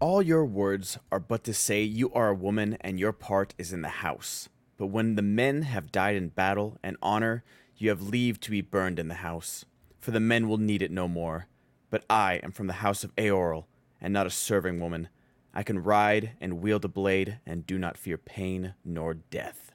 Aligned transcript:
All 0.00 0.22
your 0.22 0.44
words 0.44 0.96
are 1.10 1.18
but 1.18 1.42
to 1.42 1.52
say 1.52 1.82
you 1.82 2.12
are 2.12 2.28
a 2.28 2.34
woman 2.34 2.76
and 2.80 3.00
your 3.00 3.12
part 3.12 3.52
is 3.58 3.72
in 3.72 3.82
the 3.82 3.88
house. 3.88 4.48
But 4.76 4.86
when 4.86 5.16
the 5.16 5.22
men 5.22 5.62
have 5.62 5.90
died 5.90 6.14
in 6.14 6.28
battle 6.28 6.78
and 6.84 6.96
honor, 7.02 7.42
you 7.76 7.88
have 7.88 8.00
leave 8.00 8.38
to 8.42 8.52
be 8.52 8.60
burned 8.60 9.00
in 9.00 9.08
the 9.08 9.14
house. 9.14 9.64
For 9.98 10.12
the 10.12 10.20
men 10.20 10.48
will 10.48 10.58
need 10.58 10.82
it 10.82 10.92
no 10.92 11.08
more. 11.08 11.48
But 11.90 12.04
I 12.08 12.34
am 12.44 12.52
from 12.52 12.68
the 12.68 12.74
house 12.74 13.02
of 13.02 13.14
Eorl, 13.16 13.64
and 14.00 14.12
not 14.12 14.26
a 14.28 14.30
serving 14.30 14.78
woman. 14.78 15.08
I 15.52 15.64
can 15.64 15.82
ride 15.82 16.36
and 16.40 16.60
wield 16.60 16.84
a 16.84 16.88
blade, 16.88 17.40
and 17.44 17.66
do 17.66 17.76
not 17.76 17.98
fear 17.98 18.18
pain 18.18 18.74
nor 18.84 19.14
death. 19.14 19.67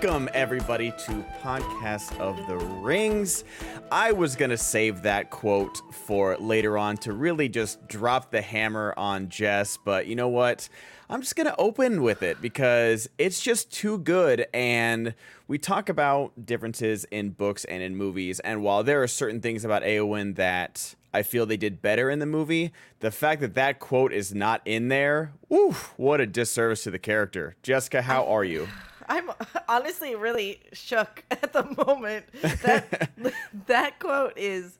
Welcome, 0.00 0.28
everybody, 0.32 0.92
to 0.92 1.24
Podcast 1.42 2.16
of 2.20 2.36
the 2.46 2.56
Rings. 2.56 3.42
I 3.90 4.12
was 4.12 4.36
going 4.36 4.50
to 4.50 4.56
save 4.56 5.02
that 5.02 5.30
quote 5.30 5.82
for 5.92 6.36
later 6.36 6.78
on 6.78 6.98
to 6.98 7.12
really 7.12 7.48
just 7.48 7.88
drop 7.88 8.30
the 8.30 8.40
hammer 8.40 8.94
on 8.96 9.28
Jess, 9.28 9.76
but 9.76 10.06
you 10.06 10.14
know 10.14 10.28
what? 10.28 10.68
I'm 11.10 11.20
just 11.20 11.34
going 11.34 11.48
to 11.48 11.56
open 11.56 12.02
with 12.02 12.22
it 12.22 12.40
because 12.40 13.08
it's 13.18 13.40
just 13.40 13.72
too 13.72 13.98
good. 13.98 14.46
And 14.54 15.16
we 15.48 15.58
talk 15.58 15.88
about 15.88 16.46
differences 16.46 17.04
in 17.10 17.30
books 17.30 17.64
and 17.64 17.82
in 17.82 17.96
movies. 17.96 18.38
And 18.38 18.62
while 18.62 18.84
there 18.84 19.02
are 19.02 19.08
certain 19.08 19.40
things 19.40 19.64
about 19.64 19.82
Eowyn 19.82 20.36
that 20.36 20.94
I 21.12 21.24
feel 21.24 21.44
they 21.44 21.56
did 21.56 21.82
better 21.82 22.08
in 22.08 22.20
the 22.20 22.26
movie, 22.26 22.72
the 23.00 23.10
fact 23.10 23.40
that 23.40 23.54
that 23.54 23.80
quote 23.80 24.12
is 24.12 24.32
not 24.32 24.62
in 24.64 24.90
there, 24.90 25.32
oof, 25.52 25.92
what 25.96 26.20
a 26.20 26.26
disservice 26.26 26.84
to 26.84 26.92
the 26.92 27.00
character. 27.00 27.56
Jessica, 27.64 28.02
how 28.02 28.24
are 28.26 28.44
you? 28.44 28.68
I'm 29.08 29.30
honestly 29.68 30.14
really 30.14 30.60
shook 30.72 31.24
at 31.30 31.52
the 31.52 31.64
moment. 31.86 32.26
That 32.62 33.10
that 33.66 33.98
quote 33.98 34.34
is 34.36 34.78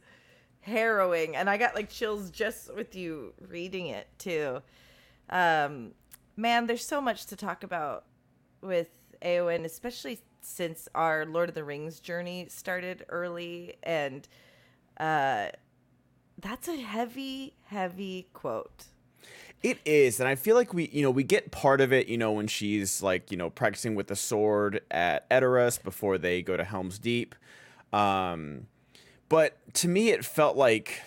harrowing, 0.60 1.34
and 1.34 1.48
I 1.48 1.56
got 1.56 1.74
like 1.74 1.88
chills 1.88 2.30
just 2.30 2.74
with 2.74 2.94
you 2.94 3.32
reading 3.48 3.86
it 3.86 4.08
too. 4.18 4.62
Um, 5.30 5.92
man, 6.36 6.66
there's 6.66 6.86
so 6.86 7.00
much 7.00 7.26
to 7.26 7.36
talk 7.36 7.62
about 7.64 8.04
with 8.60 8.88
Eowyn, 9.22 9.64
especially 9.64 10.20
since 10.40 10.88
our 10.94 11.26
Lord 11.26 11.48
of 11.48 11.54
the 11.54 11.64
Rings 11.64 12.00
journey 12.00 12.46
started 12.48 13.04
early, 13.08 13.76
and 13.82 14.28
uh, 14.98 15.48
that's 16.38 16.68
a 16.68 16.76
heavy, 16.76 17.54
heavy 17.64 18.28
quote. 18.32 18.84
It 19.62 19.78
is, 19.84 20.20
and 20.20 20.28
I 20.28 20.36
feel 20.36 20.54
like 20.54 20.72
we, 20.72 20.88
you 20.92 21.02
know, 21.02 21.10
we 21.10 21.24
get 21.24 21.50
part 21.50 21.80
of 21.80 21.92
it, 21.92 22.06
you 22.06 22.16
know, 22.16 22.30
when 22.30 22.46
she's 22.46 23.02
like, 23.02 23.32
you 23.32 23.36
know, 23.36 23.50
practicing 23.50 23.96
with 23.96 24.06
the 24.06 24.14
sword 24.14 24.82
at 24.90 25.28
Edoras 25.30 25.82
before 25.82 26.16
they 26.16 26.42
go 26.42 26.56
to 26.56 26.62
Helm's 26.62 26.98
Deep. 26.98 27.34
Um, 27.92 28.68
but 29.28 29.58
to 29.74 29.88
me, 29.88 30.10
it 30.10 30.24
felt 30.24 30.56
like 30.56 31.02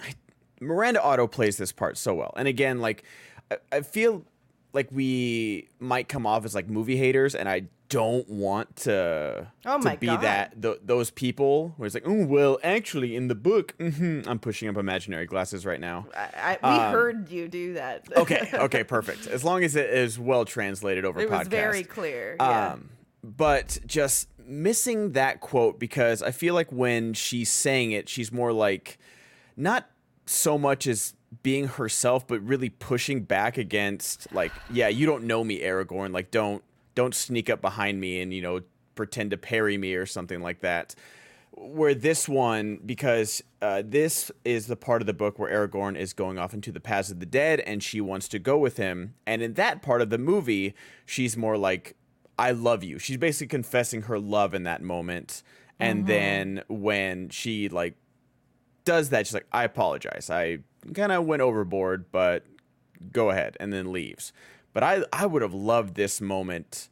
I, 0.00 0.14
Miranda 0.60 1.02
Otto 1.02 1.26
plays 1.26 1.56
this 1.56 1.72
part 1.72 1.98
so 1.98 2.14
well, 2.14 2.32
and 2.36 2.46
again, 2.46 2.80
like 2.80 3.02
I, 3.50 3.56
I 3.72 3.80
feel 3.80 4.24
like 4.72 4.88
we 4.92 5.68
might 5.80 6.08
come 6.08 6.26
off 6.26 6.44
as 6.44 6.54
like 6.54 6.68
movie 6.68 6.96
haters, 6.96 7.34
and 7.34 7.48
I 7.48 7.64
don't 7.88 8.28
want 8.28 8.76
to 8.76 9.46
oh 9.66 9.80
to 9.80 9.96
be 9.96 10.06
God. 10.06 10.20
that 10.22 10.62
th- 10.62 10.80
those 10.84 11.10
people 11.10 11.74
where 11.76 11.86
it's 11.86 11.94
like, 11.94 12.06
oh 12.06 12.24
well, 12.26 12.58
actually 12.62 13.14
in 13.14 13.28
the 13.28 13.34
book, 13.34 13.74
mm-hmm, 13.78 14.28
I'm 14.28 14.38
pushing 14.38 14.68
up 14.68 14.76
imaginary 14.76 15.26
glasses 15.26 15.66
right 15.66 15.80
now. 15.80 16.06
I, 16.16 16.58
I, 16.62 16.76
we 16.76 16.82
um, 16.82 16.92
heard 16.92 17.30
you 17.30 17.48
do 17.48 17.74
that. 17.74 18.08
okay, 18.16 18.48
okay, 18.54 18.84
perfect. 18.84 19.26
As 19.26 19.44
long 19.44 19.62
as 19.64 19.76
it 19.76 19.90
is 19.90 20.18
well 20.18 20.44
translated 20.44 21.04
over 21.04 21.20
it 21.20 21.28
podcast. 21.28 21.38
was 21.38 21.48
very 21.48 21.84
clear. 21.84 22.36
Yeah. 22.38 22.72
Um, 22.72 22.90
but 23.22 23.78
just 23.86 24.28
missing 24.46 25.12
that 25.12 25.40
quote 25.40 25.78
because 25.78 26.22
I 26.22 26.30
feel 26.30 26.54
like 26.54 26.70
when 26.70 27.14
she's 27.14 27.50
saying 27.50 27.92
it, 27.92 28.08
she's 28.08 28.32
more 28.32 28.52
like 28.52 28.98
not 29.56 29.88
so 30.26 30.58
much 30.58 30.86
as 30.86 31.14
being 31.42 31.66
herself, 31.66 32.26
but 32.26 32.40
really 32.40 32.70
pushing 32.70 33.22
back 33.22 33.58
against 33.58 34.32
like, 34.32 34.52
yeah, 34.70 34.88
you 34.88 35.06
don't 35.06 35.24
know 35.24 35.42
me, 35.42 35.60
Aragorn. 35.60 36.12
Like, 36.12 36.30
don't 36.30 36.62
don't 36.94 37.14
sneak 37.14 37.50
up 37.50 37.60
behind 37.60 38.00
me 38.00 38.20
and 38.20 38.32
you 38.32 38.42
know 38.42 38.60
pretend 38.94 39.30
to 39.32 39.36
parry 39.36 39.76
me 39.76 39.94
or 39.94 40.06
something 40.06 40.40
like 40.40 40.60
that. 40.60 40.94
Where 41.56 41.94
this 41.94 42.28
one, 42.28 42.80
because 42.84 43.42
uh, 43.62 43.82
this 43.84 44.32
is 44.44 44.66
the 44.66 44.74
part 44.74 45.02
of 45.02 45.06
the 45.06 45.14
book 45.14 45.38
where 45.38 45.68
Aragorn 45.68 45.96
is 45.96 46.12
going 46.12 46.36
off 46.36 46.52
into 46.52 46.72
the 46.72 46.80
paths 46.80 47.12
of 47.12 47.20
the 47.20 47.26
dead, 47.26 47.60
and 47.60 47.80
she 47.80 48.00
wants 48.00 48.26
to 48.28 48.40
go 48.40 48.58
with 48.58 48.76
him. 48.76 49.14
And 49.24 49.40
in 49.40 49.54
that 49.54 49.80
part 49.80 50.02
of 50.02 50.10
the 50.10 50.18
movie, 50.18 50.74
she's 51.06 51.36
more 51.36 51.56
like, 51.56 51.96
"I 52.36 52.50
love 52.50 52.82
you." 52.82 52.98
She's 52.98 53.18
basically 53.18 53.46
confessing 53.46 54.02
her 54.02 54.18
love 54.18 54.52
in 54.52 54.64
that 54.64 54.82
moment. 54.82 55.44
And 55.78 56.00
mm-hmm. 56.00 56.06
then 56.08 56.62
when 56.68 57.28
she 57.28 57.68
like 57.68 57.94
does 58.84 59.10
that, 59.10 59.26
she's 59.26 59.34
like, 59.34 59.46
"I 59.52 59.62
apologize. 59.62 60.30
I 60.30 60.58
kind 60.92 61.12
of 61.12 61.24
went 61.24 61.40
overboard, 61.40 62.10
but 62.10 62.44
go 63.12 63.30
ahead," 63.30 63.56
and 63.60 63.72
then 63.72 63.92
leaves. 63.92 64.32
But 64.74 64.82
I 64.82 65.04
I 65.12 65.24
would 65.24 65.40
have 65.40 65.54
loved 65.54 65.94
this 65.94 66.20
moment 66.20 66.90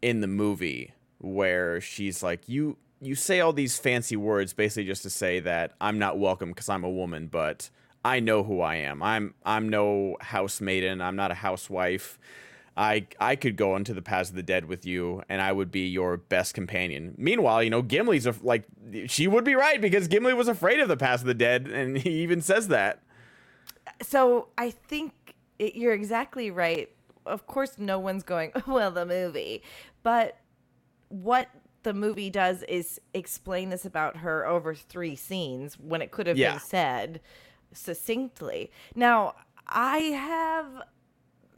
in 0.00 0.20
the 0.20 0.26
movie 0.26 0.92
where 1.18 1.80
she's 1.80 2.22
like, 2.22 2.48
"You 2.48 2.78
you 3.00 3.14
say 3.14 3.40
all 3.40 3.52
these 3.52 3.78
fancy 3.78 4.16
words 4.16 4.52
basically 4.52 4.86
just 4.86 5.02
to 5.02 5.10
say 5.10 5.38
that 5.40 5.72
I'm 5.80 5.98
not 5.98 6.18
welcome 6.18 6.50
because 6.50 6.68
I'm 6.68 6.84
a 6.84 6.90
woman, 6.90 7.26
but 7.26 7.70
I 8.04 8.20
know 8.20 8.42
who 8.42 8.60
I 8.60 8.76
am. 8.76 9.02
I'm 9.02 9.34
I'm 9.44 9.68
no 9.68 10.16
house 10.20 10.60
maiden. 10.60 11.00
I'm 11.00 11.16
not 11.16 11.30
a 11.30 11.34
housewife. 11.34 12.18
I 12.76 13.06
I 13.20 13.36
could 13.36 13.56
go 13.56 13.76
into 13.76 13.92
the 13.92 14.02
paths 14.02 14.30
of 14.30 14.36
the 14.36 14.42
dead 14.42 14.64
with 14.64 14.86
you, 14.86 15.22
and 15.28 15.42
I 15.42 15.52
would 15.52 15.70
be 15.70 15.86
your 15.88 16.16
best 16.16 16.54
companion. 16.54 17.14
Meanwhile, 17.18 17.62
you 17.62 17.70
know, 17.70 17.82
Gimli's 17.82 18.26
a, 18.26 18.34
like 18.42 18.64
she 19.06 19.28
would 19.28 19.44
be 19.44 19.54
right 19.54 19.80
because 19.80 20.08
Gimli 20.08 20.32
was 20.32 20.48
afraid 20.48 20.80
of 20.80 20.88
the 20.88 20.96
paths 20.96 21.22
of 21.22 21.26
the 21.26 21.34
dead, 21.34 21.66
and 21.66 21.98
he 21.98 22.22
even 22.22 22.40
says 22.40 22.68
that. 22.68 23.00
So 24.00 24.48
I 24.56 24.70
think 24.70 25.12
you're 25.58 25.92
exactly 25.92 26.50
right 26.50 26.88
of 27.26 27.46
course 27.46 27.78
no 27.78 27.98
one's 27.98 28.22
going 28.22 28.52
well 28.66 28.90
the 28.90 29.06
movie 29.06 29.62
but 30.02 30.38
what 31.08 31.48
the 31.82 31.92
movie 31.92 32.30
does 32.30 32.62
is 32.64 33.00
explain 33.12 33.70
this 33.70 33.84
about 33.84 34.18
her 34.18 34.46
over 34.46 34.74
three 34.74 35.16
scenes 35.16 35.78
when 35.78 36.00
it 36.00 36.10
could 36.10 36.26
have 36.26 36.38
yeah. 36.38 36.52
been 36.52 36.60
said 36.60 37.20
succinctly 37.72 38.70
now 38.94 39.34
i 39.66 39.98
have 39.98 40.66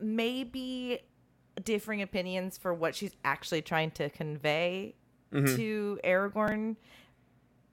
maybe 0.01 0.99
differing 1.63 2.03
opinions 2.03 2.59
for 2.59 2.75
what 2.75 2.95
she's 2.95 3.15
actually 3.25 3.63
trying 3.63 3.91
to 3.91 4.09
convey 4.11 4.95
mm-hmm. 5.33 5.57
to 5.57 5.99
aragorn 6.05 6.77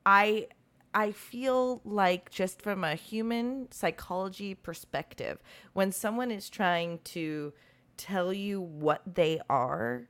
i 0.06 0.47
I 0.94 1.12
feel 1.12 1.81
like 1.85 2.30
just 2.31 2.62
from 2.62 2.84
a 2.84 2.96
human 2.96 3.72
psychology 3.72 4.56
perspective, 4.56 5.40
when 5.74 5.91
someone 5.91 6.31
is 6.31 6.50
trying 6.50 7.00
to 7.06 7.53
tell 8.01 8.34
you 8.34 8.62
what 8.62 9.01
they 9.06 9.39
are 9.50 10.03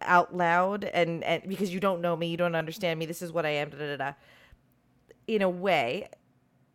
out 0.00 0.36
loud 0.36 0.84
and, 0.84 1.24
and 1.24 1.42
because 1.48 1.72
you 1.72 1.80
don't 1.80 2.00
know 2.00 2.16
me, 2.16 2.28
you 2.28 2.36
don't 2.36 2.54
understand 2.54 2.98
me, 2.98 3.06
this 3.06 3.22
is 3.22 3.32
what 3.32 3.46
I 3.46 3.50
am, 3.50 3.70
da, 3.70 3.76
da, 3.76 3.96
da, 3.96 4.12
in 5.26 5.42
a 5.42 5.48
way, 5.48 6.08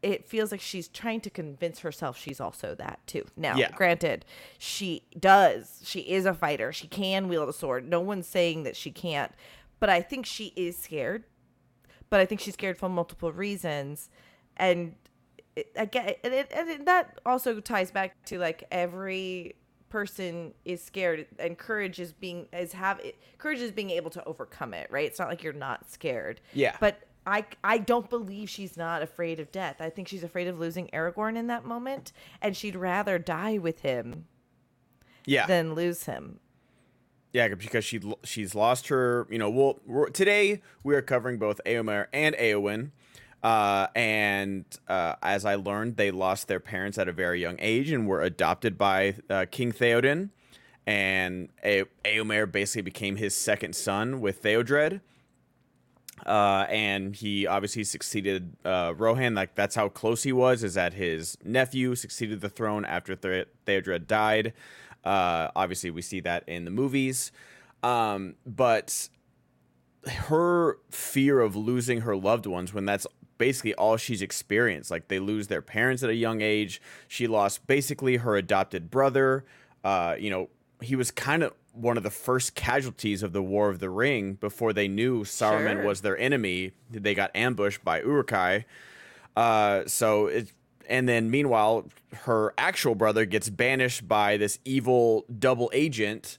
it 0.01 0.25
feels 0.25 0.51
like 0.51 0.61
she's 0.61 0.87
trying 0.87 1.21
to 1.21 1.29
convince 1.29 1.79
herself 1.79 2.17
she's 2.17 2.39
also 2.39 2.75
that 2.75 2.99
too. 3.07 3.25
Now, 3.37 3.55
yeah. 3.55 3.71
granted, 3.71 4.25
she 4.57 5.03
does. 5.17 5.81
She 5.85 6.01
is 6.01 6.25
a 6.25 6.33
fighter. 6.33 6.73
She 6.73 6.87
can 6.87 7.29
wield 7.29 7.47
a 7.47 7.53
sword. 7.53 7.87
No 7.87 8.01
one's 8.01 8.27
saying 8.27 8.63
that 8.63 8.75
she 8.75 8.91
can't. 8.91 9.31
But 9.79 9.89
I 9.89 10.01
think 10.01 10.25
she 10.25 10.53
is 10.55 10.77
scared. 10.77 11.23
But 12.09 12.19
I 12.19 12.25
think 12.25 12.41
she's 12.41 12.53
scared 12.53 12.77
for 12.77 12.89
multiple 12.89 13.31
reasons. 13.31 14.09
And 14.57 14.95
I 15.77 15.85
get 15.85 16.19
and, 16.23 16.33
it, 16.33 16.51
and 16.53 16.85
that 16.85 17.19
also 17.25 17.59
ties 17.59 17.91
back 17.91 18.23
to 18.25 18.37
like 18.37 18.65
every 18.71 19.55
person 19.93 20.51
is 20.65 20.81
scared 20.81 21.27
and 21.37 21.55
courage 21.55 21.99
is 21.99 22.13
being 22.13 22.47
is 22.51 22.73
have 22.73 22.99
courage 23.37 23.59
is 23.59 23.69
being 23.69 23.91
able 23.91 24.09
to 24.09 24.23
overcome 24.25 24.73
it 24.73 24.87
right 24.89 25.05
it's 25.05 25.19
not 25.19 25.27
like 25.27 25.43
you're 25.43 25.53
not 25.53 25.87
scared 25.87 26.41
yeah 26.51 26.75
but 26.79 27.03
I, 27.27 27.45
I 27.63 27.77
don't 27.77 28.09
believe 28.09 28.49
she's 28.49 28.75
not 28.75 29.01
afraid 29.01 29.39
of 29.39 29.49
death. 29.49 29.77
I 29.79 29.89
think 29.89 30.09
she's 30.09 30.25
afraid 30.25 30.49
of 30.49 30.59
losing 30.59 30.87
Aragorn 30.87 31.37
in 31.37 31.47
that 31.47 31.63
moment, 31.63 32.11
and 32.41 32.57
she'd 32.57 32.75
rather 32.75 33.17
die 33.17 33.57
with 33.57 33.79
him, 33.79 34.25
yeah, 35.25 35.45
than 35.45 35.73
lose 35.73 36.03
him. 36.03 36.41
Yeah, 37.31 37.47
because 37.47 37.85
she 37.85 38.01
she's 38.25 38.55
lost 38.55 38.89
her. 38.89 39.25
You 39.29 39.37
know, 39.37 39.49
well, 39.49 40.09
today 40.11 40.61
we 40.83 40.95
are 40.95 41.01
covering 41.01 41.37
both 41.37 41.61
Eomer 41.65 42.07
and 42.11 42.35
Eowyn. 42.35 42.91
Uh, 43.43 43.87
and 43.93 44.63
uh, 44.87 45.15
as 45.21 45.43
I 45.43 45.55
learned, 45.55 45.97
they 45.97 46.11
lost 46.11 46.47
their 46.47 46.61
parents 46.61 46.97
at 46.97 47.09
a 47.09 47.11
very 47.11 47.41
young 47.41 47.57
age 47.59 47.91
and 47.91 48.07
were 48.07 48.21
adopted 48.21 48.77
by 48.77 49.15
uh, 49.29 49.45
King 49.51 49.73
Theoden. 49.73 50.29
And 50.87 51.49
a- 51.63 51.83
Eomer 52.05 52.49
basically 52.49 52.83
became 52.83 53.17
his 53.17 53.35
second 53.35 53.75
son 53.75 54.21
with 54.21 54.41
Theodred. 54.41 55.01
Uh, 56.25 56.65
and 56.69 57.15
he 57.15 57.45
obviously 57.45 57.83
succeeded 57.83 58.55
uh, 58.63 58.93
Rohan. 58.95 59.35
Like 59.35 59.55
that's 59.55 59.75
how 59.75 59.89
close 59.89 60.23
he 60.23 60.31
was. 60.31 60.63
Is 60.63 60.75
that 60.75 60.93
his 60.93 61.37
nephew 61.43 61.95
succeeded 61.95 62.39
the 62.39 62.49
throne 62.49 62.85
after 62.85 63.13
the- 63.15 63.47
Theodred 63.65 64.07
died. 64.07 64.53
Uh, 65.03 65.49
obviously, 65.53 65.91
we 65.91 66.01
see 66.01 66.21
that 66.21 66.47
in 66.47 66.63
the 66.63 66.71
movies. 66.71 67.33
Um, 67.81 68.35
but 68.45 69.09
her 70.07 70.77
fear 70.89 71.41
of 71.41 71.57
losing 71.57 72.01
her 72.01 72.15
loved 72.15 72.45
ones 72.45 72.73
when 72.73 72.85
that's 72.85 73.05
basically 73.37 73.73
all 73.75 73.97
she's 73.97 74.21
experienced. 74.21 74.91
Like 74.91 75.07
they 75.07 75.19
lose 75.19 75.47
their 75.47 75.61
parents 75.61 76.03
at 76.03 76.09
a 76.09 76.15
young 76.15 76.41
age. 76.41 76.81
She 77.07 77.27
lost 77.27 77.65
basically 77.67 78.17
her 78.17 78.35
adopted 78.35 78.89
brother. 78.89 79.45
Uh, 79.83 80.15
you 80.17 80.29
know, 80.29 80.49
he 80.81 80.95
was 80.95 81.11
kind 81.11 81.43
of 81.43 81.53
one 81.73 81.97
of 81.97 82.03
the 82.03 82.11
first 82.11 82.55
casualties 82.55 83.23
of 83.23 83.33
the 83.33 83.41
War 83.41 83.69
of 83.69 83.79
the 83.79 83.89
Ring 83.89 84.33
before 84.33 84.73
they 84.73 84.87
knew 84.87 85.23
Saruman 85.23 85.73
Sure. 85.77 85.85
was 85.85 86.01
their 86.01 86.17
enemy. 86.17 86.71
They 86.91 87.15
got 87.15 87.31
ambushed 87.35 87.83
by 87.83 88.01
Uruk-hai. 88.01 88.65
Uh, 89.35 89.83
so 89.87 90.27
it, 90.27 90.51
and 90.87 91.09
then 91.09 91.31
meanwhile, 91.31 91.87
her 92.23 92.53
actual 92.57 92.93
brother 92.95 93.25
gets 93.25 93.49
banished 93.49 94.07
by 94.07 94.37
this 94.37 94.59
evil 94.65 95.25
double 95.39 95.71
agent, 95.73 96.37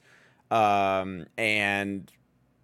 um, 0.50 1.26
and 1.36 2.10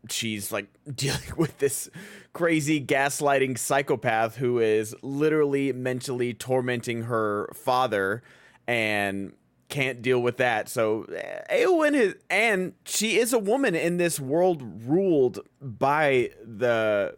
she's 0.08 0.52
like 0.52 0.66
dealing 0.94 1.20
with 1.36 1.58
this 1.58 1.90
crazy 2.32 2.84
gaslighting 2.84 3.58
psychopath 3.58 4.36
who 4.36 4.58
is 4.58 4.94
literally 5.02 5.72
mentally 5.72 6.32
tormenting 6.32 7.02
her 7.02 7.50
father 7.54 8.22
and 8.66 9.32
can't 9.70 10.02
deal 10.02 10.20
with 10.20 10.36
that. 10.36 10.68
So 10.68 11.04
uh, 11.04 11.54
Eowyn 11.54 11.94
is, 11.94 12.14
and 12.28 12.74
she 12.84 13.18
is 13.18 13.32
a 13.32 13.38
woman 13.38 13.74
in 13.74 13.96
this 13.96 14.20
world 14.20 14.62
ruled 14.86 15.38
by 15.60 16.30
the. 16.44 17.16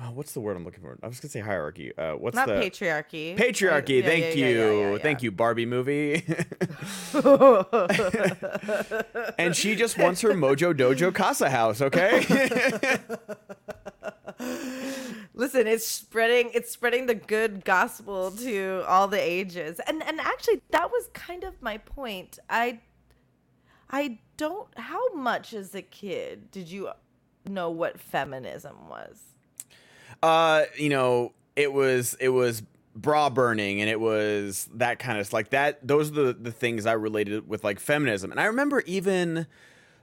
Oh, 0.00 0.10
what's 0.12 0.32
the 0.32 0.40
word 0.40 0.56
I'm 0.56 0.64
looking 0.64 0.80
for? 0.80 0.98
I 1.02 1.06
was 1.06 1.20
gonna 1.20 1.30
say 1.30 1.40
hierarchy. 1.40 1.96
Uh, 1.96 2.14
what's 2.14 2.34
Not 2.34 2.48
the 2.48 2.54
patriarchy. 2.54 3.36
patriarchy? 3.36 4.02
Yeah, 4.02 4.08
thank 4.08 4.36
yeah, 4.36 4.48
you, 4.48 4.92
yeah, 4.92 4.98
thank 4.98 5.22
you, 5.22 5.30
Barbie 5.30 5.66
movie. 5.66 6.14
and 9.38 9.54
she 9.54 9.76
just 9.76 9.98
wants 9.98 10.22
her 10.22 10.30
Mojo 10.30 10.74
Dojo 10.74 11.14
Casa 11.14 11.50
house. 11.50 11.80
Okay. 11.80 12.24
Listen, 15.34 15.66
it's 15.66 15.86
spreading 15.86 16.50
it's 16.54 16.70
spreading 16.70 17.06
the 17.06 17.14
good 17.14 17.64
gospel 17.64 18.30
to 18.30 18.84
all 18.86 19.08
the 19.08 19.20
ages. 19.20 19.80
And 19.86 20.02
and 20.02 20.20
actually 20.20 20.62
that 20.70 20.90
was 20.90 21.08
kind 21.14 21.44
of 21.44 21.60
my 21.62 21.78
point. 21.78 22.38
I 22.50 22.80
I 23.90 24.18
don't 24.36 24.68
how 24.78 25.12
much 25.14 25.54
as 25.54 25.74
a 25.74 25.82
kid 25.82 26.50
did 26.50 26.68
you 26.68 26.90
know 27.48 27.70
what 27.70 27.98
feminism 28.00 28.88
was? 28.88 29.32
uh, 30.22 30.64
you 30.76 30.88
know, 30.88 31.32
it 31.56 31.72
was 31.72 32.14
it 32.20 32.28
was 32.28 32.62
bra 32.94 33.30
burning 33.30 33.80
and 33.80 33.88
it 33.88 33.98
was 33.98 34.68
that 34.74 34.98
kind 34.98 35.18
of 35.18 35.32
like 35.32 35.50
that. 35.50 35.86
Those 35.86 36.10
are 36.10 36.26
the 36.26 36.32
the 36.34 36.52
things 36.52 36.86
I 36.86 36.92
related 36.92 37.48
with 37.48 37.64
like 37.64 37.80
feminism. 37.80 38.30
And 38.30 38.40
I 38.40 38.44
remember 38.44 38.82
even 38.86 39.46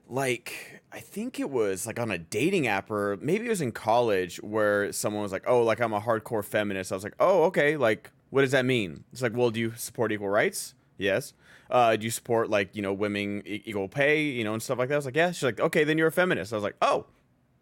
like 0.07 0.78
I 0.91 0.99
think 0.99 1.39
it 1.39 1.49
was 1.49 1.85
like 1.85 1.99
on 1.99 2.09
a 2.11 2.17
dating 2.17 2.67
app 2.67 2.89
or 2.89 3.17
maybe 3.21 3.45
it 3.45 3.49
was 3.49 3.61
in 3.61 3.71
college 3.71 4.37
where 4.37 4.91
someone 4.91 5.21
was 5.21 5.31
like, 5.31 5.43
"Oh, 5.47 5.61
like 5.63 5.79
I'm 5.79 5.93
a 5.93 6.01
hardcore 6.01 6.43
feminist." 6.43 6.91
I 6.91 6.95
was 6.95 7.03
like, 7.03 7.15
"Oh, 7.19 7.43
okay. 7.43 7.77
Like, 7.77 8.09
what 8.31 8.41
does 8.41 8.51
that 8.51 8.65
mean?" 8.65 9.03
It's 9.11 9.21
like, 9.21 9.35
"Well, 9.35 9.51
do 9.51 9.59
you 9.59 9.73
support 9.75 10.11
equal 10.11 10.29
rights?" 10.29 10.73
Yes. 10.97 11.33
Uh, 11.69 11.95
do 11.95 12.05
you 12.05 12.11
support 12.11 12.49
like 12.49 12.75
you 12.75 12.81
know 12.81 12.93
women 12.93 13.43
equal 13.45 13.87
pay, 13.87 14.23
you 14.23 14.43
know, 14.43 14.53
and 14.53 14.63
stuff 14.63 14.79
like 14.79 14.89
that? 14.89 14.95
I 14.95 14.97
was 14.97 15.05
like, 15.05 15.15
"Yeah." 15.15 15.31
She's 15.31 15.43
like, 15.43 15.59
"Okay, 15.59 15.83
then 15.83 15.97
you're 15.97 16.07
a 16.07 16.11
feminist." 16.11 16.51
I 16.51 16.55
was 16.55 16.63
like, 16.63 16.75
"Oh, 16.81 17.05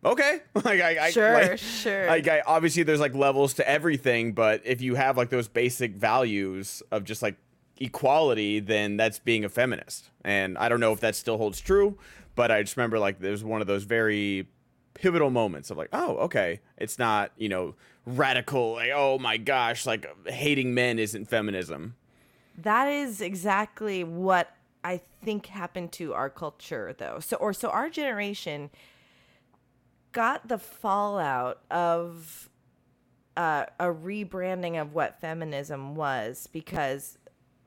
okay." 0.05 0.39
like, 0.55 0.79
I, 0.79 1.07
I 1.07 1.11
Sure, 1.11 1.33
like, 1.33 1.57
sure. 1.57 2.07
Like, 2.07 2.27
I, 2.29 2.41
obviously, 2.47 2.83
there's 2.83 3.01
like 3.01 3.13
levels 3.13 3.55
to 3.55 3.69
everything, 3.69 4.31
but 4.31 4.61
if 4.63 4.81
you 4.81 4.95
have 4.95 5.17
like 5.17 5.29
those 5.29 5.49
basic 5.49 5.95
values 5.95 6.81
of 6.91 7.03
just 7.03 7.21
like 7.21 7.35
equality, 7.79 8.59
then 8.59 8.97
that's 8.97 9.19
being 9.19 9.43
a 9.45 9.49
feminist. 9.49 10.09
And 10.23 10.57
I 10.57 10.69
don't 10.69 10.79
know 10.79 10.93
if 10.93 10.99
that 11.01 11.15
still 11.15 11.37
holds 11.37 11.59
true, 11.59 11.97
but 12.37 12.51
I 12.51 12.61
just 12.61 12.77
remember 12.77 12.99
like 12.99 13.19
there's 13.19 13.43
one 13.43 13.59
of 13.59 13.67
those 13.67 13.83
very 13.83 14.47
pivotal 14.93 15.29
moments 15.29 15.69
of 15.69 15.77
like, 15.77 15.89
oh, 15.91 16.15
okay, 16.17 16.61
it's 16.77 16.97
not 16.97 17.31
you 17.35 17.49
know 17.49 17.75
radical 18.05 18.73
like 18.73 18.91
oh 18.95 19.19
my 19.19 19.35
gosh 19.35 19.85
like 19.85 20.07
hating 20.27 20.73
men 20.73 20.99
isn't 20.99 21.25
feminism. 21.25 21.95
That 22.59 22.87
is 22.87 23.19
exactly 23.19 24.05
what 24.05 24.55
I 24.83 25.01
think 25.23 25.47
happened 25.47 25.91
to 25.93 26.13
our 26.13 26.29
culture 26.29 26.95
though. 26.97 27.19
So 27.19 27.35
or 27.37 27.51
so 27.51 27.69
our 27.69 27.89
generation 27.89 28.69
got 30.13 30.47
the 30.47 30.57
fallout 30.57 31.61
of 31.69 32.49
uh, 33.35 33.65
a 33.79 33.85
rebranding 33.85 34.79
of 34.81 34.93
what 34.93 35.19
feminism 35.19 35.95
was 35.95 36.47
because 36.51 37.17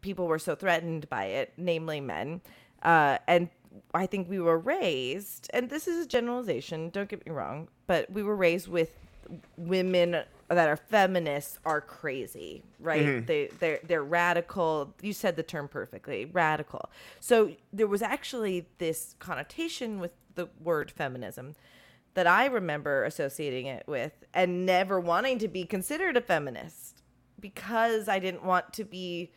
people 0.01 0.27
were 0.27 0.39
so 0.39 0.55
threatened 0.55 1.09
by 1.09 1.27
it, 1.27 1.53
namely 1.57 2.01
men. 2.01 2.41
Uh, 2.83 3.19
and 3.27 3.49
I 3.93 4.07
think 4.07 4.29
we 4.29 4.39
were 4.39 4.59
raised, 4.59 5.51
and 5.53 5.69
this 5.69 5.89
is 5.89 6.05
a 6.05 6.09
generalization, 6.09 6.91
don't 6.91 7.09
get 7.09 7.27
me 7.27 7.33
wrong, 7.33 7.69
but 7.87 8.11
we 8.11 8.23
were 8.23 8.37
raised 8.37 8.69
with 8.69 8.91
women 9.57 10.23
that 10.49 10.69
are 10.69 10.77
feminists 10.77 11.59
are 11.65 11.81
crazy, 11.81 12.63
right? 12.81 13.05
Mm-hmm. 13.05 13.27
They 13.27 13.49
they're 13.59 13.81
they're 13.85 14.05
radical. 14.05 14.95
You 15.01 15.13
said 15.13 15.37
the 15.37 15.43
term 15.43 15.69
perfectly, 15.69 16.25
radical. 16.25 16.91
So 17.21 17.53
there 17.73 17.87
was 17.87 18.03
actually 18.03 18.67
this 18.79 19.15
connotation 19.19 20.01
with 20.01 20.13
the 20.35 20.49
word 20.61 20.91
feminism 20.91 21.55
that 22.15 22.27
I 22.27 22.47
remember 22.47 23.05
associating 23.05 23.67
it 23.67 23.85
with 23.87 24.13
and 24.35 24.67
never 24.67 24.99
wanting 24.99 25.39
to 25.39 25.49
be 25.49 25.65
considered 25.65 26.17
a 26.17 26.21
feminist 26.21 27.03
because 27.39 28.09
I 28.09 28.19
didn't 28.19 28.45
want 28.45 28.73
to 28.75 28.85
be 28.85 29.31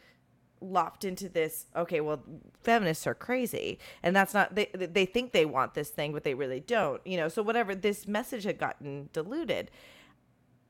lopped 0.63 1.03
into 1.03 1.27
this 1.27 1.67
okay 1.75 1.99
well 2.01 2.21
feminists 2.63 3.05
are 3.05 3.13
crazy. 3.13 3.77
And 4.01 4.15
that's 4.15 4.33
not 4.33 4.55
they 4.55 4.65
they 4.73 5.05
think 5.05 5.31
they 5.33 5.45
want 5.45 5.73
this 5.73 5.89
thing 5.89 6.13
but 6.13 6.23
they 6.23 6.33
really 6.33 6.59
don't 6.61 7.05
you 7.05 7.17
know? 7.17 7.27
So 7.27 7.43
whatever 7.43 7.75
this 7.75 8.07
message 8.07 8.43
had 8.45 8.57
gotten 8.57 9.09
diluted. 9.13 9.69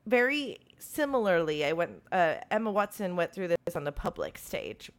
Very 0.05 0.57
similarly 0.79 1.63
i 1.63 1.71
went 1.71 2.01
uh, 2.11 2.35
emma 2.51 2.69
watson 2.71 3.15
went 3.15 3.33
through 3.33 3.47
this 3.49 3.75
on 3.75 3.83
the 3.85 3.91
public 3.91 4.37
stage. 4.37 4.91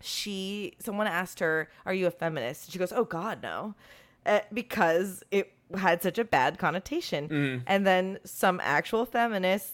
She 0.00 0.74
someone 0.80 1.06
asked 1.06 1.40
her 1.40 1.68
are 1.84 1.94
you 1.94 2.06
a 2.06 2.10
feminist? 2.10 2.72
She 2.72 2.78
goes 2.78 2.92
oh 2.92 3.04
god 3.04 3.42
no. 3.42 3.74
Uh, 4.24 4.40
because 4.52 5.22
it 5.30 5.52
had 5.76 6.02
such 6.02 6.18
a 6.18 6.24
bad 6.24 6.58
connotation. 6.58 7.62
And 7.66 7.86
then 7.86 8.18
some 8.24 8.60
actual 8.62 9.04
feminists 9.06 9.72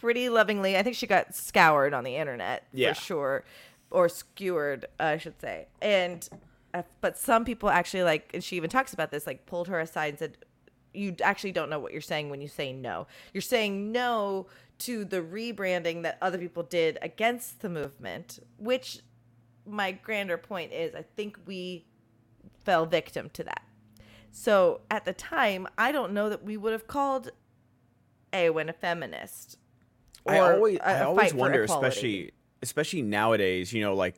pretty 0.00 0.30
lovingly 0.30 0.78
i 0.78 0.82
think 0.82 0.96
she 0.96 1.06
got 1.06 1.34
scoured 1.34 1.92
on 1.92 2.04
the 2.04 2.16
internet 2.16 2.66
Yeah. 2.72 2.94
for 2.94 3.00
sure 3.02 3.44
or 3.90 4.08
skewered 4.08 4.86
i 4.98 5.18
should 5.18 5.40
say. 5.40 5.66
And 5.80 6.28
uh, 6.72 6.82
but 7.00 7.18
some 7.18 7.44
people 7.44 7.68
actually 7.68 8.04
like 8.04 8.30
and 8.32 8.42
she 8.42 8.56
even 8.56 8.70
talks 8.70 8.92
about 8.92 9.10
this 9.10 9.26
like 9.26 9.46
pulled 9.46 9.68
her 9.68 9.80
aside 9.80 10.10
and 10.10 10.18
said 10.18 10.36
you 10.92 11.14
actually 11.22 11.52
don't 11.52 11.70
know 11.70 11.78
what 11.78 11.92
you're 11.92 12.00
saying 12.00 12.30
when 12.30 12.40
you 12.40 12.48
say 12.48 12.72
no. 12.72 13.06
You're 13.32 13.42
saying 13.42 13.92
no 13.92 14.46
to 14.78 15.04
the 15.04 15.20
rebranding 15.20 16.02
that 16.02 16.18
other 16.20 16.38
people 16.38 16.62
did 16.62 16.98
against 17.02 17.60
the 17.60 17.68
movement 17.68 18.38
which 18.56 19.00
my 19.66 19.92
grander 19.92 20.38
point 20.38 20.72
is 20.72 20.94
i 20.94 21.04
think 21.16 21.38
we 21.46 21.84
fell 22.64 22.86
victim 22.86 23.30
to 23.30 23.44
that. 23.44 23.62
So 24.32 24.80
at 24.90 25.04
the 25.04 25.12
time 25.12 25.66
i 25.76 25.92
don't 25.92 26.12
know 26.12 26.28
that 26.28 26.44
we 26.44 26.56
would 26.56 26.72
have 26.72 26.86
called 26.86 27.30
Eowyn 28.32 28.68
a 28.68 28.72
feminist 28.72 29.58
I 30.26 30.38
always, 30.38 30.78
I 30.84 31.02
always 31.02 31.34
wonder, 31.34 31.62
especially, 31.64 32.32
especially 32.62 33.02
nowadays. 33.02 33.72
You 33.72 33.82
know, 33.82 33.94
like 33.94 34.16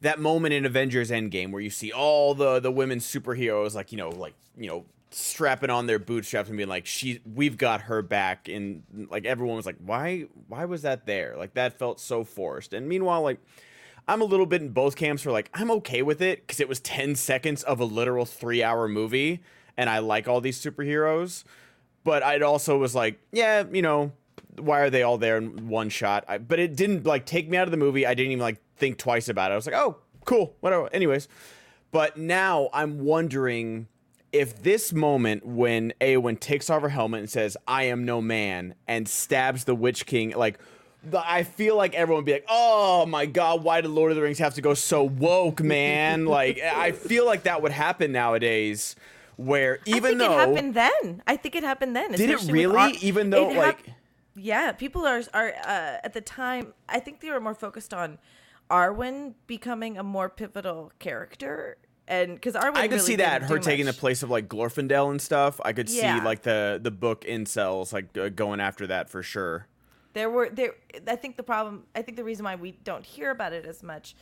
that 0.00 0.18
moment 0.20 0.54
in 0.54 0.64
Avengers 0.64 1.10
Endgame 1.10 1.50
where 1.50 1.62
you 1.62 1.70
see 1.70 1.92
all 1.92 2.34
the 2.34 2.60
the 2.60 2.70
women 2.70 2.98
superheroes, 2.98 3.74
like 3.74 3.92
you 3.92 3.98
know, 3.98 4.10
like 4.10 4.34
you 4.56 4.68
know, 4.68 4.84
strapping 5.10 5.70
on 5.70 5.86
their 5.86 5.98
bootstraps 5.98 6.48
and 6.48 6.56
being 6.56 6.68
like, 6.68 6.86
"She, 6.86 7.20
we've 7.34 7.56
got 7.56 7.82
her 7.82 8.02
back," 8.02 8.48
and 8.48 8.82
like 9.10 9.24
everyone 9.24 9.56
was 9.56 9.66
like, 9.66 9.76
"Why, 9.84 10.26
why 10.48 10.64
was 10.64 10.82
that 10.82 11.06
there?" 11.06 11.36
Like 11.36 11.54
that 11.54 11.78
felt 11.78 12.00
so 12.00 12.24
forced. 12.24 12.72
And 12.72 12.88
meanwhile, 12.88 13.22
like. 13.22 13.38
I'm 14.06 14.20
a 14.20 14.26
little 14.26 14.44
bit 14.44 14.60
in 14.60 14.68
both 14.68 14.96
camps 14.96 15.22
for 15.22 15.32
like 15.32 15.48
I'm 15.54 15.70
okay 15.70 16.02
with 16.02 16.20
it 16.20 16.42
because 16.42 16.60
it 16.60 16.68
was 16.68 16.78
10 16.80 17.14
seconds 17.14 17.62
of 17.62 17.80
a 17.80 17.86
literal 17.86 18.26
three 18.26 18.62
hour 18.62 18.86
movie 18.86 19.40
and 19.76 19.90
I 19.90 19.98
like 19.98 20.28
all 20.28 20.40
these 20.40 20.62
superheroes. 20.62 21.44
But 22.04 22.22
I 22.22 22.38
also 22.40 22.76
was 22.76 22.94
like, 22.94 23.18
yeah, 23.32 23.64
you 23.70 23.82
know, 23.82 24.12
why 24.58 24.80
are 24.80 24.90
they 24.90 25.02
all 25.02 25.18
there 25.18 25.36
in 25.36 25.68
one 25.68 25.88
shot? 25.88 26.24
I, 26.28 26.38
but 26.38 26.58
it 26.58 26.76
didn't 26.76 27.06
like 27.06 27.26
take 27.26 27.48
me 27.48 27.56
out 27.56 27.66
of 27.66 27.70
the 27.70 27.76
movie. 27.76 28.06
I 28.06 28.14
didn't 28.14 28.32
even 28.32 28.42
like 28.42 28.60
think 28.76 28.98
twice 28.98 29.28
about 29.28 29.50
it. 29.50 29.54
I 29.54 29.56
was 29.56 29.66
like, 29.66 29.76
oh, 29.76 29.98
cool, 30.24 30.56
whatever. 30.60 30.88
Anyways, 30.92 31.28
but 31.90 32.16
now 32.16 32.68
I'm 32.72 33.04
wondering 33.04 33.88
if 34.32 34.62
this 34.62 34.92
moment 34.92 35.46
when 35.46 35.92
Eowyn 36.00 36.38
takes 36.40 36.68
off 36.68 36.82
her 36.82 36.88
helmet 36.88 37.20
and 37.20 37.30
says, 37.30 37.56
"I 37.68 37.84
am 37.84 38.04
no 38.04 38.20
man," 38.20 38.74
and 38.88 39.08
stabs 39.08 39.64
the 39.64 39.74
Witch 39.74 40.06
King, 40.06 40.34
like. 40.36 40.58
The, 41.06 41.22
I 41.22 41.42
feel 41.42 41.76
like 41.76 41.94
everyone 41.94 42.20
would 42.20 42.24
be 42.24 42.32
like, 42.32 42.46
"Oh 42.48 43.04
my 43.04 43.26
god, 43.26 43.62
why 43.62 43.82
did 43.82 43.90
Lord 43.90 44.10
of 44.10 44.16
the 44.16 44.22
Rings 44.22 44.38
have 44.38 44.54
to 44.54 44.62
go 44.62 44.72
so 44.72 45.04
woke, 45.04 45.62
man?" 45.62 46.24
like, 46.26 46.58
I 46.58 46.92
feel 46.92 47.26
like 47.26 47.42
that 47.42 47.60
would 47.60 47.72
happen 47.72 48.10
nowadays, 48.10 48.96
where 49.36 49.80
even 49.84 50.04
I 50.04 50.08
think 50.08 50.18
though 50.20 50.32
it 50.32 50.48
happened 50.48 50.74
then. 50.74 51.22
I 51.26 51.36
think 51.36 51.56
it 51.56 51.62
happened 51.62 51.94
then. 51.94 52.12
did 52.12 52.30
it 52.30 52.50
really? 52.50 52.96
Even 53.02 53.28
though 53.28 53.50
it 53.50 53.54
hap- 53.54 53.64
like 53.86 53.94
yeah, 54.36 54.72
people 54.72 55.06
are 55.06 55.22
are 55.32 55.48
uh, 55.64 55.98
at 56.04 56.12
the 56.12 56.20
time. 56.20 56.74
I 56.88 57.00
think 57.00 57.20
they 57.20 57.30
were 57.30 57.40
more 57.40 57.54
focused 57.54 57.94
on 57.94 58.18
Arwen 58.70 59.34
becoming 59.46 59.98
a 59.98 60.02
more 60.02 60.28
pivotal 60.28 60.92
character, 60.98 61.76
and 62.08 62.34
because 62.34 62.54
Arwen, 62.54 62.76
I 62.76 62.82
could 62.88 62.92
really 62.96 62.98
see 63.06 63.16
that 63.16 63.42
her 63.44 63.58
taking 63.58 63.86
much. 63.86 63.94
the 63.96 64.00
place 64.00 64.22
of 64.22 64.30
like 64.30 64.48
Glorfindel 64.48 65.10
and 65.10 65.20
stuff. 65.20 65.60
I 65.64 65.72
could 65.72 65.88
Yeah. 65.90 66.18
see 66.18 66.24
like 66.24 66.42
the 66.42 66.80
the 66.82 66.90
book 66.90 67.24
incels 67.24 67.92
like 67.92 68.16
uh, 68.16 68.28
going 68.30 68.60
after 68.60 68.86
that 68.88 69.08
for 69.10 69.22
sure. 69.22 69.66
There 70.14 70.30
were 70.30 70.48
there. 70.50 70.74
I 71.08 71.16
think 71.16 71.36
the 71.36 71.42
problem. 71.42 71.84
I 71.94 72.02
think 72.02 72.16
the 72.16 72.24
reason 72.24 72.44
why 72.44 72.54
we 72.54 72.72
don't 72.72 73.04
hear 73.04 73.30
about 73.30 73.52
it 73.52 73.66
as 73.66 73.82
much 73.82 74.14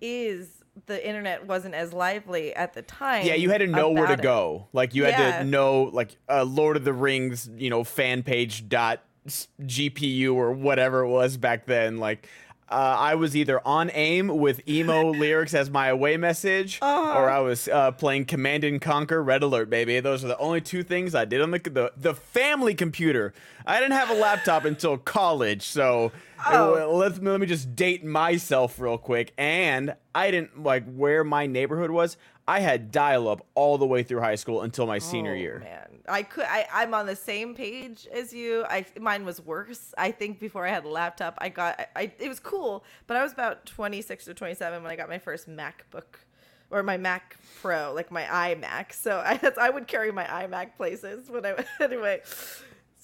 is 0.00 0.62
the 0.84 1.06
internet 1.06 1.46
wasn't 1.46 1.74
as 1.74 1.92
lively 1.92 2.54
at 2.54 2.74
the 2.74 2.82
time. 2.82 3.26
Yeah, 3.26 3.34
you 3.34 3.50
had 3.50 3.58
to 3.58 3.66
know 3.66 3.90
where 3.90 4.06
to 4.06 4.12
it. 4.12 4.22
go. 4.22 4.68
Like 4.72 4.94
you 4.94 5.04
had 5.04 5.38
to 5.40 5.44
know 5.44 5.84
like 5.84 6.16
uh, 6.28 6.44
Lord 6.44 6.76
of 6.76 6.84
the 6.84 6.92
Rings, 6.92 7.48
you 7.56 7.70
know, 7.70 7.82
fan 7.82 8.22
page 8.22 8.68
dot 8.68 9.02
GPU 9.26 10.34
or 10.34 10.52
whatever 10.52 11.00
it 11.00 11.08
was 11.08 11.36
back 11.36 11.66
then. 11.66 11.98
Like 11.98 12.28
uh, 12.68 12.74
I 12.98 13.14
was 13.14 13.36
either 13.36 13.60
on 13.66 13.90
AIM 13.94 14.28
with 14.38 14.66
emo 14.68 15.10
lyrics 15.12 15.54
as 15.54 15.70
my 15.70 15.88
away 15.88 16.16
message, 16.16 16.78
Uh-huh. 16.82 17.18
or 17.18 17.30
I 17.30 17.38
was 17.40 17.68
uh, 17.68 17.92
playing 17.92 18.24
Command 18.24 18.64
and 18.64 18.80
Conquer 18.80 19.22
Red 19.22 19.42
Alert, 19.42 19.70
baby. 19.70 20.00
Those 20.00 20.24
are 20.24 20.28
the 20.28 20.38
only 20.38 20.60
two 20.60 20.82
things 20.82 21.14
I 21.14 21.24
did 21.24 21.40
on 21.42 21.50
the 21.52 21.58
the, 21.58 21.92
the 21.96 22.14
family 22.14 22.74
computer. 22.74 23.32
I 23.66 23.78
didn't 23.80 23.92
have 23.96 24.10
a 24.10 24.14
laptop 24.14 24.64
until 24.72 24.98
college, 24.98 25.62
so 25.62 26.12
Oh. 26.48 26.74
uh, 26.74 26.86
let 26.94 27.22
let 27.24 27.40
me 27.40 27.46
just 27.46 27.74
date 27.74 28.04
myself 28.04 28.78
real 28.78 28.98
quick. 28.98 29.32
And 29.38 29.94
I 30.14 30.30
didn't 30.30 30.62
like 30.62 30.84
where 30.84 31.24
my 31.24 31.46
neighborhood 31.46 31.90
was. 31.90 32.16
I 32.48 32.60
had 32.60 32.92
dial 32.92 33.26
up 33.28 33.44
all 33.54 33.78
the 33.78 33.86
way 33.86 34.02
through 34.02 34.20
high 34.20 34.34
school 34.36 34.62
until 34.62 34.86
my 34.86 34.98
senior 34.98 35.32
Oh, 35.32 35.34
year. 35.34 35.58
Man, 35.64 35.95
I 36.08 36.22
could. 36.22 36.44
I, 36.44 36.66
I'm 36.72 36.94
on 36.94 37.06
the 37.06 37.16
same 37.16 37.54
page 37.54 38.06
as 38.12 38.32
you. 38.32 38.64
I 38.68 38.86
mine 39.00 39.24
was 39.24 39.40
worse. 39.40 39.94
I 39.98 40.10
think 40.10 40.38
before 40.38 40.66
I 40.66 40.70
had 40.70 40.84
a 40.84 40.88
laptop, 40.88 41.34
I 41.38 41.48
got. 41.48 41.80
I, 41.80 41.86
I 41.96 42.12
it 42.18 42.28
was 42.28 42.40
cool, 42.40 42.84
but 43.06 43.16
I 43.16 43.22
was 43.22 43.32
about 43.32 43.66
26 43.66 44.28
or 44.28 44.34
27 44.34 44.82
when 44.82 44.90
I 44.92 44.96
got 44.96 45.08
my 45.08 45.18
first 45.18 45.48
MacBook. 45.48 46.20
Or 46.68 46.82
my 46.82 46.96
Mac 46.96 47.36
Pro, 47.62 47.92
like 47.94 48.10
my 48.10 48.24
iMac. 48.24 48.92
So 48.92 49.18
I 49.24 49.38
I 49.60 49.70
would 49.70 49.86
carry 49.86 50.10
my 50.10 50.24
iMac 50.24 50.76
places 50.76 51.30
when 51.30 51.46
I 51.46 51.64
anyway. 51.80 52.22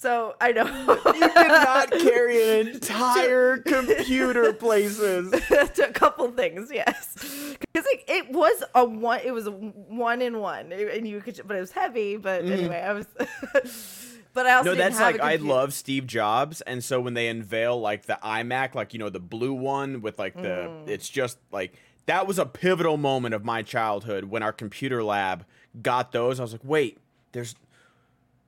So 0.03 0.35
I 0.41 0.51
know 0.51 0.65
You 0.65 1.21
did 1.29 1.47
not 1.47 1.89
carry 1.91 2.59
an 2.59 2.67
entire 2.75 3.59
computer 3.59 4.51
places. 4.51 5.31
to 5.75 5.87
a 5.87 5.93
couple 5.93 6.29
things, 6.31 6.69
yes, 6.73 7.15
because 7.61 7.87
it, 7.87 8.03
it 8.09 8.29
was 8.31 8.65
a 8.75 8.83
one. 8.83 9.21
It 9.23 9.31
was 9.31 9.47
a 9.47 9.51
one 9.51 10.21
in 10.21 10.39
one, 10.39 10.73
and 10.73 11.07
you 11.07 11.21
could, 11.21 11.39
but 11.45 11.55
it 11.55 11.61
was 11.61 11.71
heavy. 11.71 12.17
But 12.17 12.43
anyway, 12.43 12.81
I 12.81 12.91
was. 12.91 13.07
but 14.33 14.45
I 14.45 14.55
also. 14.55 14.71
No, 14.71 14.75
that's 14.75 14.99
like 14.99 15.21
I 15.21 15.37
love 15.37 15.73
Steve 15.73 16.05
Jobs, 16.05 16.59
and 16.59 16.83
so 16.83 16.99
when 16.99 17.13
they 17.13 17.29
unveil 17.29 17.79
like 17.79 18.05
the 18.05 18.19
iMac, 18.21 18.75
like 18.75 18.91
you 18.91 18.99
know 18.99 19.09
the 19.09 19.21
blue 19.21 19.53
one 19.53 20.01
with 20.01 20.19
like 20.19 20.35
the, 20.35 20.43
Mm. 20.43 20.89
it's 20.89 21.07
just 21.07 21.37
like 21.49 21.75
that 22.07 22.27
was 22.27 22.37
a 22.39 22.45
pivotal 22.45 22.97
moment 22.97 23.35
of 23.35 23.45
my 23.45 23.61
childhood 23.61 24.25
when 24.25 24.43
our 24.43 24.51
computer 24.51 25.01
lab 25.01 25.45
got 25.81 26.11
those. 26.11 26.41
I 26.41 26.43
was 26.43 26.51
like, 26.51 26.65
wait, 26.65 26.97
there's 27.31 27.55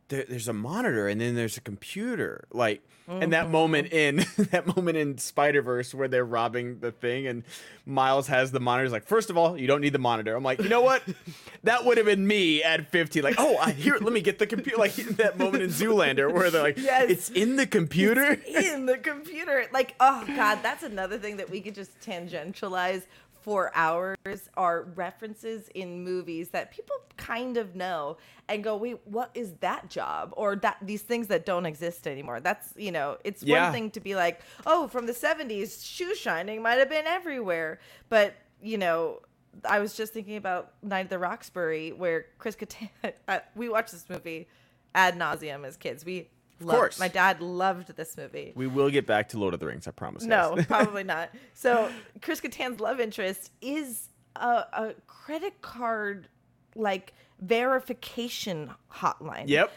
there, 0.09 0.25
there's 0.29 0.47
a 0.47 0.53
monitor 0.53 1.07
and 1.07 1.19
then 1.21 1.35
there's 1.35 1.57
a 1.57 1.61
computer 1.61 2.45
like 2.51 2.81
and 3.07 3.21
Mm-hmm. 3.21 3.29
that 3.31 3.51
moment 3.51 3.93
in 3.93 4.15
that 4.49 4.75
moment 4.75 4.97
in 4.97 5.19
spider-verse 5.19 5.93
where 5.93 6.07
they're 6.07 6.25
robbing 6.25 6.79
the 6.79 6.91
thing 6.91 7.27
and 7.27 7.43
miles 7.85 8.25
has 8.29 8.51
the 8.51 8.59
monitor 8.59 8.85
he's 8.85 8.91
like 8.91 9.05
first 9.05 9.29
of 9.29 9.37
all 9.37 9.55
you 9.55 9.67
don't 9.67 9.81
need 9.81 9.93
the 9.93 9.99
monitor 9.99 10.35
i'm 10.35 10.41
like 10.43 10.59
you 10.59 10.69
know 10.69 10.81
what 10.81 11.03
that 11.63 11.85
would 11.85 11.97
have 11.97 12.07
been 12.07 12.25
me 12.25 12.63
at 12.63 12.89
50 12.89 13.21
like 13.21 13.35
oh 13.37 13.57
I, 13.57 13.73
here 13.73 13.97
let 14.01 14.11
me 14.11 14.21
get 14.21 14.39
the 14.39 14.47
computer 14.47 14.77
like 14.79 14.95
that 15.17 15.37
moment 15.37 15.61
in 15.61 15.69
zoolander 15.69 16.33
where 16.33 16.49
they're 16.49 16.63
like 16.63 16.77
Yes. 16.79 17.09
it's 17.11 17.29
in 17.29 17.57
the 17.57 17.67
computer 17.67 18.33
in 18.47 18.87
the 18.87 18.97
computer. 18.97 19.65
Like, 19.71 19.93
oh 19.99 20.23
god, 20.35 20.59
that's 20.63 20.81
another 20.83 21.17
thing 21.19 21.37
that 21.37 21.49
we 21.49 21.61
could 21.61 21.75
just 21.75 21.99
tangentialize 21.99 23.03
for 23.45 23.71
hours 23.75 24.17
are 24.57 24.81
references 24.95 25.69
in 25.75 26.03
movies 26.03 26.49
that 26.49 26.71
people 26.71 26.95
kind 27.15 27.57
of 27.57 27.75
know 27.75 28.17
and 28.49 28.63
go, 28.63 28.75
wait, 28.75 28.97
what 29.05 29.29
is 29.35 29.53
that 29.59 29.87
job? 29.87 30.33
Or 30.35 30.55
that 30.55 30.77
these 30.81 31.03
things 31.03 31.27
that 31.27 31.45
don't 31.45 31.67
exist 31.67 32.07
anymore. 32.07 32.39
That's 32.39 32.73
you 32.75 32.91
know, 32.91 33.17
it's 33.23 33.43
Yeah. 33.43 33.65
one 33.65 33.71
thing 33.71 33.91
to 33.91 33.99
be 33.99 34.15
like, 34.15 34.41
oh, 34.65 34.87
from 34.87 35.05
the 35.05 35.13
seventies, 35.13 35.85
shoe 35.85 36.15
shining 36.15 36.63
might 36.63 36.79
have 36.79 36.89
been 36.89 37.05
everywhere. 37.05 37.79
But, 38.09 38.33
you 38.63 38.79
know, 38.79 39.19
I 39.63 39.77
was 39.77 39.95
just 39.95 40.11
thinking 40.11 40.37
about 40.37 40.73
Night 40.81 41.01
at 41.01 41.09
the 41.11 41.19
Roxbury, 41.19 41.91
where 41.91 42.25
Chris 42.39 42.55
Kattan, 42.55 42.89
uh, 43.27 43.39
we 43.55 43.69
watched 43.69 43.91
this 43.91 44.09
movie 44.09 44.47
ad 44.95 45.15
nauseum 45.19 45.67
as 45.67 45.77
kids. 45.77 46.03
We 46.03 46.29
loved, 46.59 46.77
course. 46.77 46.99
my 46.99 47.07
dad 47.07 47.41
loved 47.41 47.95
this 47.95 48.17
movie. 48.17 48.53
we 48.55 48.67
will 48.67 48.89
get 48.89 49.05
back 49.05 49.29
to 49.29 49.37
lord 49.39 49.53
of 49.53 49.59
the 49.59 49.65
rings 49.65 49.87
i 49.87 49.91
promise 49.91 50.23
No, 50.23 50.57
probably 50.67 51.03
not. 51.03 51.29
So 51.53 51.89
Chris 52.21 52.39
Kattan's 52.41 52.79
love 52.79 52.99
interest 52.99 53.51
is 53.61 54.09
a, 54.35 54.47
a 54.73 54.95
credit 55.07 55.61
card 55.61 56.27
like 56.75 57.13
verification 57.41 58.71
hotline. 58.91 59.47
Yep. 59.47 59.71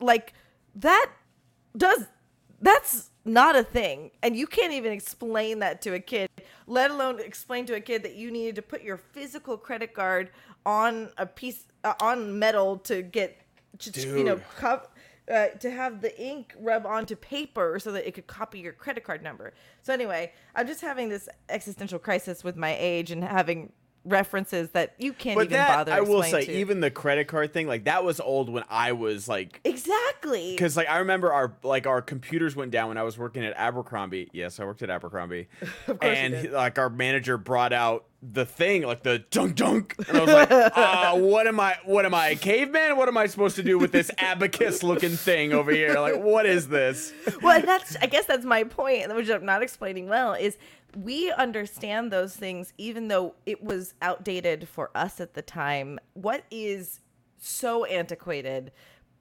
Like 0.00 0.32
that 0.76 1.10
does 1.76 2.06
that's 2.60 3.10
not 3.24 3.56
a 3.56 3.62
thing 3.62 4.10
and 4.22 4.36
you 4.36 4.46
can't 4.46 4.72
even 4.72 4.92
explain 4.92 5.58
that 5.58 5.80
to 5.82 5.94
a 5.94 5.98
kid 6.00 6.28
let 6.66 6.90
alone 6.90 7.18
explain 7.20 7.64
to 7.66 7.74
a 7.74 7.80
kid 7.80 8.02
that 8.02 8.14
you 8.14 8.30
needed 8.30 8.54
to 8.54 8.62
put 8.62 8.82
your 8.82 8.96
physical 8.96 9.56
credit 9.56 9.94
card 9.94 10.30
on 10.66 11.10
a 11.18 11.26
piece 11.26 11.64
uh, 11.84 11.94
on 12.00 12.38
metal 12.38 12.76
to 12.78 13.02
get 13.02 13.40
to, 13.78 14.00
you 14.00 14.24
know 14.24 14.36
Dude. 14.36 14.44
Uh, 15.30 15.48
to 15.60 15.70
have 15.70 16.00
the 16.00 16.20
ink 16.20 16.54
rub 16.58 16.84
onto 16.86 17.16
paper 17.16 17.78
so 17.78 17.92
that 17.92 18.06
it 18.06 18.12
could 18.12 18.26
copy 18.26 18.58
your 18.58 18.72
credit 18.72 19.04
card 19.04 19.22
number. 19.22 19.54
So 19.82 19.92
anyway, 19.92 20.32
I'm 20.54 20.66
just 20.66 20.80
having 20.80 21.08
this 21.08 21.28
existential 21.48 21.98
crisis 21.98 22.44
with 22.44 22.56
my 22.56 22.76
age 22.78 23.10
and 23.10 23.24
having 23.24 23.72
references 24.04 24.70
that 24.70 24.94
you 24.98 25.12
can't 25.12 25.36
but 25.36 25.46
even 25.46 25.52
that 25.52 25.76
bother. 25.76 25.92
i 25.92 26.00
will 26.00 26.22
say 26.22 26.44
to. 26.44 26.52
even 26.52 26.80
the 26.80 26.90
credit 26.90 27.26
card 27.26 27.52
thing 27.52 27.66
like 27.66 27.84
that 27.84 28.04
was 28.04 28.20
old 28.20 28.48
when 28.48 28.64
i 28.68 28.92
was 28.92 29.28
like 29.28 29.60
exactly. 29.64 30.52
because 30.52 30.76
like 30.76 30.88
I 30.94 30.98
remember 30.98 31.32
our 31.32 31.52
like 31.62 31.86
our 31.86 32.00
computers 32.00 32.54
went 32.54 32.70
down 32.70 32.88
when 32.88 32.98
I 32.98 33.02
was 33.02 33.18
working 33.18 33.44
at 33.44 33.54
Abercrombie. 33.56 34.30
Yes, 34.32 34.60
I 34.60 34.64
worked 34.64 34.82
at 34.82 34.90
Abercrombie, 34.90 35.48
and 36.00 36.52
like 36.52 36.78
our 36.78 36.88
manager 36.88 37.36
brought 37.36 37.72
out 37.72 38.04
the 38.22 38.46
thing 38.46 38.82
like 38.82 39.02
the 39.02 39.18
dunk 39.30 39.56
dunk, 39.56 39.96
and 40.08 40.16
I 40.16 40.20
was 40.20 40.32
like, 40.32 40.50
uh, 40.76 41.16
"What 41.16 41.46
am 41.46 41.58
I? 41.58 41.76
What 41.84 42.06
am 42.06 42.14
I, 42.14 42.28
a 42.28 42.36
caveman? 42.36 42.96
What 42.96 43.08
am 43.08 43.16
I 43.16 43.26
supposed 43.26 43.56
to 43.56 43.62
do 43.62 43.78
with 43.78 43.92
this 43.92 44.10
abacus 44.18 44.82
looking 44.82 45.10
thing 45.10 45.52
over 45.52 45.72
here? 45.72 45.94
Like, 45.94 46.22
what 46.22 46.46
is 46.46 46.68
this?" 46.68 47.12
well, 47.42 47.60
that's 47.60 47.96
I 47.96 48.06
guess 48.06 48.26
that's 48.26 48.44
my 48.44 48.64
point, 48.64 49.14
which 49.14 49.28
I'm 49.28 49.44
not 49.44 49.62
explaining 49.62 50.08
well, 50.08 50.34
is 50.34 50.56
we 50.96 51.30
understand 51.32 52.12
those 52.12 52.36
things 52.36 52.72
even 52.78 53.08
though 53.08 53.34
it 53.46 53.62
was 53.62 53.94
outdated 54.02 54.68
for 54.68 54.90
us 54.94 55.20
at 55.20 55.34
the 55.34 55.42
time. 55.42 55.98
What 56.14 56.44
is 56.50 57.00
so 57.38 57.84
antiquated, 57.84 58.72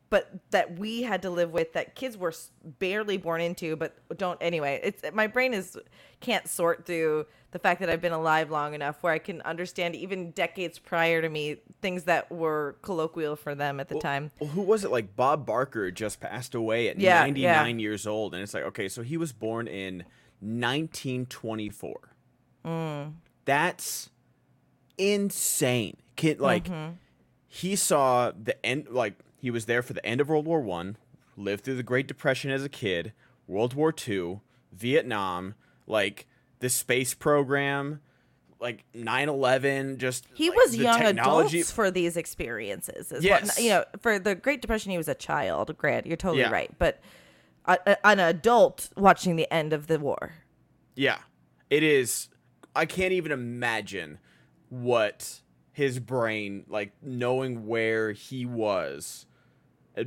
but 0.09 0.29
that 0.51 0.77
we 0.77 1.01
had 1.01 1.23
to 1.23 1.29
live 1.29 1.51
with 1.51 1.73
that 1.73 1.95
kids 1.95 2.15
were 2.17 2.33
barely 2.79 3.17
born 3.17 3.41
into, 3.41 3.75
but 3.75 3.95
don't 4.17 4.37
anyway. 4.41 4.79
It's 4.83 5.03
my 5.13 5.27
brain 5.27 5.53
is 5.53 5.77
can't 6.19 6.47
sort 6.47 6.85
through 6.85 7.25
the 7.51 7.59
fact 7.59 7.79
that 7.81 7.89
I've 7.89 8.01
been 8.01 8.13
alive 8.13 8.49
long 8.49 8.73
enough 8.73 9.01
where 9.01 9.13
I 9.13 9.19
can 9.19 9.41
understand 9.41 9.95
even 9.95 10.31
decades 10.31 10.79
prior 10.79 11.21
to 11.21 11.29
me 11.29 11.57
things 11.81 12.03
that 12.03 12.31
were 12.31 12.77
colloquial 12.81 13.35
for 13.35 13.55
them 13.55 13.79
at 13.79 13.89
the 13.89 13.99
time. 13.99 14.31
Well, 14.39 14.49
who 14.51 14.61
was 14.61 14.83
it? 14.83 14.91
Like 14.91 15.15
Bob 15.15 15.45
Barker 15.45 15.91
just 15.91 16.19
passed 16.19 16.55
away 16.55 16.89
at 16.89 16.99
Yeah, 16.99 17.19
99 17.19 17.79
years 17.79 18.07
old, 18.07 18.33
and 18.33 18.41
it's 18.43 18.53
like, 18.53 18.63
okay, 18.63 18.87
so 18.87 19.01
he 19.01 19.17
was 19.17 19.33
born 19.33 19.67
in 19.67 20.03
1924. 20.43 21.95
Mm. 22.65 23.13
That's 23.45 24.09
insane. 24.97 25.97
Kid, 26.15 26.39
like 26.39 26.65
mm-hmm. 26.65 26.93
he 27.47 27.75
saw 27.75 28.31
the 28.31 28.63
end. 28.65 28.87
Like 28.89 29.15
he 29.37 29.49
was 29.51 29.65
there 29.65 29.81
for 29.81 29.93
the 29.93 30.05
end 30.05 30.21
of 30.21 30.29
World 30.29 30.45
War 30.45 30.61
One, 30.61 30.97
lived 31.35 31.63
through 31.63 31.75
the 31.75 31.83
Great 31.83 32.07
Depression 32.07 32.51
as 32.51 32.63
a 32.63 32.69
kid, 32.69 33.13
World 33.47 33.73
War 33.73 33.91
Two, 33.91 34.41
Vietnam, 34.71 35.55
like 35.87 36.27
the 36.59 36.69
space 36.69 37.13
program. 37.13 38.01
Like 38.59 38.85
9/11, 38.95 39.97
just 39.97 40.25
He 40.33 40.47
like, 40.49 40.57
was 40.57 40.77
young 40.77 40.97
technology- 40.97 41.57
adults 41.59 41.71
for 41.73 41.91
these 41.91 42.15
experiences. 42.15 43.11
Is 43.11 43.21
Yes. 43.21 43.57
what, 43.57 43.61
you 43.61 43.69
know, 43.71 43.83
for 43.99 44.19
the 44.19 44.35
Great 44.35 44.61
Depression, 44.61 44.91
he 44.91 44.97
was 44.97 45.09
a 45.09 45.15
child. 45.15 45.77
Grant, 45.77 46.05
you're 46.05 46.15
totally 46.15 46.43
Yeah. 46.43 46.49
right. 46.51 46.71
But 46.79 47.01
a, 47.65 47.77
a- 47.85 48.07
an 48.07 48.19
adult 48.19 48.89
watching 48.97 49.35
the 49.35 49.51
end 49.53 49.73
of 49.73 49.87
the 49.87 49.99
war. 49.99 50.33
Yeah. 50.95 51.19
It 51.69 51.83
is 51.83 52.29
I 52.75 52.85
can't 52.85 53.13
even 53.13 53.31
imagine 53.31 54.19
what 54.69 55.41
his 55.71 55.99
brain 55.99 56.65
like 56.67 56.91
knowing 57.01 57.65
where 57.67 58.11
he 58.11 58.45
was 58.45 59.25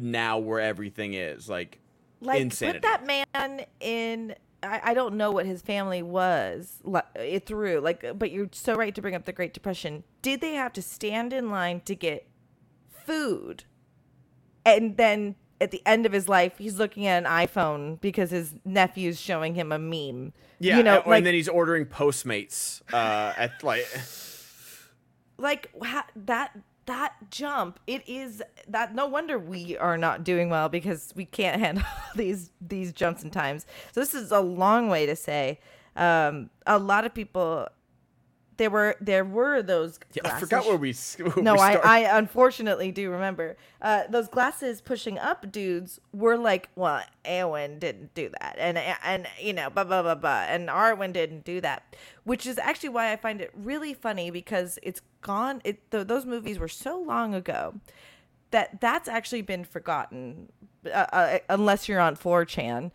now 0.01 0.39
where 0.39 0.61
everything 0.61 1.15
is 1.15 1.49
like 1.49 1.81
Like 2.21 2.41
insanity. 2.41 2.81
put 2.81 2.83
that 2.83 3.07
man 3.07 3.67
in. 3.81 4.35
I, 4.63 4.81
I 4.85 4.95
don't 4.95 5.17
know 5.17 5.31
what 5.31 5.47
his 5.47 5.63
family 5.63 6.03
was 6.03 6.79
li- 6.83 7.01
it 7.15 7.47
through. 7.47 7.81
Like, 7.81 8.19
but 8.19 8.31
you're 8.31 8.49
so 8.53 8.75
right 8.75 8.95
to 8.95 9.03
bring 9.03 9.15
up 9.15 9.25
the 9.27 9.33
Great 9.33 9.53
Depression. 9.55 10.03
Did 10.23 10.41
they 10.41 10.55
have 10.55 10.73
to 10.73 10.83
stand 10.83 11.33
in 11.33 11.51
line 11.51 11.81
to 11.85 11.95
get 11.95 12.27
food. 13.05 13.65
And 14.65 14.97
then 14.97 15.37
at 15.61 15.71
the 15.71 15.83
end 15.87 16.07
of 16.07 16.13
his 16.13 16.29
life, 16.29 16.55
he's 16.59 16.79
looking 16.79 17.07
at 17.07 17.25
an 17.25 17.31
iPhone 17.31 18.01
because 18.01 18.31
his 18.31 18.55
nephew's 18.65 19.21
showing 19.21 19.55
him 19.55 19.73
a 19.73 19.79
meme. 19.79 20.33
Yeah, 20.59 20.79
you 20.79 20.83
know, 20.83 20.99
and, 20.99 21.07
like, 21.07 21.19
and 21.19 21.27
then 21.27 21.35
he's 21.35 21.49
ordering 21.49 21.87
Postmates 21.87 22.83
uh, 22.93 23.33
at 23.37 23.63
like. 23.63 23.87
like 25.39 25.71
that 26.17 26.51
that 26.87 27.15
jump 27.31 27.81
it 27.89 28.09
is 28.09 28.43
that 28.69 28.95
no 28.95 29.07
wonder 29.07 29.39
we 29.39 29.77
are 29.77 29.99
not 29.99 30.23
doing 30.23 30.49
well 30.49 30.69
because 30.69 31.13
we 31.17 31.25
can't 31.25 31.61
handle 31.61 31.85
these 32.15 32.51
these 32.61 32.93
jumps 32.93 33.23
in 33.23 33.31
times 33.31 33.67
so 33.93 34.01
this 34.01 34.15
is 34.15 34.31
a 34.31 34.41
long 34.41 34.89
way 34.89 35.05
to 35.05 35.17
say 35.17 35.59
um 35.97 36.49
a 36.67 36.79
lot 36.79 37.05
of 37.05 37.13
people 37.13 37.67
there 38.59 38.71
were 38.71 38.97
there 39.01 39.25
were 39.25 39.63
those 39.63 39.99
Yeah, 40.15 40.23
I 40.25 40.29
glasses- 40.29 40.49
forgot 40.49 40.67
where 40.67 40.77
we. 40.77 40.93
Where 41.19 41.43
no 41.45 41.55
we 41.55 41.61
I. 41.61 41.75
I 42.05 42.19
unfortunately 42.19 42.91
do 42.93 43.11
remember 43.11 43.57
uh 43.83 44.05
those 44.09 44.29
glasses 44.29 44.81
pushing 44.81 45.19
up 45.19 45.51
dudes 45.53 46.01
were 46.13 46.37
like 46.39 46.69
well 46.75 47.03
Eowyn 47.25 47.79
didn't 47.79 48.15
do 48.15 48.31
that 48.41 48.57
and 48.59 48.79
and 48.79 49.27
you 49.41 49.53
know 49.53 49.69
blah 49.71 49.85
blah 49.85 50.03
blah 50.03 50.15
blah 50.15 50.45
and 50.49 50.69
Arwen 50.69 51.13
didn't 51.13 51.45
do 51.45 51.61
that 51.61 51.95
which 52.25 52.47
is 52.47 52.57
actually 52.59 52.89
why 52.91 53.13
I 53.13 53.17
find 53.17 53.41
it 53.41 53.51
really 53.55 53.93
funny 53.95 54.31
because 54.31 54.79
it's 54.83 55.03
gone 55.21 55.61
it 55.65 55.91
th- 55.91 56.07
those 56.07 56.25
movies 56.25 56.59
were 56.59 56.69
so 56.69 56.99
long 56.99 57.35
ago 57.35 57.75
that 58.53 58.81
that's 58.81 59.09
actually 59.09 59.43
been 59.43 59.65
forgotten 59.65 60.49
uh, 60.87 60.89
uh, 61.13 61.39
unless 61.51 61.89
you're 61.89 62.01
on 62.01 62.17
4chan 62.17 62.91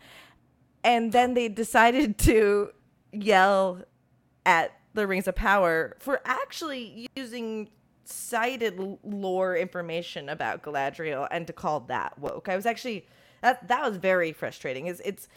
and 0.82 1.12
then 1.12 1.34
they 1.34 1.48
decided 1.48 2.18
to 2.28 2.70
yell 3.12 3.82
at 4.44 4.72
the 4.94 5.06
Rings 5.06 5.28
of 5.28 5.34
Power 5.34 5.96
for 5.98 6.20
actually 6.24 7.08
using 7.16 7.70
cited 8.04 8.78
lore 9.02 9.56
information 9.56 10.28
about 10.28 10.62
Galadriel 10.62 11.28
and 11.30 11.46
to 11.46 11.52
call 11.52 11.80
that 11.80 12.18
woke. 12.18 12.48
I 12.48 12.56
was 12.56 12.66
actually 12.66 13.06
that 13.42 13.68
that 13.68 13.82
was 13.82 13.96
very 13.96 14.32
frustrating. 14.32 14.86
It's 14.86 15.00
it's 15.04 15.28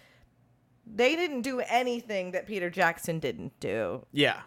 they 0.85 1.15
didn't 1.15 1.41
do 1.41 1.61
anything 1.61 2.31
that 2.31 2.45
Peter 2.45 2.69
Jackson 2.69 3.19
didn't 3.19 3.59
do 3.59 4.05
yeah. 4.11 4.41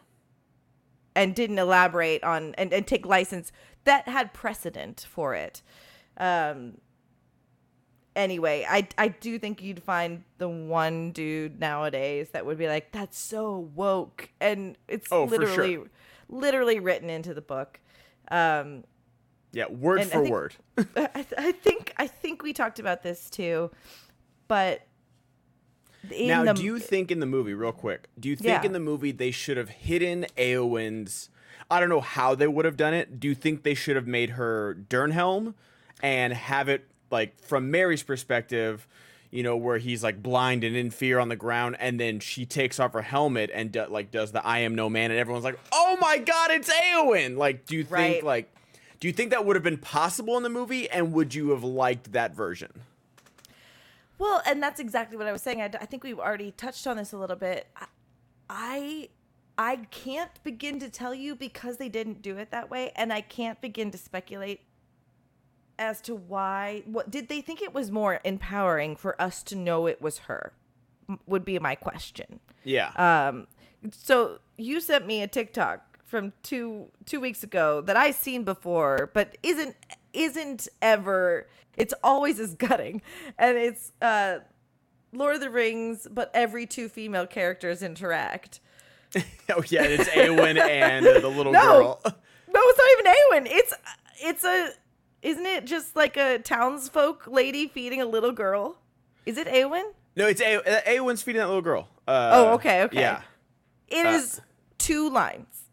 and 1.17 1.35
didn't 1.35 1.59
elaborate 1.59 2.23
on 2.23 2.55
and, 2.57 2.73
and 2.73 2.87
take 2.87 3.07
license 3.07 3.51
that 3.85 4.09
had 4.09 4.33
precedent 4.33 5.07
for 5.09 5.35
it. 5.35 5.63
Um 6.17 6.79
anyway, 8.19 8.67
I 8.69 8.87
I 8.99 9.09
do 9.09 9.39
think 9.39 9.63
you'd 9.63 9.83
find 9.83 10.25
the 10.37 10.49
one 10.49 11.13
dude 11.13 11.59
nowadays 11.59 12.29
that 12.33 12.45
would 12.45 12.59
be 12.59 12.67
like, 12.69 12.93
That's 12.93 13.19
so 13.19 13.71
woke 13.75 14.29
and 14.41 14.77
it's 14.89 15.09
Oh, 15.11 15.27
for 15.27 15.37
sure. 15.37 15.41
literally 15.47 15.79
literally 16.29 16.81
written 16.81 17.09
into 17.09 17.33
the 17.33 17.41
book. 17.41 17.81
Um 18.31 18.85
Yeah. 19.53 19.69
Word 19.71 20.01
And 20.01 20.11
I 20.11 20.13
for 20.13 20.23
think- 20.23 20.33
word. 20.33 20.55
I, 20.97 21.27
I 21.39 21.53
think 21.53 21.95
I 21.97 22.07
think 22.07 22.43
we 22.43 22.53
talked 22.53 22.79
about 22.79 23.03
this 23.03 23.31
too, 23.31 23.71
but 24.49 24.83
in 26.11 26.29
now, 26.29 26.45
the, 26.45 26.55
do 26.55 26.65
you 26.65 26.79
think 26.79 27.11
in 27.11 27.21
the 27.21 27.27
movie, 27.27 27.55
real 27.55 27.73
quick, 27.73 28.09
do 28.19 28.29
you 28.29 28.37
think 28.37 28.49
Yeah. 28.49 28.63
in 28.65 28.73
the 28.73 28.81
movie 28.81 29.11
they 29.13 29.31
should 29.31 29.57
have 29.57 29.69
hidden 29.69 30.27
Eowyn's? 30.37 31.29
I 31.71 31.81
don't 31.81 31.89
know 31.89 32.01
how 32.01 32.35
they 32.35 32.47
would 32.47 32.65
have 32.65 32.77
done 32.77 32.95
it. 32.95 33.19
Do 33.21 33.29
you 33.29 33.35
think 33.35 33.63
they 33.63 33.75
should 33.75 33.97
have 33.97 34.07
made 34.07 34.31
her 34.31 34.75
Dernhelm 34.89 35.55
and 36.03 36.33
have 36.33 36.69
it 36.69 36.89
like 37.11 37.41
from 37.43 37.71
Merry's 37.71 38.03
perspective, 38.03 38.87
you 39.31 39.43
know, 39.43 39.57
where 39.57 39.79
he's 39.79 40.03
like 40.03 40.23
blind 40.23 40.65
and 40.65 40.75
in 40.77 40.91
fear 40.91 41.19
on 41.19 41.29
the 41.29 41.37
ground, 41.37 41.77
and 41.81 41.99
then 42.01 42.21
she 42.21 42.47
takes 42.47 42.81
off 42.81 42.93
her 42.93 43.03
helmet 43.03 43.51
and 43.53 43.73
do, 43.73 43.85
like 43.89 44.11
does 44.11 44.33
the 44.33 44.45
"I 44.47 44.61
am 44.61 44.75
no 44.75 44.89
man," 44.89 45.11
and 45.11 45.19
everyone's 45.21 45.45
like, 45.45 45.59
"Oh 45.73 45.97
my 46.01 46.19
god, 46.19 46.51
it's 46.51 46.71
Eowyn!" 46.73 47.37
Like, 47.37 47.67
do 47.67 47.75
you 47.77 47.85
think 47.85 47.93
Right. 47.93 48.25
like, 48.25 48.55
do 49.01 49.07
you 49.07 49.13
think 49.13 49.31
that 49.31 49.45
would 49.45 49.57
have 49.57 49.63
been 49.63 49.79
possible 49.79 50.37
in 50.37 50.43
the 50.43 50.49
movie, 50.49 50.89
and 50.91 51.13
would 51.13 51.35
you 51.35 51.51
have 51.51 51.63
liked 51.63 52.13
that 52.13 52.35
version? 52.35 52.73
Well, 54.19 54.43
and 54.47 54.63
that's 54.63 54.81
exactly 54.81 55.17
what 55.17 55.27
I 55.27 55.33
was 55.33 55.43
saying. 55.43 55.61
I, 55.63 55.67
I 55.67 55.87
think 55.87 56.03
we've 56.03 56.19
already 56.19 56.51
touched 56.53 56.87
on 56.87 56.97
this 56.97 57.13
a 57.13 57.19
little 57.19 57.37
bit. 57.37 57.69
I, 57.77 57.87
I 58.51 59.09
I 59.57 59.77
can't 59.91 60.43
begin 60.45 60.79
to 60.81 60.89
tell 60.89 61.15
you 61.15 61.35
because 61.37 61.77
they 61.77 61.89
didn't 61.89 62.23
do 62.23 62.37
it 62.39 62.51
that 62.51 62.71
way, 62.71 62.93
and 62.97 63.13
I 63.13 63.21
can't 63.21 63.61
begin 63.61 63.91
to 63.91 63.99
speculate 63.99 64.61
as 65.79 66.01
to 66.03 66.15
why. 66.15 66.83
What 66.87 67.11
did 67.11 67.29
they 67.29 67.41
think 67.41 67.63
it 67.63 67.75
was 67.75 67.91
more 67.91 68.21
empowering 68.25 68.97
for 68.97 69.21
us 69.21 69.43
to 69.45 69.57
know 69.57 69.87
it 69.87 70.01
was 70.03 70.19
her? 70.21 70.53
Would 71.27 71.45
be 71.45 71.59
my 71.59 71.75
question. 71.75 72.41
Yeah. 72.65 72.91
Um, 72.97 73.47
so 73.93 74.39
you 74.57 74.81
sent 74.81 75.07
me 75.07 75.23
a 75.23 75.27
TikTok 75.27 75.99
from 76.05 76.33
two 76.43 76.87
two 77.07 77.21
weeks 77.21 77.43
ago 77.43 77.81
that 77.83 77.97
I 77.97 78.11
seen 78.11 78.45
before, 78.45 79.11
but 79.15 79.37
isn't 79.43 79.77
isn't 80.13 80.69
ever. 80.83 81.47
It's 81.77 81.95
always 82.03 82.41
as 82.41 82.55
gutting, 82.55 83.03
and 83.39 83.57
it's 83.57 83.93
uh, 84.03 84.41
Lord 85.13 85.37
of 85.37 85.41
the 85.41 85.51
Rings, 85.51 86.09
but 86.11 86.31
every 86.35 86.67
two 86.67 86.89
female 86.89 87.27
characters 87.27 87.83
interact. 87.83 88.61
oh 89.15 89.63
yeah, 89.69 89.85
it's 89.85 90.09
Eowyn 90.11 90.59
and 90.61 91.07
the 91.07 91.29
little 91.29 91.53
No. 91.55 91.61
girl. 91.63 92.01
No, 92.05 92.61
it's 92.65 92.79
not 92.79 92.89
even 92.99 93.13
Eowyn. 93.51 93.57
It's 93.59 93.75
it's 94.21 94.45
a 94.45 94.71
isn't 95.29 95.45
it 95.47 95.65
just 95.67 95.95
like 95.95 96.17
a 96.17 96.39
townsfolk 96.39 97.27
lady 97.27 97.69
feeding 97.69 98.01
a 98.01 98.07
little 98.07 98.33
girl? 98.33 98.79
Is 99.27 99.37
it 99.37 99.47
Eowyn? 99.47 99.93
No, 100.17 100.27
it's 100.27 100.41
a- 100.41 100.57
uh, 100.57 100.81
Eowyn's 100.91 101.23
feeding 101.23 101.41
that 101.41 101.47
little 101.49 101.63
girl. 101.63 101.89
Uh, 102.07 102.31
Oh, 102.33 102.55
okay, 102.55 102.83
okay. 102.85 103.01
Yeah. 103.01 103.23
It 103.89 104.07
Uh, 104.07 104.11
is 104.11 104.41
two 104.79 105.11
lines. 105.11 105.65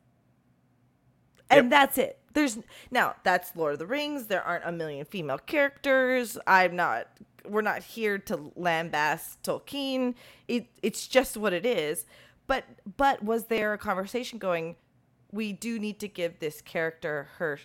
And 1.50 1.65
Yep. 1.65 1.70
that's 1.70 1.98
it. 1.98 2.20
There's 2.34 2.58
now 2.91 3.15
that's 3.24 3.56
Lord 3.56 3.74
of 3.74 3.80
the 3.80 3.86
Rings. 3.86 4.28
There 4.28 4.44
aren't 4.44 4.65
a 4.65 4.72
million 4.72 5.06
female 5.06 5.38
characters. 5.38 6.38
I'm 6.46 6.76
not 6.76 7.08
we're 7.48 7.62
not 7.62 7.84
here 7.84 8.18
to 8.18 8.38
lambast 8.58 9.38
Tolkien. 9.44 10.15
It 10.48 10.68
it's 10.82 11.08
just 11.08 11.38
what 11.38 11.54
it 11.54 11.65
is. 11.65 12.06
But 12.48 12.65
but 12.98 13.24
was 13.24 13.46
there 13.46 13.72
a 13.74 13.78
conversation 13.78 14.38
going 14.38 14.76
we 15.32 15.54
do 15.54 15.80
need 15.80 16.00
to 16.00 16.08
give 16.10 16.39
this 16.39 16.62
character 16.62 17.30
her 17.38 17.60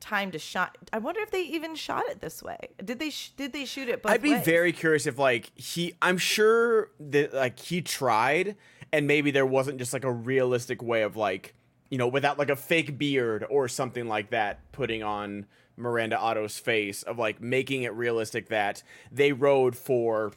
time 0.00 0.30
to 0.32 0.38
shine. 0.38 0.68
I 0.92 0.98
wonder 0.98 1.20
if 1.20 1.30
they 1.30 1.42
even 1.42 1.74
shot 1.74 2.04
it 2.08 2.20
this 2.20 2.42
way. 2.42 2.58
Did 2.84 2.98
they 2.98 3.10
sh- 3.10 3.30
did 3.36 3.52
they 3.52 3.64
shoot 3.64 3.88
it 3.88 4.02
both 4.02 4.12
I'd 4.12 4.22
be 4.22 4.32
ways? 4.32 4.44
very 4.44 4.72
curious 4.72 5.06
if 5.06 5.18
like 5.18 5.52
he 5.54 5.94
I'm 6.02 6.18
sure 6.18 6.90
that 6.98 7.32
like 7.34 7.58
he 7.58 7.80
tried 7.82 8.56
and 8.92 9.06
maybe 9.06 9.30
there 9.30 9.46
wasn't 9.46 9.78
just 9.78 9.92
like 9.92 10.04
a 10.04 10.12
realistic 10.12 10.82
way 10.82 11.02
of 11.02 11.16
like, 11.16 11.54
you 11.90 11.98
know, 11.98 12.08
without 12.08 12.38
like 12.38 12.50
a 12.50 12.56
fake 12.56 12.98
beard 12.98 13.44
or 13.48 13.68
something 13.68 14.08
like 14.08 14.30
that 14.30 14.72
putting 14.72 15.02
on 15.02 15.46
Miranda 15.76 16.18
Otto's 16.18 16.58
face 16.58 17.02
of 17.02 17.18
like 17.18 17.40
making 17.40 17.82
it 17.84 17.94
realistic 17.94 18.48
that 18.48 18.82
they 19.12 19.32
rode 19.32 19.76
for 19.76 20.32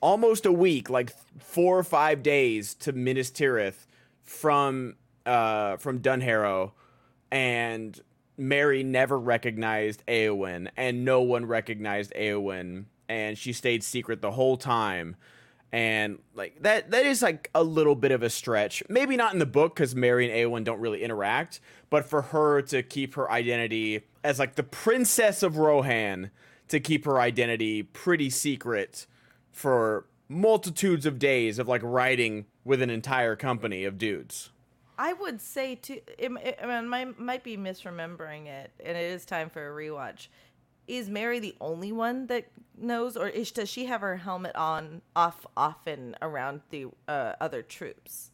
almost 0.00 0.44
a 0.46 0.52
week, 0.52 0.90
like 0.90 1.12
four 1.38 1.78
or 1.78 1.84
five 1.84 2.22
days 2.22 2.74
to 2.74 2.92
Minas 2.92 3.30
Tirith 3.30 3.86
from 4.22 4.96
uh 5.24 5.76
from 5.78 6.00
Dunharrow 6.00 6.72
and 7.30 8.00
Merry 8.36 8.82
never 8.82 9.18
recognized 9.18 10.04
Eowyn, 10.06 10.68
and 10.76 11.04
no 11.04 11.22
one 11.22 11.46
recognized 11.46 12.12
Eowyn, 12.14 12.84
and 13.08 13.38
she 13.38 13.52
stayed 13.52 13.82
secret 13.82 14.20
the 14.20 14.32
whole 14.32 14.56
time. 14.56 15.16
And 15.72 16.20
like 16.34 16.62
that, 16.62 16.90
that 16.90 17.06
is 17.06 17.22
like 17.22 17.50
a 17.54 17.62
little 17.62 17.94
bit 17.94 18.12
of 18.12 18.22
a 18.22 18.30
stretch. 18.30 18.82
Maybe 18.88 19.16
not 19.16 19.32
in 19.32 19.38
the 19.38 19.46
book 19.46 19.74
because 19.74 19.94
Merry 19.94 20.30
and 20.30 20.52
Eowyn 20.52 20.64
don't 20.64 20.80
really 20.80 21.02
interact, 21.02 21.60
but 21.90 22.04
for 22.04 22.22
her 22.22 22.62
to 22.62 22.82
keep 22.82 23.14
her 23.14 23.30
identity 23.30 24.02
as 24.22 24.38
like 24.38 24.54
the 24.54 24.62
princess 24.62 25.42
of 25.42 25.56
Rohan, 25.56 26.30
to 26.68 26.80
keep 26.80 27.04
her 27.04 27.20
identity 27.20 27.82
pretty 27.82 28.30
secret 28.30 29.06
for 29.52 30.06
multitudes 30.28 31.06
of 31.06 31.18
days 31.18 31.58
of 31.58 31.68
like 31.68 31.82
riding 31.84 32.46
with 32.64 32.82
an 32.82 32.90
entire 32.90 33.36
company 33.36 33.84
of 33.84 33.98
dudes. 33.98 34.50
I 34.98 35.12
would 35.12 35.40
say 35.40 35.74
too. 35.74 36.00
It, 36.18 36.30
it, 36.42 36.58
I 36.62 36.66
mean, 36.66 36.92
I 36.92 37.04
might 37.18 37.44
be 37.44 37.56
misremembering 37.56 38.46
it, 38.46 38.70
and 38.84 38.96
it 38.96 39.12
is 39.12 39.24
time 39.24 39.50
for 39.50 39.66
a 39.66 39.74
rewatch. 39.74 40.28
Is 40.86 41.08
Merry 41.08 41.40
the 41.40 41.56
only 41.60 41.92
one 41.92 42.28
that 42.28 42.46
knows, 42.78 43.16
or 43.16 43.28
is, 43.28 43.50
does 43.50 43.68
she 43.68 43.86
have 43.86 44.00
her 44.00 44.16
helmet 44.16 44.54
on 44.54 45.02
off 45.14 45.44
often 45.56 46.16
around 46.22 46.60
the 46.70 46.86
uh, 47.08 47.32
other 47.40 47.62
troops? 47.62 48.30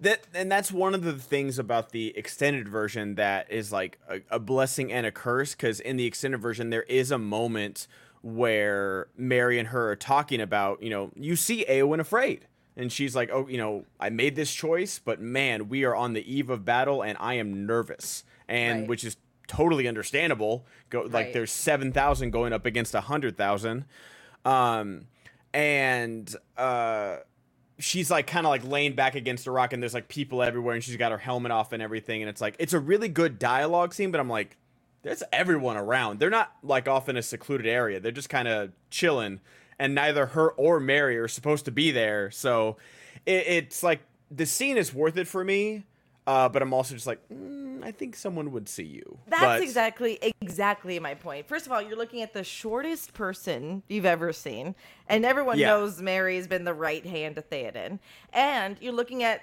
that 0.00 0.26
and 0.34 0.50
that's 0.50 0.70
one 0.70 0.94
of 0.94 1.02
the 1.02 1.14
things 1.14 1.58
about 1.58 1.90
the 1.90 2.16
extended 2.16 2.68
version 2.68 3.14
that 3.14 3.50
is 3.50 3.72
like 3.72 3.98
a, 4.08 4.20
a 4.30 4.38
blessing 4.38 4.92
and 4.92 5.06
a 5.06 5.10
curse 5.10 5.54
because 5.54 5.80
in 5.80 5.96
the 5.96 6.04
extended 6.04 6.38
version 6.38 6.70
there 6.70 6.82
is 6.82 7.10
a 7.10 7.18
moment 7.18 7.86
where 8.22 9.08
Merry 9.16 9.58
and 9.58 9.68
her 9.68 9.90
are 9.90 9.96
talking 9.96 10.40
about 10.40 10.82
you 10.82 10.90
know 10.90 11.10
you 11.14 11.36
see 11.36 11.64
Eowyn 11.68 12.00
afraid 12.00 12.46
and 12.76 12.92
she's 12.92 13.14
like 13.16 13.30
oh 13.32 13.46
you 13.48 13.58
know 13.58 13.84
I 13.98 14.10
made 14.10 14.36
this 14.36 14.52
choice 14.52 14.98
but 14.98 15.20
man 15.20 15.68
we 15.68 15.84
are 15.84 15.94
on 15.94 16.12
the 16.12 16.30
eve 16.32 16.50
of 16.50 16.64
battle 16.64 17.02
and 17.02 17.16
I 17.20 17.34
am 17.34 17.66
nervous 17.66 18.24
and 18.48 18.80
Right. 18.80 18.88
which 18.88 19.04
is 19.04 19.16
totally 19.48 19.86
understandable 19.88 20.66
go 20.90 21.02
like 21.02 21.12
Right. 21.12 21.32
there's 21.32 21.52
7000 21.52 22.30
going 22.30 22.52
up 22.52 22.66
against 22.66 22.94
a 22.94 23.00
100000 23.02 23.84
um 24.44 25.06
and 25.54 26.34
uh 26.56 27.16
she's 27.78 28.10
like 28.10 28.26
kind 28.26 28.46
of 28.46 28.50
like 28.50 28.64
laying 28.64 28.94
back 28.94 29.14
against 29.14 29.46
a 29.46 29.50
rock 29.50 29.72
and 29.72 29.82
there's 29.82 29.94
like 29.94 30.08
people 30.08 30.42
everywhere 30.42 30.74
and 30.74 30.82
she's 30.82 30.96
got 30.96 31.12
her 31.12 31.18
helmet 31.18 31.52
off 31.52 31.72
and 31.72 31.82
everything 31.82 32.22
and 32.22 32.28
it's 32.28 32.40
like 32.40 32.56
it's 32.58 32.72
a 32.72 32.80
really 32.80 33.08
good 33.08 33.38
dialogue 33.38 33.92
scene 33.94 34.10
but 34.10 34.20
i'm 34.20 34.28
like 34.30 34.56
there's 35.02 35.22
everyone 35.32 35.76
around. 35.76 36.18
They're 36.18 36.30
not 36.30 36.52
like 36.64 36.88
off 36.88 37.08
in 37.08 37.16
a 37.16 37.22
secluded 37.22 37.64
area. 37.68 38.00
They're 38.00 38.10
just 38.10 38.28
kind 38.28 38.48
of 38.48 38.72
chilling, 38.90 39.38
and 39.78 39.94
neither 39.94 40.26
her 40.26 40.50
or 40.50 40.80
Merry 40.80 41.16
are 41.18 41.28
supposed 41.28 41.64
to 41.66 41.70
be 41.70 41.90
there. 41.90 42.30
So 42.30 42.76
it, 43.24 43.46
it's 43.46 43.82
like 43.82 44.00
the 44.30 44.46
scene 44.46 44.76
is 44.76 44.92
worth 44.94 45.16
it 45.16 45.28
for 45.28 45.44
me. 45.44 45.84
Uh, 46.26 46.48
but 46.48 46.60
I'm 46.60 46.74
also 46.74 46.92
just 46.94 47.06
like, 47.06 47.20
mm, 47.28 47.84
I 47.84 47.92
think 47.92 48.16
someone 48.16 48.50
would 48.50 48.68
see 48.68 48.82
you. 48.82 49.18
That's 49.28 49.42
but, 49.44 49.62
exactly 49.62 50.18
exactly 50.40 50.98
my 50.98 51.14
point. 51.14 51.46
First 51.46 51.66
of 51.66 51.72
all, 51.72 51.80
you're 51.80 51.96
looking 51.96 52.20
at 52.20 52.34
the 52.34 52.42
shortest 52.42 53.14
person 53.14 53.84
you've 53.86 54.06
ever 54.06 54.32
seen, 54.32 54.74
and 55.08 55.24
everyone 55.24 55.56
Yeah. 55.56 55.68
knows 55.68 56.02
Merry's 56.02 56.48
been 56.48 56.64
the 56.64 56.74
right 56.74 57.06
hand 57.06 57.36
to 57.36 57.42
Theoden, 57.42 58.00
and 58.32 58.76
you're 58.80 58.92
looking 58.92 59.22
at 59.22 59.42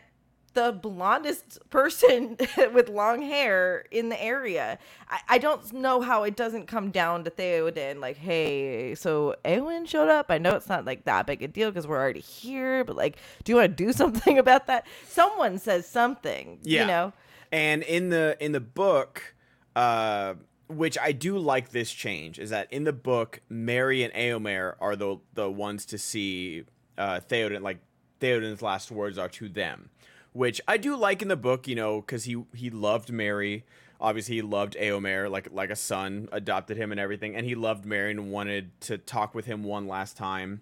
the 0.54 0.72
blondest 0.72 1.60
person 1.70 2.38
with 2.74 2.90
long 2.90 3.22
hair 3.22 3.86
in 3.92 4.10
the 4.10 4.22
area. 4.22 4.78
I, 5.10 5.20
I 5.30 5.38
don't 5.38 5.74
know 5.74 6.02
how 6.02 6.24
it 6.24 6.36
doesn't 6.36 6.68
come 6.68 6.92
down 6.92 7.24
to 7.24 7.32
Theoden, 7.32 8.00
like, 8.00 8.18
hey, 8.18 8.96
so 8.96 9.36
Eowyn 9.46 9.88
showed 9.88 10.10
up. 10.10 10.28
I 10.30 10.38
know 10.38 10.56
it's 10.56 10.70
not 10.70 10.86
like 10.86 11.06
that 11.06 11.26
big 11.28 11.42
a 11.44 11.48
deal 11.48 11.70
because 11.72 11.88
we're 11.88 12.00
already 12.00 12.20
here, 12.20 12.84
but 12.84 12.96
like, 12.96 13.18
do 13.44 13.52
you 13.52 13.56
want 13.58 13.76
to 13.78 13.84
do 13.86 13.94
something 14.02 14.38
about 14.38 14.68
that? 14.68 14.86
Someone 15.08 15.58
says 15.60 15.88
something, 15.88 16.60
Yeah. 16.64 16.82
you 16.82 16.88
know. 16.88 17.14
And 17.52 17.84
in 17.84 18.10
the 18.10 18.36
in 18.40 18.52
the 18.52 18.60
book, 18.60 19.36
uh, 19.76 20.34
which 20.68 20.98
I 20.98 21.12
do 21.12 21.38
like 21.38 21.70
this 21.70 21.92
change, 21.92 22.40
is 22.40 22.50
that 22.50 22.72
in 22.74 22.84
the 22.84 22.94
book, 22.94 23.42
Merry 23.48 24.04
and 24.04 24.12
Eomer 24.14 24.76
are 24.80 24.96
the 24.96 25.18
the 25.36 25.52
ones 25.52 25.86
to 25.88 26.00
see 26.00 26.64
uh, 26.98 27.20
Theoden. 27.30 27.62
Like 27.62 27.78
Theoden's 28.20 28.64
last 28.64 28.90
words 28.90 29.20
are 29.20 29.30
to 29.30 29.50
them, 29.50 29.90
which 30.34 30.60
I 30.68 30.78
do 30.78 30.96
like 30.96 31.22
in 31.22 31.30
the 31.30 31.38
book. 31.38 31.68
You 31.68 31.76
know, 31.76 32.02
because 32.02 32.26
he 32.26 32.44
he 32.54 32.70
loved 32.70 33.12
Merry. 33.12 33.66
Obviously, 34.02 34.36
he 34.36 34.42
loved 34.42 34.76
Eomer 34.76 35.32
like 35.32 35.48
like 35.52 35.70
a 35.70 35.76
son, 35.76 36.28
adopted 36.32 36.78
him 36.78 36.92
and 36.92 37.00
everything, 37.00 37.36
and 37.36 37.46
he 37.46 37.56
loved 37.56 37.86
Merry 37.86 38.12
and 38.12 38.32
wanted 38.32 38.80
to 38.82 38.98
talk 38.98 39.34
with 39.34 39.46
him 39.46 39.64
one 39.64 39.88
last 39.88 40.18
time. 40.18 40.62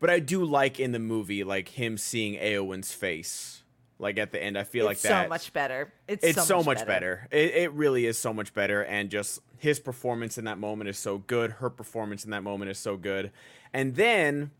But 0.00 0.10
I 0.10 0.18
do 0.18 0.44
like 0.44 0.80
in 0.80 0.92
the 0.92 0.98
movie, 0.98 1.44
like 1.44 1.68
him 1.68 1.98
seeing 1.98 2.34
Eowyn's 2.40 2.92
face. 2.92 3.62
Like 4.00 4.18
at 4.18 4.32
the 4.32 4.42
end, 4.42 4.56
I 4.56 4.64
feel 4.64 4.86
like 4.86 4.94
it's 4.94 5.02
that 5.02 5.24
so 5.24 5.28
much 5.28 5.52
better. 5.52 5.92
It's, 6.08 6.24
it's 6.24 6.46
so, 6.46 6.62
much, 6.62 6.86
better. 6.86 7.28
It, 7.30 7.54
it 7.54 7.72
really 7.72 8.06
is 8.06 8.18
so 8.18 8.32
much 8.32 8.54
better, 8.54 8.82
and 8.82 9.10
just 9.10 9.40
his 9.58 9.78
performance 9.78 10.38
in 10.38 10.46
that 10.46 10.58
moment 10.58 10.88
is 10.88 10.98
so 10.98 11.18
good. 11.18 11.52
Her 11.52 11.68
performance 11.68 12.24
in 12.24 12.30
that 12.30 12.42
moment 12.42 12.70
is 12.70 12.78
so 12.78 12.96
good, 12.96 13.30
and 13.74 13.94
then 13.94 14.52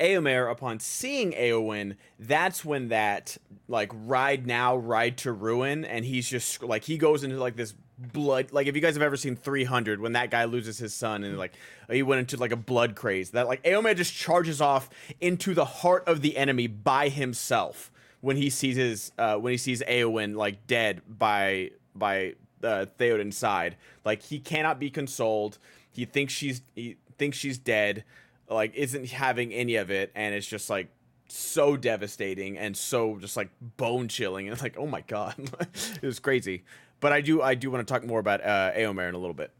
Eomer, 0.00 0.50
upon 0.50 0.80
seeing 0.80 1.32
Eowyn, 1.32 1.96
that's 2.18 2.64
when 2.64 2.88
that 2.88 3.36
like 3.68 3.90
ride 3.92 4.46
now, 4.46 4.76
ride 4.76 5.16
to 5.18 5.32
ruin, 5.32 5.84
and 5.84 6.04
he's 6.04 6.28
just 6.28 6.62
like 6.62 6.84
he 6.84 6.98
goes 6.98 7.24
into 7.24 7.38
like 7.38 7.56
this 7.56 7.74
blood. 7.98 8.52
Like 8.52 8.66
if 8.66 8.74
you 8.74 8.82
guys 8.82 8.94
have 8.94 9.02
ever 9.02 9.16
seen 9.16 9.36
300, 9.36 10.00
when 10.00 10.12
that 10.12 10.30
guy 10.30 10.44
loses 10.44 10.78
his 10.78 10.94
son 10.94 11.24
and 11.24 11.38
like 11.38 11.54
he 11.90 12.02
went 12.02 12.20
into 12.20 12.36
like 12.36 12.52
a 12.52 12.56
blood 12.56 12.94
craze, 12.94 13.30
that 13.30 13.46
like 13.46 13.62
Eomer 13.62 13.96
just 13.96 14.14
charges 14.14 14.60
off 14.60 14.90
into 15.20 15.54
the 15.54 15.64
heart 15.64 16.04
of 16.06 16.20
the 16.20 16.36
enemy 16.36 16.66
by 16.66 17.08
himself 17.08 17.90
when 18.20 18.36
he 18.36 18.50
sees 18.50 18.76
his 18.76 19.12
uh, 19.18 19.36
when 19.36 19.52
he 19.52 19.58
sees 19.58 19.82
Eowyn 19.82 20.36
like 20.36 20.66
dead 20.66 21.02
by 21.08 21.70
by 21.94 22.34
uh, 22.62 22.86
Theoden's 22.98 23.36
side. 23.36 23.76
Like 24.04 24.22
he 24.22 24.38
cannot 24.38 24.78
be 24.78 24.90
consoled. 24.90 25.58
He 25.90 26.04
thinks 26.04 26.32
she's 26.32 26.62
he 26.74 26.96
thinks 27.18 27.38
she's 27.38 27.58
dead. 27.58 28.04
Like 28.48 28.74
isn't 28.74 29.10
having 29.10 29.52
any 29.52 29.76
of 29.76 29.90
it, 29.90 30.12
and 30.14 30.34
it's 30.34 30.46
just 30.46 30.70
like 30.70 30.88
so 31.28 31.76
devastating 31.76 32.56
and 32.56 32.76
so 32.76 33.18
just 33.18 33.36
like 33.36 33.50
bone 33.76 34.08
chilling. 34.08 34.46
And 34.46 34.52
it's 34.52 34.62
like 34.62 34.76
oh 34.78 34.86
my 34.86 35.00
god, 35.02 35.34
it 36.02 36.06
was 36.06 36.18
crazy. 36.18 36.64
But 37.00 37.12
I 37.12 37.20
do 37.20 37.42
I 37.42 37.54
do 37.54 37.70
want 37.70 37.86
to 37.86 37.92
talk 37.92 38.04
more 38.04 38.20
about 38.20 38.42
uh, 38.42 38.72
Eomer 38.76 39.08
in 39.08 39.14
a 39.14 39.18
little 39.18 39.34
bit. 39.34 39.50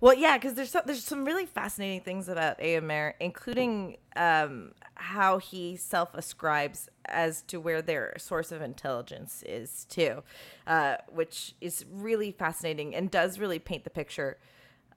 Well, 0.00 0.14
yeah, 0.14 0.38
because 0.38 0.54
there's 0.54 0.70
some, 0.70 0.82
there's 0.86 1.04
some 1.04 1.26
really 1.26 1.44
fascinating 1.44 2.00
things 2.00 2.28
about 2.28 2.58
Eomer, 2.58 3.12
including 3.20 3.98
um, 4.16 4.72
how 4.94 5.38
he 5.38 5.76
self 5.76 6.14
ascribes 6.14 6.88
as 7.04 7.42
to 7.42 7.60
where 7.60 7.82
their 7.82 8.14
source 8.16 8.50
of 8.50 8.62
intelligence 8.62 9.42
is 9.46 9.84
too, 9.90 10.22
uh, 10.66 10.96
which 11.12 11.54
is 11.60 11.84
really 11.90 12.32
fascinating 12.32 12.94
and 12.94 13.10
does 13.10 13.38
really 13.38 13.58
paint 13.58 13.84
the 13.84 13.90
picture 13.90 14.38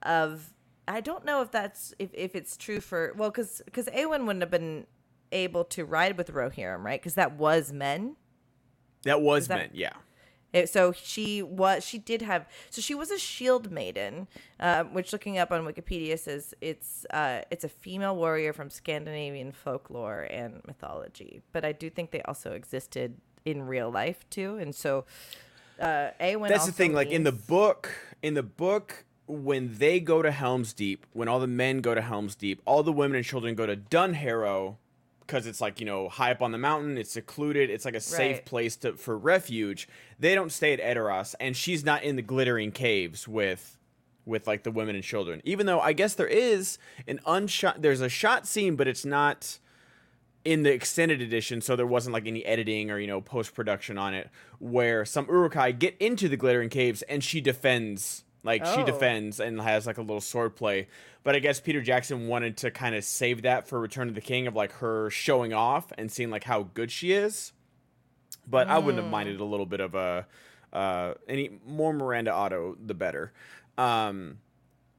of. 0.02 0.53
I 0.86 1.00
don't 1.00 1.24
know 1.24 1.42
if 1.42 1.50
that's 1.50 1.94
if, 1.98 2.10
if 2.12 2.34
it's 2.34 2.56
true 2.56 2.80
for 2.80 3.14
well, 3.16 3.30
because 3.30 3.62
because 3.64 3.86
Eowyn 3.86 4.26
wouldn't 4.26 4.42
have 4.42 4.50
been 4.50 4.86
able 5.32 5.64
to 5.64 5.84
ride 5.84 6.16
with 6.16 6.32
Rohirrim, 6.32 6.84
right? 6.84 7.00
Because 7.00 7.14
that 7.14 7.36
was 7.36 7.72
men. 7.72 8.16
That 9.04 9.20
was 9.20 9.48
that- 9.48 9.58
meant, 9.58 9.74
yeah. 9.74 9.92
It, 10.52 10.68
so 10.68 10.92
she 10.92 11.42
was 11.42 11.84
she 11.84 11.98
did 11.98 12.22
have 12.22 12.46
so 12.70 12.80
she 12.80 12.94
was 12.94 13.10
a 13.10 13.18
shield 13.18 13.72
maiden 13.72 14.28
uh, 14.60 14.84
which 14.84 15.12
looking 15.12 15.36
up 15.36 15.50
on 15.50 15.64
wikipedia 15.64 16.16
says 16.16 16.54
it's 16.60 17.04
uh, 17.10 17.40
it's 17.50 17.64
a 17.64 17.68
female 17.68 18.14
warrior 18.14 18.52
from 18.52 18.70
scandinavian 18.70 19.50
folklore 19.50 20.28
and 20.30 20.60
mythology 20.64 21.42
but 21.50 21.64
i 21.64 21.72
do 21.72 21.90
think 21.90 22.12
they 22.12 22.22
also 22.22 22.52
existed 22.52 23.16
in 23.44 23.64
real 23.64 23.90
life 23.90 24.24
too 24.30 24.56
and 24.56 24.76
so 24.76 25.04
uh, 25.80 26.10
Eowyn 26.20 26.48
That's 26.48 26.66
the 26.66 26.72
thing. 26.72 26.92
Like 26.92 27.10
in 27.10 27.24
the 27.24 27.32
book, 27.32 27.90
in 28.22 28.34
the 28.34 28.42
book, 28.42 29.04
when 29.26 29.76
they 29.78 30.00
go 30.00 30.22
to 30.22 30.30
Helm's 30.30 30.72
Deep, 30.72 31.06
when 31.12 31.28
all 31.28 31.40
the 31.40 31.46
men 31.46 31.80
go 31.80 31.94
to 31.94 32.02
Helm's 32.02 32.34
Deep, 32.34 32.60
all 32.64 32.82
the 32.82 32.92
women 32.92 33.16
and 33.16 33.24
children 33.24 33.54
go 33.54 33.66
to 33.66 33.76
Dunharrow 33.76 34.76
because 35.20 35.46
it's 35.46 35.60
like 35.60 35.80
you 35.80 35.86
know 35.86 36.08
high 36.10 36.30
up 36.32 36.42
on 36.42 36.52
the 36.52 36.58
mountain, 36.58 36.98
it's 36.98 37.12
secluded, 37.12 37.70
it's 37.70 37.84
like 37.86 37.94
a 37.94 38.00
safe 38.00 38.36
Right. 38.36 38.44
place 38.44 38.76
to 38.76 38.92
for 38.94 39.16
refuge. 39.16 39.88
They 40.18 40.34
don't 40.34 40.52
stay 40.52 40.74
at 40.74 40.80
Edoras, 40.80 41.34
and 41.40 41.56
she's 41.56 41.84
not 41.84 42.02
in 42.02 42.16
the 42.16 42.22
glittering 42.22 42.72
caves 42.72 43.26
with 43.26 43.78
with 44.26 44.46
like 44.46 44.62
the 44.62 44.70
women 44.70 44.94
and 44.94 45.04
children. 45.04 45.40
Even 45.44 45.66
though 45.66 45.80
I 45.80 45.92
guess 45.94 46.14
there 46.14 46.26
is 46.26 46.78
an 47.08 47.20
unshot, 47.26 47.80
there's 47.82 48.00
a 48.02 48.08
shot 48.08 48.46
scene, 48.46 48.76
but 48.76 48.86
it's 48.88 49.04
not 49.04 49.58
in 50.44 50.62
the 50.62 50.72
extended 50.72 51.22
edition, 51.22 51.62
so 51.62 51.74
there 51.74 51.86
wasn't 51.86 52.12
like 52.12 52.26
any 52.26 52.44
editing 52.44 52.90
or 52.90 52.98
you 52.98 53.06
know 53.06 53.22
post 53.22 53.54
production 53.54 53.96
on 53.96 54.12
it, 54.12 54.28
where 54.58 55.06
some 55.06 55.26
Uruk-hai 55.26 55.72
get 55.72 55.96
into 55.98 56.28
the 56.28 56.36
glittering 56.36 56.68
caves 56.68 57.00
and 57.02 57.24
she 57.24 57.40
defends, 57.40 58.23
like 58.44 58.64
she 58.66 58.82
Oh. 58.82 58.84
defends 58.86 59.40
and 59.40 59.60
has 59.60 59.86
like 59.86 59.98
a 59.98 60.02
little 60.02 60.20
sword 60.20 60.54
play. 60.54 60.86
But 61.24 61.34
I 61.34 61.38
guess 61.40 61.58
Peter 61.58 61.80
Jackson 61.80 62.28
wanted 62.28 62.58
to 62.58 62.70
kind 62.70 62.94
of 62.94 63.02
save 63.02 63.42
that 63.42 63.66
for 63.66 63.80
Return 63.80 64.08
of 64.08 64.14
the 64.14 64.20
King 64.20 64.46
of 64.46 64.54
like 64.54 64.72
her 64.74 65.10
showing 65.10 65.52
off 65.52 65.90
and 65.98 66.12
seeing 66.12 66.30
like 66.30 66.44
how 66.44 66.64
good 66.74 66.90
she 66.92 67.12
is. 67.12 67.52
But 68.46 68.68
I 68.68 68.78
wouldn't 68.78 69.02
have 69.02 69.10
minded 69.10 69.40
a 69.40 69.44
little 69.44 69.66
bit 69.66 69.80
of 69.80 69.94
a 69.94 70.26
uh, 70.72 71.14
any 71.28 71.50
more 71.66 71.92
Miranda 71.92 72.32
Otto, 72.32 72.76
the 72.84 72.94
better. 72.94 73.32
Um, 73.78 74.38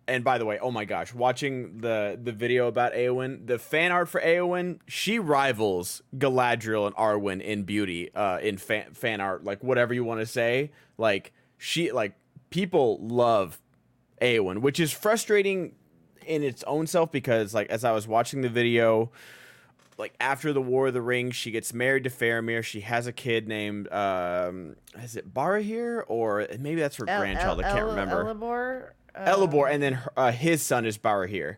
and 0.07 0.23
by 0.23 0.37
the 0.37 0.45
way, 0.45 0.57
oh 0.59 0.71
my 0.71 0.85
gosh, 0.85 1.13
watching 1.13 1.79
the 1.79 2.17
the 2.21 2.31
video 2.31 2.67
about 2.67 2.93
Eowyn, 2.93 3.45
the 3.45 3.59
fan 3.59 3.91
art 3.91 4.07
for 4.09 4.21
Eowyn, 4.21 4.79
she 4.87 5.19
rivals 5.19 6.01
Galadriel 6.15 6.87
and 6.87 6.95
Arwen 6.95 7.41
in 7.41 7.63
beauty, 7.63 8.13
uh, 8.15 8.39
in 8.41 8.57
fan 8.57 8.93
fan 8.93 9.19
art, 9.21 9.43
like 9.43 9.63
whatever 9.63 9.93
you 9.93 10.03
want 10.03 10.19
to 10.21 10.25
say. 10.25 10.71
Like 10.97 11.33
she, 11.57 11.91
like 11.91 12.13
people 12.55 12.97
love 13.01 13.61
Eowyn, 14.21 14.59
which 14.59 14.79
is 14.79 14.93
frustrating 14.93 15.75
in 16.25 16.41
its 16.41 16.63
own 16.63 16.87
self 16.87 17.11
because, 17.11 17.53
like, 17.53 17.69
as 17.69 17.83
I 17.83 17.91
was 17.91 18.07
watching 18.07 18.39
the 18.39 18.47
video, 18.49 19.11
like 19.97 20.15
after 20.21 20.53
the 20.53 20.61
War 20.61 20.87
of 20.87 20.93
the 20.93 21.01
Rings, 21.01 21.35
she 21.35 21.51
gets 21.51 21.73
married 21.73 22.05
to 22.05 22.09
Faramir. 22.09 22.63
She 22.63 22.79
has 22.81 23.07
a 23.07 23.11
kid 23.11 23.49
named, 23.49 23.91
um, 23.91 24.77
is 25.03 25.17
it 25.17 25.33
Barahir 25.33 26.03
or 26.07 26.47
maybe 26.57 26.79
that's 26.79 26.95
her 26.95 27.09
El- 27.09 27.19
grandchild? 27.19 27.59
El- 27.59 27.65
I 27.65 27.69
can't 27.69 27.79
El- 27.81 27.89
remember. 27.89 28.21
Elabor, 28.21 28.93
uh, 29.13 29.25
Elabor, 29.27 29.67
and 29.67 29.83
then 29.83 29.93
her, 29.93 30.11
uh, 30.15 30.31
his 30.31 30.61
son 30.61 30.85
is 30.85 30.97
Barahir. 30.97 31.57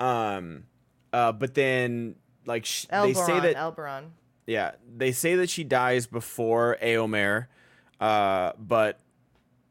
Um, 0.00 0.64
uh, 1.12 1.32
but 1.32 1.52
then 1.52 2.14
like 2.46 2.64
sh- 2.64 2.86
they 2.90 3.12
say 3.12 3.38
that 3.38 3.54
Elboron. 3.54 4.04
yeah, 4.46 4.72
they 4.96 5.12
say 5.12 5.34
that 5.36 5.50
she 5.50 5.62
dies 5.64 6.06
before 6.06 6.78
Eomer, 6.82 7.48
uh, 8.00 8.52
but 8.58 8.98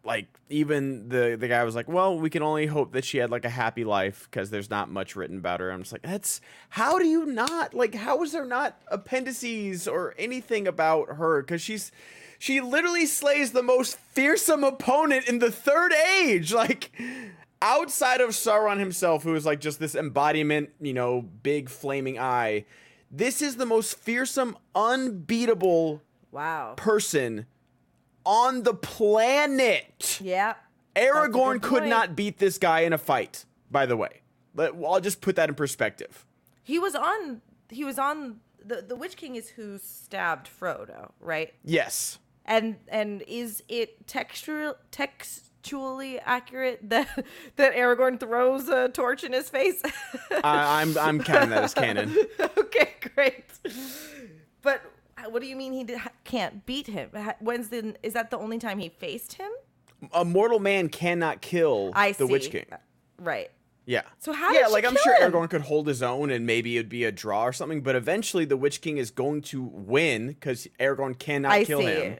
like 0.07 0.27
even 0.49 1.09
the 1.09 1.37
the 1.39 1.47
guy 1.47 1.63
was 1.63 1.75
like, 1.75 1.87
well, 1.87 2.17
we 2.17 2.29
can 2.31 2.41
only 2.41 2.65
hope 2.65 2.93
that 2.93 3.05
she 3.05 3.19
had 3.19 3.29
like 3.29 3.45
a 3.45 3.49
happy 3.49 3.83
life 3.83 4.27
because 4.31 4.49
there's 4.49 4.69
not 4.69 4.89
much 4.89 5.15
written 5.15 5.37
about 5.37 5.59
her. 5.59 5.69
I'm 5.69 5.81
just 5.81 5.91
like, 5.91 6.01
that's 6.01 6.41
how 6.69 6.97
do 6.97 7.05
you 7.05 7.25
not 7.25 7.73
like? 7.75 7.93
How 7.93 8.23
is 8.23 8.31
there 8.31 8.45
not 8.45 8.81
appendices 8.87 9.87
or 9.87 10.15
anything 10.17 10.67
about 10.67 11.17
her? 11.17 11.41
Because 11.43 11.61
she's 11.61 11.91
she 12.39 12.61
literally 12.61 13.05
slays 13.05 13.51
the 13.51 13.61
most 13.63 13.97
fearsome 13.97 14.63
opponent 14.63 15.27
in 15.27 15.39
the 15.39 15.51
third 15.51 15.93
age, 15.93 16.51
like. 16.53 16.91
Outside 17.59 18.21
of 18.21 18.29
Sauron 18.29 18.77
himself, 18.77 19.23
who 19.23 19.33
is 19.33 19.43
like 19.43 19.59
just 19.59 19.79
this 19.79 19.95
embodiment, 19.95 20.69
you 20.79 20.93
know, 20.93 21.23
big 21.23 21.69
flaming 21.69 22.19
eye, 22.19 22.65
this 23.09 23.41
is 23.41 23.55
the 23.55 23.65
most 23.65 23.97
fearsome, 23.97 24.55
unbeatable 24.75 26.03
Wow. 26.31 26.75
person 26.77 27.47
on 28.27 28.63
the 28.63 28.73
planet. 28.73 30.19
Yeah. 30.21 30.55
Aragorn 30.95 31.61
could 31.61 31.79
point. 31.79 31.89
not 31.89 32.15
beat 32.15 32.39
this 32.39 32.57
guy 32.57 32.81
in 32.81 32.91
a 32.91 32.97
fight, 32.97 33.45
by 33.71 33.85
the 33.85 33.95
way. 33.95 34.21
But 34.53 34.75
I'll 34.85 34.99
just 34.99 35.21
put 35.21 35.37
that 35.37 35.49
in 35.49 35.55
perspective. 35.55 36.25
He 36.61 36.77
was 36.77 36.93
on. 36.93 37.41
He 37.69 37.85
was 37.85 37.97
on. 37.97 38.41
The 38.63 38.81
the 38.81 38.95
Witch 38.95 39.15
King 39.15 39.35
is 39.35 39.49
who 39.49 39.77
stabbed 39.77 40.49
Frodo, 40.49 41.11
right? 41.21 41.53
Yes. 41.63 42.19
And 42.43 42.77
and 42.89 43.23
is 43.27 43.63
it 43.69 44.07
textual 44.07 44.75
textually 44.91 46.19
accurate 46.19 46.89
that 46.89 47.25
that 47.55 47.75
Aragorn 47.75 48.19
throws 48.19 48.67
a 48.67 48.89
torch 48.89 49.23
in 49.23 49.31
his 49.31 49.49
face? 49.49 49.81
I, 50.31 50.81
I'm 50.81 50.97
I'm 50.97 51.19
counting 51.19 51.51
that 51.51 51.63
as 51.63 51.73
canon. 51.73 52.17
okay, 52.57 52.95
great. 53.13 53.45
But 54.63 54.81
what 55.29 55.41
do 55.41 55.47
you 55.47 55.55
mean 55.55 55.73
he 55.73 55.83
did, 55.83 55.99
can't 56.23 56.65
beat 56.65 56.87
him? 56.87 57.09
When's 57.39 57.69
the 57.69 57.95
is 58.03 58.13
that 58.13 58.31
the 58.31 58.37
only 58.37 58.59
time 58.59 58.79
he 58.79 58.89
faced 58.89 59.33
him? 59.33 59.49
A 60.13 60.23
mortal 60.23 60.59
man 60.59 60.89
cannot 60.89 61.41
kill 61.41 61.91
I 61.95 62.11
the 62.11 62.25
see. 62.27 62.31
Witch 62.31 62.51
King. 62.51 62.65
Right. 63.19 63.49
Yeah. 63.85 64.01
So 64.19 64.33
how 64.33 64.51
Yeah, 64.53 64.67
like 64.67 64.85
I'm 64.85 64.95
sure 64.97 65.15
him? 65.21 65.31
Aragorn 65.31 65.49
could 65.49 65.61
hold 65.61 65.87
his 65.87 66.03
own 66.03 66.29
and 66.29 66.45
maybe 66.45 66.77
it'd 66.77 66.89
be 66.89 67.05
a 67.05 67.11
draw 67.11 67.45
or 67.45 67.53
something, 67.53 67.81
but 67.81 67.95
eventually 67.95 68.45
the 68.45 68.57
Witch 68.57 68.81
King 68.81 68.97
is 68.97 69.11
going 69.11 69.41
to 69.43 69.63
win 69.63 70.27
because 70.27 70.67
Aragorn 70.79 71.17
cannot 71.17 71.51
I 71.53 71.63
kill 71.63 71.79
see. 71.79 71.85
him. 71.85 72.17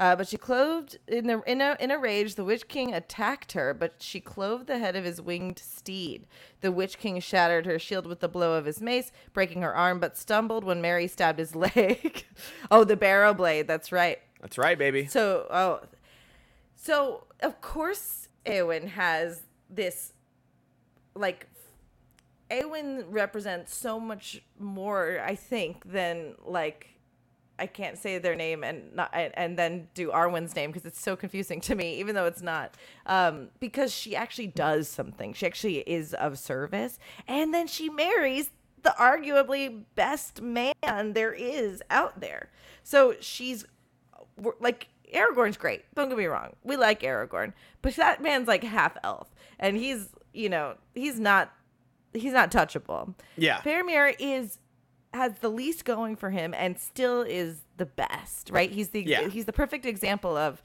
Uh, 0.00 0.16
but 0.16 0.26
she 0.26 0.38
clothed 0.38 0.96
in 1.06 1.26
the 1.26 1.42
in 1.42 1.60
a 1.60 1.76
in 1.78 1.90
a 1.90 1.98
rage. 1.98 2.34
The 2.34 2.42
Witch 2.42 2.68
King 2.68 2.94
attacked 2.94 3.52
her, 3.52 3.74
but 3.74 3.96
she 3.98 4.18
clove 4.18 4.64
the 4.64 4.78
head 4.78 4.96
of 4.96 5.04
his 5.04 5.20
winged 5.20 5.58
steed. 5.58 6.26
The 6.62 6.72
Witch 6.72 6.98
King 6.98 7.20
shattered 7.20 7.66
her 7.66 7.78
shield 7.78 8.06
with 8.06 8.20
the 8.20 8.28
blow 8.28 8.54
of 8.54 8.64
his 8.64 8.80
mace, 8.80 9.12
breaking 9.34 9.60
her 9.60 9.76
arm, 9.76 10.00
but 10.00 10.16
stumbled 10.16 10.64
when 10.64 10.80
Merry 10.80 11.06
stabbed 11.06 11.38
his 11.38 11.54
leg. 11.54 12.24
oh, 12.70 12.82
the 12.82 12.96
barrow 12.96 13.34
blade. 13.34 13.68
That's 13.68 13.92
right. 13.92 14.18
That's 14.40 14.56
right, 14.56 14.78
baby. 14.78 15.04
So, 15.06 15.46
oh, 15.50 15.80
so 16.74 17.26
of 17.40 17.60
course, 17.60 18.28
Eowyn 18.46 18.88
has 18.88 19.42
this, 19.68 20.14
like, 21.14 21.46
Eowyn 22.50 23.04
represents 23.10 23.76
so 23.76 24.00
much 24.00 24.40
more, 24.58 25.20
I 25.22 25.34
think, 25.34 25.84
than 25.84 26.36
like, 26.42 26.89
I 27.60 27.66
can't 27.66 27.98
say 27.98 28.18
their 28.18 28.34
name 28.34 28.64
and 28.64 28.94
not 28.94 29.10
and, 29.12 29.32
and 29.36 29.58
then 29.58 29.88
do 29.94 30.10
Arwen's 30.10 30.56
name 30.56 30.70
because 30.70 30.86
it's 30.86 31.00
so 31.00 31.14
confusing 31.14 31.60
to 31.62 31.74
me, 31.74 31.98
even 32.00 32.14
though 32.14 32.24
it's 32.26 32.42
not. 32.42 32.74
Um, 33.06 33.48
because 33.60 33.92
she 33.94 34.16
actually 34.16 34.48
does 34.48 34.88
something. 34.88 35.34
She 35.34 35.46
actually 35.46 35.78
is 35.80 36.14
of 36.14 36.38
service, 36.38 36.98
and 37.28 37.52
then 37.52 37.66
she 37.66 37.88
marries 37.90 38.50
the 38.82 38.94
arguably 38.98 39.82
best 39.94 40.40
man 40.40 41.12
there 41.12 41.32
is 41.32 41.82
out 41.90 42.20
there. 42.20 42.50
So 42.82 43.14
she's 43.20 43.66
like 44.58 44.88
Aragorn's 45.14 45.56
great. 45.56 45.84
Don't 45.94 46.08
get 46.08 46.16
me 46.18 46.26
wrong. 46.26 46.54
We 46.64 46.76
like 46.76 47.00
Aragorn, 47.02 47.52
but 47.82 47.94
that 47.96 48.22
man's 48.22 48.48
like 48.48 48.64
half 48.64 48.96
elf, 49.04 49.28
and 49.58 49.76
he's 49.76 50.08
you 50.32 50.48
know 50.48 50.76
he's 50.94 51.20
not 51.20 51.52
he's 52.12 52.32
not 52.32 52.50
touchable. 52.50 53.14
Yeah. 53.36 53.60
Faramir 53.60 54.14
is 54.18 54.58
has 55.12 55.38
the 55.38 55.48
least 55.48 55.84
going 55.84 56.16
for 56.16 56.30
him 56.30 56.54
and 56.54 56.78
still 56.78 57.22
is 57.22 57.62
the 57.76 57.86
best. 57.86 58.50
Right? 58.50 58.70
He's 58.70 58.90
the 58.90 59.02
Yeah. 59.02 59.28
he's 59.28 59.44
the 59.46 59.52
perfect 59.52 59.84
example 59.86 60.36
of 60.36 60.62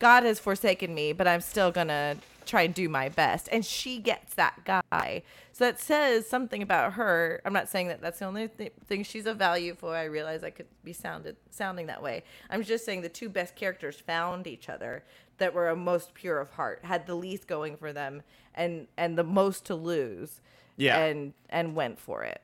God 0.00 0.24
has 0.24 0.38
forsaken 0.40 0.94
me, 0.94 1.12
but 1.12 1.26
I'm 1.28 1.40
still 1.40 1.70
gonna 1.70 2.16
try 2.44 2.62
and 2.62 2.74
do 2.74 2.88
my 2.88 3.08
best. 3.08 3.48
And 3.52 3.64
she 3.64 3.98
gets 3.98 4.34
that 4.34 4.64
guy. 4.64 5.22
So 5.52 5.64
that 5.64 5.80
says 5.80 6.28
something 6.28 6.62
about 6.62 6.94
her. 6.94 7.40
I'm 7.44 7.52
not 7.52 7.68
saying 7.68 7.88
that 7.88 8.00
that's 8.02 8.18
the 8.18 8.24
only 8.26 8.48
th- 8.48 8.72
thing 8.86 9.04
she's 9.04 9.24
of 9.24 9.36
value 9.38 9.74
for. 9.74 9.94
I 9.96 10.04
realize 10.04 10.42
I 10.42 10.50
could 10.50 10.66
be 10.82 10.92
sounded 10.92 11.36
sounding 11.50 11.86
that 11.86 12.02
way. 12.02 12.24
I'm 12.50 12.62
just 12.64 12.84
saying 12.84 13.02
the 13.02 13.08
two 13.08 13.28
best 13.28 13.54
characters 13.54 13.98
found 14.00 14.46
each 14.46 14.68
other 14.68 15.04
that 15.38 15.54
were 15.54 15.74
most 15.76 16.12
pure 16.14 16.38
of 16.40 16.50
heart, 16.50 16.80
had 16.84 17.06
the 17.06 17.14
least 17.14 17.46
going 17.46 17.76
for 17.76 17.92
them, 17.92 18.22
and 18.54 18.88
and 18.96 19.16
the 19.16 19.24
most 19.24 19.64
to 19.66 19.74
lose. 19.76 20.40
Yeah. 20.76 20.98
And 20.98 21.32
and 21.48 21.74
went 21.76 21.98
for 22.00 22.24
it. 22.24 22.42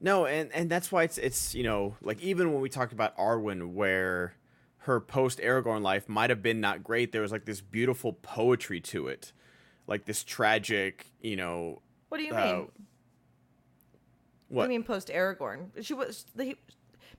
No, 0.00 0.26
and 0.26 0.52
and 0.52 0.70
that's 0.70 0.92
why 0.92 1.04
it's 1.04 1.18
it's 1.18 1.54
you 1.54 1.62
know 1.62 1.96
like 2.02 2.20
even 2.20 2.52
when 2.52 2.60
we 2.60 2.68
talked 2.68 2.92
about 2.92 3.16
Arwen, 3.16 3.72
where 3.72 4.34
her 4.78 5.00
post 5.00 5.38
Aragorn 5.38 5.82
life 5.82 6.08
might 6.08 6.28
have 6.30 6.42
been 6.42 6.60
not 6.60 6.84
great, 6.84 7.12
there 7.12 7.22
was 7.22 7.32
like 7.32 7.46
this 7.46 7.60
beautiful 7.60 8.12
poetry 8.12 8.80
to 8.80 9.08
it, 9.08 9.32
like 9.86 10.04
this 10.04 10.22
tragic, 10.22 11.06
you 11.20 11.36
know. 11.36 11.80
What 12.10 12.18
do 12.18 12.24
you 12.24 12.34
Uh, 12.34 12.44
mean? 12.44 12.68
What 14.48 14.66
do 14.66 14.72
you 14.72 14.78
mean 14.78 14.86
post 14.86 15.08
Aragorn? 15.08 15.70
She 15.82 15.94
was 15.94 16.26
the, 16.36 16.56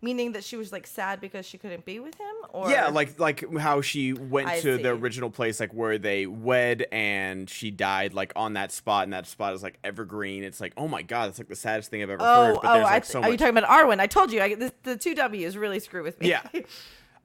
meaning 0.06 0.34
that 0.34 0.44
she 0.44 0.56
was 0.56 0.72
like 0.72 0.86
sad 0.86 1.20
because 1.20 1.46
she 1.46 1.58
couldn't 1.58 1.84
be 1.84 2.00
with 2.00 2.16
him, 2.16 2.36
or 2.50 2.70
yeah, 2.70 2.88
like 2.88 3.20
like 3.20 3.44
how 3.58 3.82
she 3.82 4.14
went 4.14 4.48
I 4.48 4.62
to 4.62 4.78
see. 4.78 4.84
the 4.84 4.92
original 4.92 5.32
place, 5.32 5.60
like 5.60 5.74
where 5.74 5.98
they 5.98 6.28
wed, 6.28 6.86
and 6.92 7.50
she 7.50 7.72
died 7.72 8.14
like 8.14 8.32
on 8.36 8.54
that 8.54 8.72
spot, 8.72 9.04
and 9.06 9.14
that 9.14 9.28
spot 9.28 9.54
is 9.56 9.64
like 9.64 9.80
evergreen. 9.84 10.44
It's 10.44 10.62
like, 10.62 10.74
oh 10.78 10.88
my 10.88 11.02
god, 11.02 11.28
that's 11.28 11.40
like 11.40 11.50
the 11.50 11.56
saddest 11.56 11.90
thing 11.90 12.04
I've 12.04 12.12
ever 12.12 12.22
oh 12.22 12.46
heard. 12.46 12.60
But 12.62 12.70
oh, 12.70 12.74
there's 12.76 12.88
I, 12.88 12.92
like 12.92 13.06
so 13.06 13.22
are 13.22 13.32
you 13.32 13.38
talking 13.38 13.58
about 13.58 13.70
Arwen? 13.70 14.00
I 14.00 14.08
told 14.08 14.32
you, 14.32 14.42
I, 14.42 14.54
the, 14.54 14.72
the 14.84 14.96
two 14.96 15.16
W's 15.16 15.58
really 15.58 15.80
screw 15.80 16.04
with 16.04 16.22
me. 16.22 16.30
Yeah. 16.30 16.48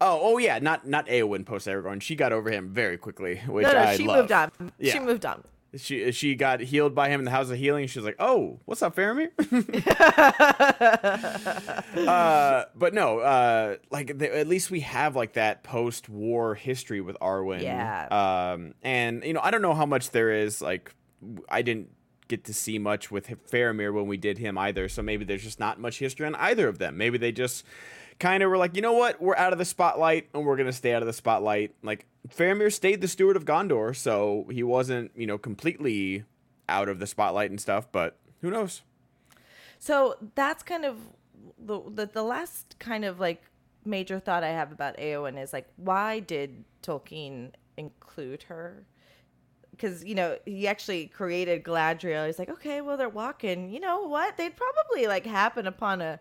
Oh, 0.03 0.19
oh 0.23 0.39
yeah, 0.39 0.59
not 0.59 0.87
not 0.87 1.09
Eowyn 1.09 1.45
post 1.45 1.67
Aragorn. 1.67 2.01
She 2.01 2.17
got 2.17 2.33
over 2.33 2.51
him 2.51 2.71
very 2.71 2.97
quickly, 2.97 3.37
which 3.47 3.65
no, 3.65 3.73
no, 3.73 3.79
I 3.81 3.97
she 3.99 4.07
love. 4.07 4.17
moved 4.21 4.33
on. 4.33 4.73
Yeah. 4.79 4.93
She 4.95 4.99
moved 4.99 5.27
on. 5.27 5.45
She 5.77 6.11
she 6.11 6.35
got 6.35 6.61
healed 6.61 6.97
by 6.97 7.11
him 7.11 7.21
in 7.21 7.25
the 7.25 7.31
House 7.31 7.49
of 7.49 7.57
Healing. 7.57 7.87
She's 7.87 8.03
like, 8.03 8.17
"Oh, 8.19 8.59
what's 8.65 8.83
up, 8.83 8.97
Faramir?" 8.97 9.31
uh, 12.09 12.65
but 12.75 12.93
no, 12.93 13.21
uh, 13.21 13.77
like 13.91 14.19
the, 14.19 14.37
at 14.37 14.49
least 14.49 14.73
we 14.73 14.81
have 14.81 15.15
like 15.15 15.35
that 15.35 15.63
post-war 15.63 16.57
history 16.57 17.01
with 17.01 17.17
Arwen. 17.21 17.63
Yeah. 17.63 18.53
Um, 18.55 18.75
and 18.83 19.23
you 19.23 19.33
know, 19.33 19.41
I 19.43 19.53
don't 19.53 19.63
know 19.63 19.75
how 19.75 19.87
much 19.87 20.11
there 20.11 20.33
is. 20.33 20.61
Like, 20.61 20.93
I 21.49 21.63
didn't 21.63 21.91
get 22.27 22.45
to 22.45 22.55
see 22.55 22.79
much 22.79 23.11
with 23.11 23.29
Faramir 23.51 23.93
when 23.93 24.07
we 24.07 24.17
did 24.17 24.39
him 24.39 24.59
either. 24.59 24.89
So 24.89 25.03
maybe 25.03 25.25
there's 25.25 25.43
just 25.43 25.61
not 25.61 25.79
much 25.79 25.99
history 25.99 26.27
on 26.27 26.35
either 26.37 26.69
of 26.69 26.79
them. 26.79 26.97
Maybe 26.97 27.19
they 27.19 27.33
just 27.33 27.65
kind 28.21 28.43
of 28.43 28.51
were 28.51 28.59
like, 28.59 28.77
you 28.77 28.83
know 28.83 28.93
what, 28.93 29.21
we're 29.21 29.37
out 29.37 29.53
of 29.53 29.59
the 29.59 29.65
spotlight 29.65 30.29
and 30.35 30.45
we're 30.45 30.57
gonna 30.57 30.73
stay 30.73 30.93
out 30.93 31.03
of 31.03 31.07
the 31.07 31.13
spotlight. 31.13 31.75
Like 31.83 32.07
Faramir 32.29 32.73
stayed 32.73 33.01
the 33.01 33.09
steward 33.09 33.37
of 33.37 33.45
Gondor, 33.45 33.97
so 33.97 34.47
he 34.51 34.63
wasn't, 34.63 35.11
you 35.17 35.27
know, 35.27 35.39
completely 35.39 36.25
out 36.69 36.89
of 36.89 37.01
the 37.01 37.07
spotlight 37.07 37.51
and 37.51 37.61
stuff. 37.61 37.91
But 37.91 38.17
who 38.43 38.51
knows? 38.51 38.83
So 39.79 40.17
that's 40.35 40.63
kind 40.63 40.85
of 40.85 40.99
the, 41.59 41.81
the 41.89 42.07
the 42.07 42.23
last 42.23 42.77
kind 42.79 43.05
of 43.05 43.19
like 43.19 43.43
major 43.85 44.21
thought 44.21 44.45
I 44.45 44.49
have 44.51 44.71
about 44.71 44.99
Eowyn 44.99 45.43
is 45.43 45.53
like, 45.53 45.69
why 45.77 46.21
did 46.21 46.65
Tolkien 46.83 47.53
include 47.79 48.45
her? 48.45 48.85
Because 49.71 50.05
you 50.05 50.15
know 50.15 50.37
he 50.45 50.69
actually 50.69 51.07
created 51.07 51.65
Galadriel. 51.65 52.27
He's 52.27 52.39
like, 52.39 52.51
okay, 52.51 52.83
well 52.83 52.99
they're 52.99 53.09
walking. 53.09 53.71
You 53.71 53.81
know 53.81 54.03
what? 54.03 54.37
They'd 54.37 54.55
probably 54.55 55.07
like 55.07 55.25
happen 55.25 55.67
upon 55.67 56.03
a 56.03 56.21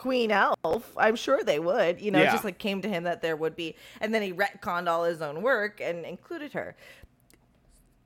queen 0.00 0.30
elf. 0.30 0.92
I'm 0.96 1.14
sure 1.16 1.44
they 1.44 1.58
would. 1.58 2.00
You 2.00 2.10
know, 2.10 2.20
it 2.20 2.24
Yeah. 2.24 2.32
just 2.32 2.44
like 2.44 2.58
came 2.58 2.80
to 2.82 2.88
him 2.88 3.04
that 3.04 3.20
there 3.20 3.36
would 3.36 3.54
be, 3.54 3.76
and 4.00 4.14
then 4.14 4.22
he 4.22 4.32
retconned 4.32 4.88
all 4.88 5.04
his 5.04 5.20
own 5.20 5.42
work 5.42 5.80
and 5.80 6.04
included 6.06 6.52
her 6.54 6.74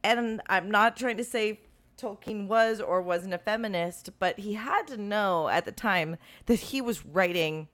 and 0.02 0.42
I'm 0.50 0.70
not 0.70 0.96
trying 0.98 1.16
to 1.16 1.24
say 1.24 1.61
Tolkien 1.96 2.46
was 2.46 2.78
or 2.78 3.00
wasn't 3.00 3.33
a 3.33 3.38
feminist, 3.38 4.11
but 4.18 4.38
he 4.38 4.52
had 4.52 4.87
to 4.88 4.98
know 4.98 5.48
at 5.48 5.64
the 5.64 5.72
time 5.72 6.16
that 6.44 6.59
he 6.59 6.83
was 6.83 7.07
writing 7.07 7.68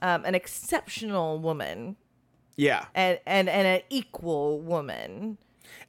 um, 0.00 0.24
an 0.24 0.34
exceptional 0.34 1.38
woman 1.38 1.96
Yeah. 2.56 2.86
and, 2.94 3.18
and, 3.26 3.48
and 3.50 3.66
an 3.66 3.80
equal 3.90 4.60
woman. 4.60 5.36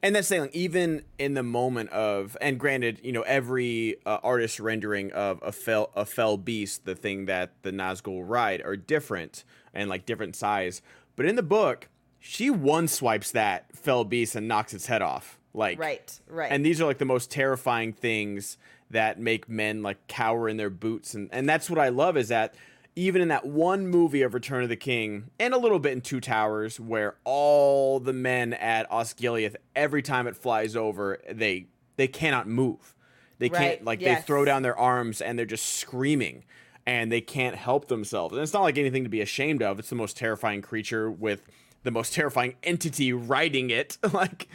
And 0.02 0.14
that's 0.14 0.28
saying, 0.28 0.42
like, 0.42 0.54
even 0.54 1.04
in 1.18 1.34
the 1.34 1.42
moment 1.42 1.90
of, 1.90 2.36
and 2.40 2.58
granted, 2.58 3.00
you 3.02 3.12
know, 3.12 3.22
every 3.22 3.96
uh, 4.06 4.18
artist 4.22 4.60
rendering 4.60 5.12
of 5.12 5.40
a 5.42 5.52
fell 5.52 5.90
a 5.94 6.04
fell 6.04 6.36
beast, 6.36 6.84
the 6.84 6.94
thing 6.94 7.26
that 7.26 7.52
the 7.62 7.70
Nazgul 7.70 8.24
ride, 8.26 8.62
are 8.62 8.76
different 8.76 9.44
and 9.74 9.88
like 9.88 10.06
different 10.06 10.36
size. 10.36 10.82
But 11.16 11.26
in 11.26 11.36
the 11.36 11.42
book, 11.42 11.88
she 12.18 12.50
one 12.50 12.88
swipes 12.88 13.32
that 13.32 13.74
fell 13.76 14.04
beast 14.04 14.36
and 14.36 14.48
knocks 14.48 14.74
its 14.74 14.86
head 14.86 15.02
off. 15.02 15.38
Like 15.52 15.78
Right, 15.78 16.20
right. 16.28 16.52
And 16.52 16.64
these 16.64 16.80
are 16.80 16.86
like 16.86 16.98
the 16.98 17.04
most 17.04 17.30
terrifying 17.30 17.92
things 17.92 18.56
that 18.90 19.18
make 19.18 19.48
men 19.48 19.82
like 19.82 20.06
cower 20.06 20.48
in 20.48 20.56
their 20.56 20.70
boots, 20.70 21.14
and 21.14 21.28
and 21.32 21.48
that's 21.48 21.68
what 21.68 21.78
I 21.78 21.88
love 21.88 22.16
is 22.16 22.28
that 22.28 22.54
even 22.96 23.22
in 23.22 23.28
that 23.28 23.46
one 23.46 23.86
movie 23.86 24.22
of 24.22 24.34
Return 24.34 24.62
of 24.62 24.68
the 24.68 24.76
King, 24.76 25.30
and 25.38 25.54
a 25.54 25.58
little 25.58 25.78
bit 25.78 25.92
in 25.92 26.00
Two 26.00 26.20
Towers, 26.20 26.78
where 26.78 27.16
all 27.24 28.00
the 28.00 28.12
men 28.12 28.52
at 28.54 28.90
Osgiliath, 28.90 29.56
every 29.74 30.02
time 30.02 30.26
it 30.26 30.36
flies 30.36 30.76
over, 30.76 31.18
they 31.30 31.66
they 31.96 32.08
cannot 32.08 32.48
move. 32.48 32.94
They 33.38 33.48
can't 33.48 33.84
like 33.84 34.00
yes. 34.00 34.20
they 34.20 34.26
throw 34.26 34.44
down 34.44 34.62
their 34.62 34.78
arms 34.78 35.22
and 35.22 35.38
they're 35.38 35.46
just 35.46 35.66
screaming 35.76 36.44
and 36.86 37.10
they 37.10 37.20
can't 37.22 37.56
help 37.56 37.88
themselves. 37.88 38.34
And 38.34 38.42
it's 38.42 38.52
not 38.52 38.62
like 38.62 38.76
anything 38.76 39.04
to 39.04 39.10
be 39.10 39.22
ashamed 39.22 39.62
of. 39.62 39.78
It's 39.78 39.88
the 39.88 39.96
most 39.96 40.16
terrifying 40.16 40.60
creature 40.60 41.10
with 41.10 41.42
the 41.82 41.90
most 41.90 42.12
terrifying 42.12 42.56
entity 42.62 43.12
riding 43.12 43.70
it. 43.70 43.96
like 44.12 44.48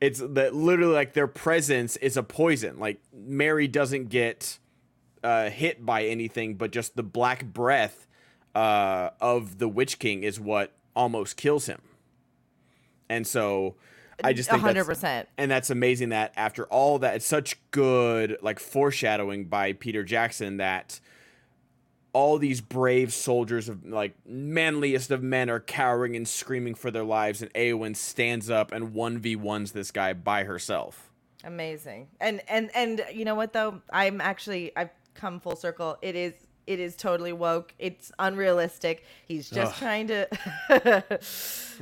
it's 0.00 0.20
that 0.20 0.54
literally 0.54 0.94
like 0.94 1.12
their 1.12 1.26
presence 1.26 1.96
is 1.96 2.16
a 2.16 2.22
poison. 2.22 2.78
Like 2.78 3.02
Merry 3.12 3.68
doesn't 3.68 4.08
get 4.08 4.58
uh, 5.22 5.50
hit 5.50 5.84
by 5.84 6.04
anything, 6.04 6.54
but 6.54 6.70
just 6.72 6.96
the 6.96 7.02
black 7.02 7.44
breath 7.44 8.06
uh, 8.54 9.10
of 9.20 9.58
the 9.58 9.68
Witch 9.68 9.98
King 9.98 10.22
is 10.22 10.40
what 10.40 10.72
almost 10.96 11.36
kills 11.36 11.66
him. 11.66 11.80
And 13.08 13.26
so 13.26 13.74
I 14.22 14.32
just 14.32 14.50
think 14.50 14.60
hundred 14.62 14.84
that's- 14.84 14.86
percent. 14.98 15.28
and 15.38 15.50
that's 15.50 15.70
amazing 15.70 16.10
that 16.10 16.32
after 16.36 16.64
all 16.66 16.98
that, 17.00 17.16
it's 17.16 17.26
such 17.26 17.56
good 17.70 18.36
like 18.42 18.58
foreshadowing 18.58 19.46
by 19.46 19.72
Peter 19.72 20.02
Jackson 20.04 20.58
that 20.58 21.00
all 22.12 22.38
these 22.38 22.60
brave 22.60 23.12
soldiers 23.12 23.68
of 23.68 23.84
like 23.86 24.14
manliest 24.26 25.10
of 25.12 25.22
men 25.22 25.48
are 25.48 25.60
cowering 25.60 26.16
and 26.16 26.26
screaming 26.26 26.74
for 26.74 26.90
their 26.90 27.04
lives 27.04 27.40
and 27.40 27.52
Eowyn 27.54 27.94
stands 27.96 28.50
up 28.50 28.72
and 28.72 28.92
1v1s 28.92 29.72
this 29.72 29.92
guy 29.92 30.12
by 30.12 30.42
herself. 30.42 31.12
Amazing. 31.44 32.08
And 32.20 32.42
and 32.48 32.70
and 32.74 33.04
you 33.14 33.24
know 33.24 33.34
what 33.36 33.52
though? 33.52 33.80
I'm 33.92 34.20
actually 34.20 34.72
I've 34.76 34.90
come 35.20 35.40
full 35.40 35.56
circle. 35.56 35.98
It 36.02 36.16
is 36.16 36.34
it 36.66 36.78
is 36.78 36.94
totally 36.96 37.32
woke. 37.32 37.74
It's 37.78 38.12
unrealistic. 38.18 39.04
He's 39.26 39.50
just 39.50 39.72
Ugh. 39.72 39.78
trying 39.78 40.06
to 40.08 40.28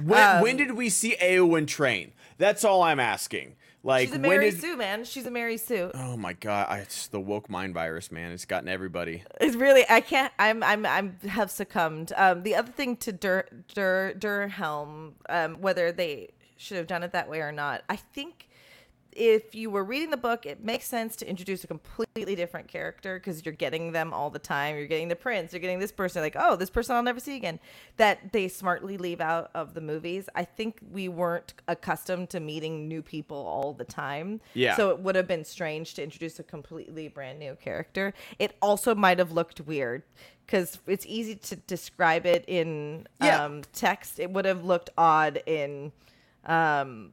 when, 0.03 0.23
um, 0.37 0.43
when 0.43 0.57
did 0.57 0.73
we 0.73 0.89
see 0.89 1.17
Eowyn 1.21 1.67
train? 1.67 2.13
That's 2.39 2.65
all 2.65 2.83
I'm 2.83 3.01
asking. 3.01 3.55
Like 3.85 4.09
she's 4.09 4.17
a 4.17 4.19
Mary 4.19 4.51
did... 4.51 4.61
Sue, 4.61 4.77
man. 4.77 5.05
She's 5.05 5.27
a 5.27 5.31
Mary 5.31 5.57
Sue. 5.57 5.91
Oh 5.95 6.17
my 6.17 6.33
god, 6.33 6.67
I, 6.69 6.79
it's 6.79 7.07
the 7.07 7.21
woke 7.21 7.49
mind 7.49 7.75
virus, 7.75 8.11
man. 8.11 8.33
It's 8.33 8.45
gotten 8.45 8.69
everybody. 8.69 9.23
It's 9.41 9.57
really 9.57 9.85
I 9.89 10.01
can't. 10.01 10.33
I'm 10.39 10.63
I'm 10.63 10.85
I'm 10.85 11.17
have 11.29 11.51
succumbed. 11.51 12.13
Um, 12.17 12.43
the 12.43 12.57
other 12.57 12.73
thing 12.73 12.97
to 12.99 13.13
Dur 13.13 13.45
Dur 13.75 14.15
Dernhelm, 14.19 15.13
um, 15.29 15.61
whether 15.61 15.93
they 15.93 16.31
should 16.57 16.77
have 16.77 16.89
done 16.89 17.05
it 17.05 17.13
that 17.13 17.29
way 17.29 17.41
or 17.41 17.53
not, 17.53 17.83
I 17.89 17.97
think 17.97 18.48
if 19.19 19.53
you 19.53 19.69
were 19.69 19.83
reading 19.83 20.11
the 20.11 20.17
book, 20.17 20.47
it 20.47 20.65
makes 20.65 20.87
sense 20.87 21.17
to 21.17 21.29
introduce 21.29 21.65
a 21.65 21.67
completely 21.67 22.37
different 22.37 22.69
character 22.69 23.19
because 23.19 23.45
you're 23.45 23.55
getting 23.55 23.91
them 23.91 24.15
all 24.15 24.31
the 24.31 24.39
time. 24.39 24.77
You're 24.77 24.87
getting 24.87 25.09
the 25.09 25.17
prince, 25.17 25.53
you're 25.53 25.61
getting 25.61 25.81
this 25.81 25.91
person, 25.91 26.23
like, 26.23 26.37
oh, 26.39 26.55
this 26.55 26.71
person 26.71 26.95
I'll 26.95 27.03
never 27.03 27.19
see 27.19 27.37
again. 27.37 27.59
That 27.97 28.33
they 28.33 28.47
smartly 28.47 28.97
leave 28.97 29.21
out 29.21 29.51
of 29.55 29.75
the 29.75 29.81
movies. 29.81 30.29
I 30.37 30.45
think 30.45 30.79
we 30.93 31.09
weren't 31.09 31.53
accustomed 31.67 32.31
to 32.31 32.41
meeting 32.41 32.87
new 32.87 33.03
people 33.03 33.37
all 33.37 33.73
the 33.73 33.85
time. 33.85 34.41
Yeah. 34.55 34.77
So 34.77 34.91
it 34.91 35.01
would 35.01 35.17
have 35.17 35.27
been 35.27 35.45
strange 35.45 35.95
to 35.95 36.03
introduce 36.03 36.39
a 36.39 36.45
completely 36.45 37.09
brand 37.09 37.41
new 37.41 37.57
character. 37.57 38.15
It 38.39 38.57
also 38.63 38.95
might 38.95 39.19
have 39.19 39.33
looked 39.33 39.61
weird 39.63 40.05
because 40.47 40.79
it's 40.87 41.05
easy 41.07 41.35
to 41.35 41.57
describe 41.57 42.25
it 42.25 42.45
in 42.47 43.09
yeah. 43.21 43.45
um, 43.45 43.63
text. 43.73 44.21
It 44.21 44.31
would 44.31 44.45
have 44.45 44.65
looked 44.65 44.91
odd 44.97 45.43
in 45.45 45.91
um, 46.47 47.13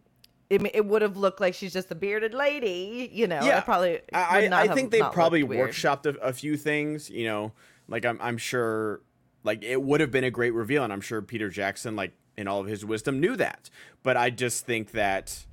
it, 0.49 0.61
it 0.73 0.85
would 0.85 1.01
have 1.01 1.17
looked 1.17 1.41
like 1.41 1.53
she's 1.53 1.73
just 1.73 1.91
a 1.91 1.95
bearded 1.95 2.33
lady, 2.33 3.09
you 3.11 3.27
know. 3.27 3.41
Yeah, 3.41 3.61
probably. 3.61 4.01
I, 4.13 4.47
I, 4.47 4.61
I 4.61 4.67
think 4.69 4.91
they 4.91 5.01
probably 5.01 5.43
workshopped 5.43 6.05
a, 6.05 6.17
a, 6.19 6.33
few 6.33 6.55
things, 6.55 7.09
you 7.09 7.25
know. 7.25 7.51
Like 7.87 8.05
I'm, 8.05 8.19
I'm 8.21 8.37
sure, 8.37 9.01
like 9.43 9.63
it 9.63 9.81
would 9.81 10.01
have 10.01 10.11
been 10.11 10.23
a 10.23 10.31
great 10.31 10.53
reveal, 10.53 10.83
and 10.83 10.93
I'm 10.93 11.01
sure 11.01 11.21
Peter 11.21 11.49
Jackson, 11.49 11.95
like 11.95 12.13
in 12.37 12.47
all 12.47 12.59
of 12.59 12.67
his 12.67 12.85
wisdom, 12.85 13.19
knew 13.19 13.35
that. 13.37 13.69
But 14.03 14.17
I 14.17 14.29
just 14.29 14.65
think 14.65 14.91
that 14.91 15.45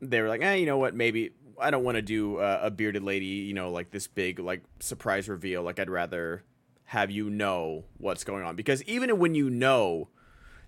they 0.00 0.22
were 0.22 0.28
like, 0.28 0.42
eh, 0.42 0.54
you 0.54 0.66
know 0.66 0.78
what? 0.78 0.94
Maybe 0.94 1.32
I 1.60 1.70
don't 1.70 1.84
want 1.84 1.96
to 1.96 2.02
do 2.02 2.38
a, 2.38 2.66
a 2.66 2.70
bearded 2.70 3.02
lady, 3.02 3.26
you 3.26 3.54
know, 3.54 3.70
like 3.70 3.90
this 3.90 4.06
big 4.06 4.38
like 4.38 4.62
surprise 4.80 5.28
reveal. 5.28 5.62
Like 5.62 5.78
I'd 5.78 5.90
rather 5.90 6.44
have 6.84 7.10
you 7.10 7.28
know 7.28 7.84
what's 7.98 8.24
going 8.24 8.42
on 8.42 8.56
because 8.56 8.82
even 8.84 9.18
when 9.18 9.34
you 9.34 9.50
know 9.50 10.08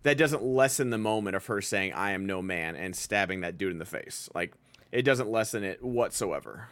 that 0.03 0.17
doesn't 0.17 0.43
lessen 0.43 0.91
the 0.91 0.99
moment 0.99 1.37
of 1.37 1.47
her 1.47 1.61
saying 1.61 1.93
"I 1.93 2.13
am 2.13 2.27
no 2.27 2.43
man" 2.43 2.77
and 2.77 2.95
stabbing 2.95 3.41
that 3.41 3.59
dude 3.59 3.73
in 3.73 3.79
the 3.79 3.85
face. 3.85 4.29
Like 4.35 4.55
it 4.93 5.03
doesn't 5.03 5.31
lessen 5.31 5.65
it 5.65 5.83
whatsoever. 5.83 6.69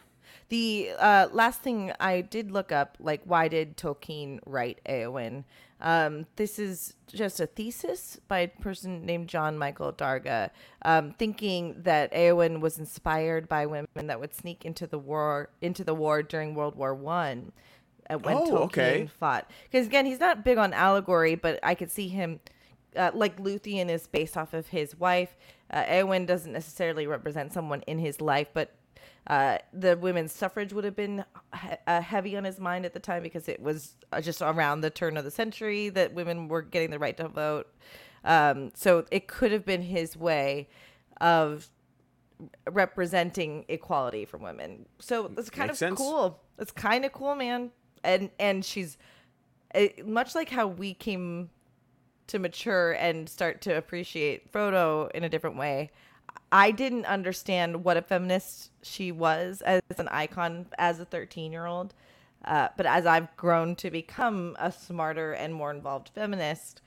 The 0.48 0.90
uh, 0.98 1.28
last 1.30 1.60
thing 1.60 1.92
I 2.00 2.22
did 2.22 2.50
look 2.50 2.72
up, 2.72 2.96
like 2.98 3.20
why 3.24 3.48
did 3.48 3.76
Tolkien 3.76 4.40
write 4.46 4.80
Eowyn? 4.86 5.44
Um, 5.80 6.26
this 6.36 6.58
is 6.58 6.94
just 7.06 7.38
a 7.38 7.46
thesis 7.46 8.18
by 8.26 8.40
a 8.40 8.48
person 8.48 9.04
named 9.06 9.28
John 9.28 9.58
Michael 9.58 9.92
Darga, 9.92 10.50
um, 10.82 11.12
thinking 11.18 11.82
that 11.82 12.12
Eowyn 12.12 12.60
was 12.60 12.78
inspired 12.78 13.48
by 13.48 13.66
women 13.66 13.88
that 13.94 14.18
would 14.18 14.34
sneak 14.34 14.64
into 14.64 14.86
the 14.86 14.98
war 14.98 15.50
into 15.60 15.84
the 15.84 15.94
war 15.94 16.22
during 16.22 16.54
World 16.54 16.74
War 16.74 16.94
One. 16.94 17.52
Uh, 18.10 18.16
when 18.16 18.36
oh, 18.38 18.46
Tolkien 18.46 18.62
okay. 18.62 19.10
fought, 19.20 19.50
because 19.70 19.86
again, 19.86 20.06
he's 20.06 20.18
not 20.18 20.42
big 20.42 20.56
on 20.56 20.72
allegory, 20.72 21.34
but 21.34 21.60
I 21.62 21.74
could 21.74 21.90
see 21.90 22.08
him 22.08 22.40
uh, 22.98 23.10
like 23.14 23.38
Luthien 23.38 23.88
is 23.88 24.06
based 24.06 24.36
off 24.36 24.52
of 24.52 24.68
his 24.68 24.98
wife. 24.98 25.36
Uh, 25.70 25.84
Eowyn 25.84 26.26
doesn't 26.26 26.52
necessarily 26.52 27.06
represent 27.06 27.52
someone 27.52 27.82
in 27.86 27.98
his 27.98 28.20
life, 28.20 28.48
but 28.52 28.74
uh, 29.28 29.58
the 29.72 29.96
women's 29.96 30.32
suffrage 30.32 30.72
would 30.72 30.84
have 30.84 30.96
been 30.96 31.24
he- 31.62 31.68
uh, 31.86 32.00
heavy 32.00 32.36
on 32.36 32.44
his 32.44 32.58
mind 32.58 32.84
at 32.84 32.94
the 32.94 33.00
time 33.00 33.22
because 33.22 33.48
it 33.48 33.60
was 33.60 33.94
uh, 34.12 34.20
just 34.20 34.42
around 34.42 34.80
the 34.80 34.90
turn 34.90 35.16
of 35.16 35.24
the 35.24 35.30
century 35.30 35.88
that 35.90 36.14
women 36.14 36.48
were 36.48 36.62
getting 36.62 36.90
the 36.90 36.98
right 36.98 37.16
to 37.16 37.28
vote. 37.28 37.68
Um, 38.24 38.72
so 38.74 39.04
it 39.10 39.28
could 39.28 39.52
have 39.52 39.64
been 39.64 39.82
his 39.82 40.16
way 40.16 40.68
of 41.20 41.70
representing 42.70 43.64
equality 43.68 44.24
for 44.24 44.38
women. 44.38 44.86
So 44.98 45.30
it's 45.36 45.50
kind 45.50 45.68
Makes 45.68 45.82
of 45.82 45.88
sense. 45.88 45.98
cool. 45.98 46.40
It's 46.58 46.72
kind 46.72 47.04
of 47.04 47.12
cool, 47.12 47.34
man. 47.34 47.70
And 48.04 48.30
and 48.38 48.64
she's 48.64 48.96
it, 49.74 50.06
much 50.06 50.34
like 50.34 50.48
how 50.48 50.66
we 50.66 50.94
came 50.94 51.50
to 52.28 52.38
mature 52.38 52.92
and 52.92 53.28
start 53.28 53.60
to 53.62 53.76
appreciate 53.76 54.52
Frodo 54.52 55.10
in 55.12 55.24
a 55.24 55.28
different 55.28 55.56
way. 55.56 55.90
I 56.50 56.70
didn't 56.70 57.04
understand 57.06 57.84
what 57.84 57.96
a 57.96 58.02
feminist 58.02 58.70
she 58.82 59.12
was 59.12 59.60
as 59.62 59.82
an 59.98 60.08
icon 60.08 60.66
as 60.78 61.00
a 61.00 61.04
13 61.04 61.52
year 61.52 61.66
old. 61.66 61.94
Uh, 62.44 62.68
but 62.76 62.86
as 62.86 63.04
I've 63.04 63.36
grown 63.36 63.74
to 63.76 63.90
become 63.90 64.56
a 64.58 64.70
smarter 64.70 65.32
and 65.32 65.54
more 65.54 65.70
involved 65.70 66.10
feminist, 66.14 66.80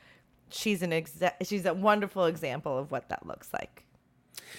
she's 0.49 0.82
an 0.82 0.91
exa- 0.91 1.34
she's 1.43 1.65
a 1.65 1.73
wonderful 1.73 2.25
example 2.25 2.77
of 2.77 2.91
what 2.91 3.10
that 3.10 3.25
looks 3.25 3.49
like. 3.54 3.84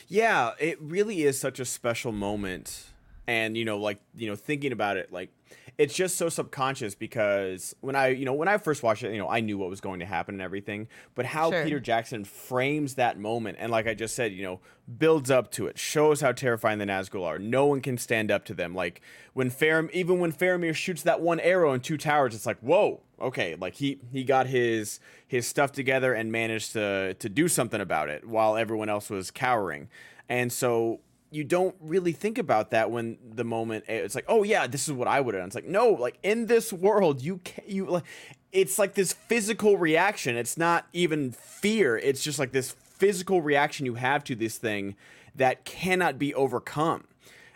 Yeah, 0.07 0.53
it 0.59 0.81
really 0.81 1.23
is 1.23 1.39
such 1.39 1.59
a 1.59 1.65
special 1.65 2.13
moment. 2.13 2.92
And, 3.27 3.57
you 3.57 3.65
know, 3.65 3.79
like, 3.79 4.01
you 4.17 4.29
know, 4.29 4.37
thinking 4.37 4.73
about 4.73 4.97
it, 4.97 5.13
like, 5.13 5.31
it's 5.79 5.95
just 5.95 6.17
so 6.17 6.29
subconscious 6.29 6.95
because 6.95 7.75
when 7.81 7.97
I, 7.97 8.09
you 8.09 8.25
know, 8.25 8.35
when 8.35 8.49
I 8.49 8.59
first 8.59 8.83
watched 8.83 9.05
it, 9.05 9.13
you 9.13 9.19
know, 9.19 9.29
I 9.29 9.41
knew 9.41 9.57
what 9.57 9.71
was 9.71 9.81
going 9.81 10.01
to 10.01 10.07
happen 10.07 10.35
and 10.35 10.43
everything, 10.43 10.89
but 11.15 11.25
how 11.25 11.51
sure. 11.51 11.65
Peter 11.65 11.81
Jackson 11.81 12.25
frames 12.25 12.95
that 12.97 13.19
moment 13.19 13.57
and 13.59 13.73
like 13.73 13.87
I 13.87 13.95
just 13.95 14.15
said, 14.15 14.33
you 14.33 14.43
know, 14.43 14.61
builds 14.99 15.31
up 15.31 15.51
to 15.53 15.67
it, 15.67 15.79
shows 15.79 16.21
how 16.21 16.33
terrifying 16.33 16.79
the 16.79 16.85
Nazgul 16.85 17.25
are. 17.25 17.39
No 17.39 17.67
one 17.67 17.81
can 17.81 17.97
stand 17.97 18.31
up 18.31 18.45
to 18.47 18.55
them. 18.55 18.75
Like 18.75 19.01
when 19.33 19.51
Faram, 19.51 19.91
even 19.93 20.21
when 20.21 20.33
Faramir 20.33 20.75
shoots 20.75 21.03
that 21.03 21.21
one 21.21 21.41
arrow 21.41 21.73
in 21.73 21.81
two 21.81 21.97
towers, 21.97 22.35
it's 22.35 22.47
like, 22.47 22.59
whoa, 22.61 23.01
okay, 23.21 23.55
like 23.55 23.75
he 23.75 23.99
he 24.13 24.25
got 24.25 24.47
his 24.47 25.01
his 25.27 25.47
stuff 25.47 25.73
together 25.73 26.13
and 26.13 26.31
managed 26.31 26.73
to 26.73 27.15
to 27.15 27.29
do 27.29 27.49
something 27.49 27.81
about 27.81 28.11
it 28.11 28.27
while 28.27 28.57
everyone 28.57 28.91
else 28.91 29.09
was 29.09 29.31
cowering. 29.31 29.89
And 30.29 30.53
so 30.53 31.01
you 31.33 31.45
don't 31.45 31.75
really 31.81 32.13
think 32.13 32.37
about 32.37 32.71
that 32.73 32.91
when 32.91 33.17
the 33.25 33.43
moment 33.43 33.85
eh, 33.89 33.95
it's 33.95 34.15
like, 34.15 34.27
oh 34.29 34.43
yeah, 34.43 34.67
this 34.67 34.87
is 34.87 34.93
what 34.93 35.09
I 35.09 35.21
would 35.21 35.35
have. 35.35 35.47
It's 35.47 35.55
like, 35.55 35.67
no, 35.67 35.89
like 35.89 36.19
in 36.23 36.47
this 36.47 36.73
world, 36.73 37.23
you 37.23 37.39
can 37.39 37.65
you 37.67 37.87
like, 37.87 38.05
it's 38.53 38.79
like 38.79 38.95
this 38.95 39.15
physical 39.15 39.79
reaction. 39.79 40.37
It's 40.37 40.59
not 40.59 40.87
even 40.93 41.33
fear. 41.33 41.97
It's 41.97 42.23
just 42.23 42.39
like 42.39 42.53
this 42.53 42.73
physical 42.73 43.41
reaction 43.41 43.87
you 43.87 43.95
have 43.95 44.23
to 44.25 44.35
this 44.37 44.59
thing 44.59 44.95
that 45.35 45.65
cannot 45.65 46.19
be 46.19 46.35
overcome. 46.35 47.05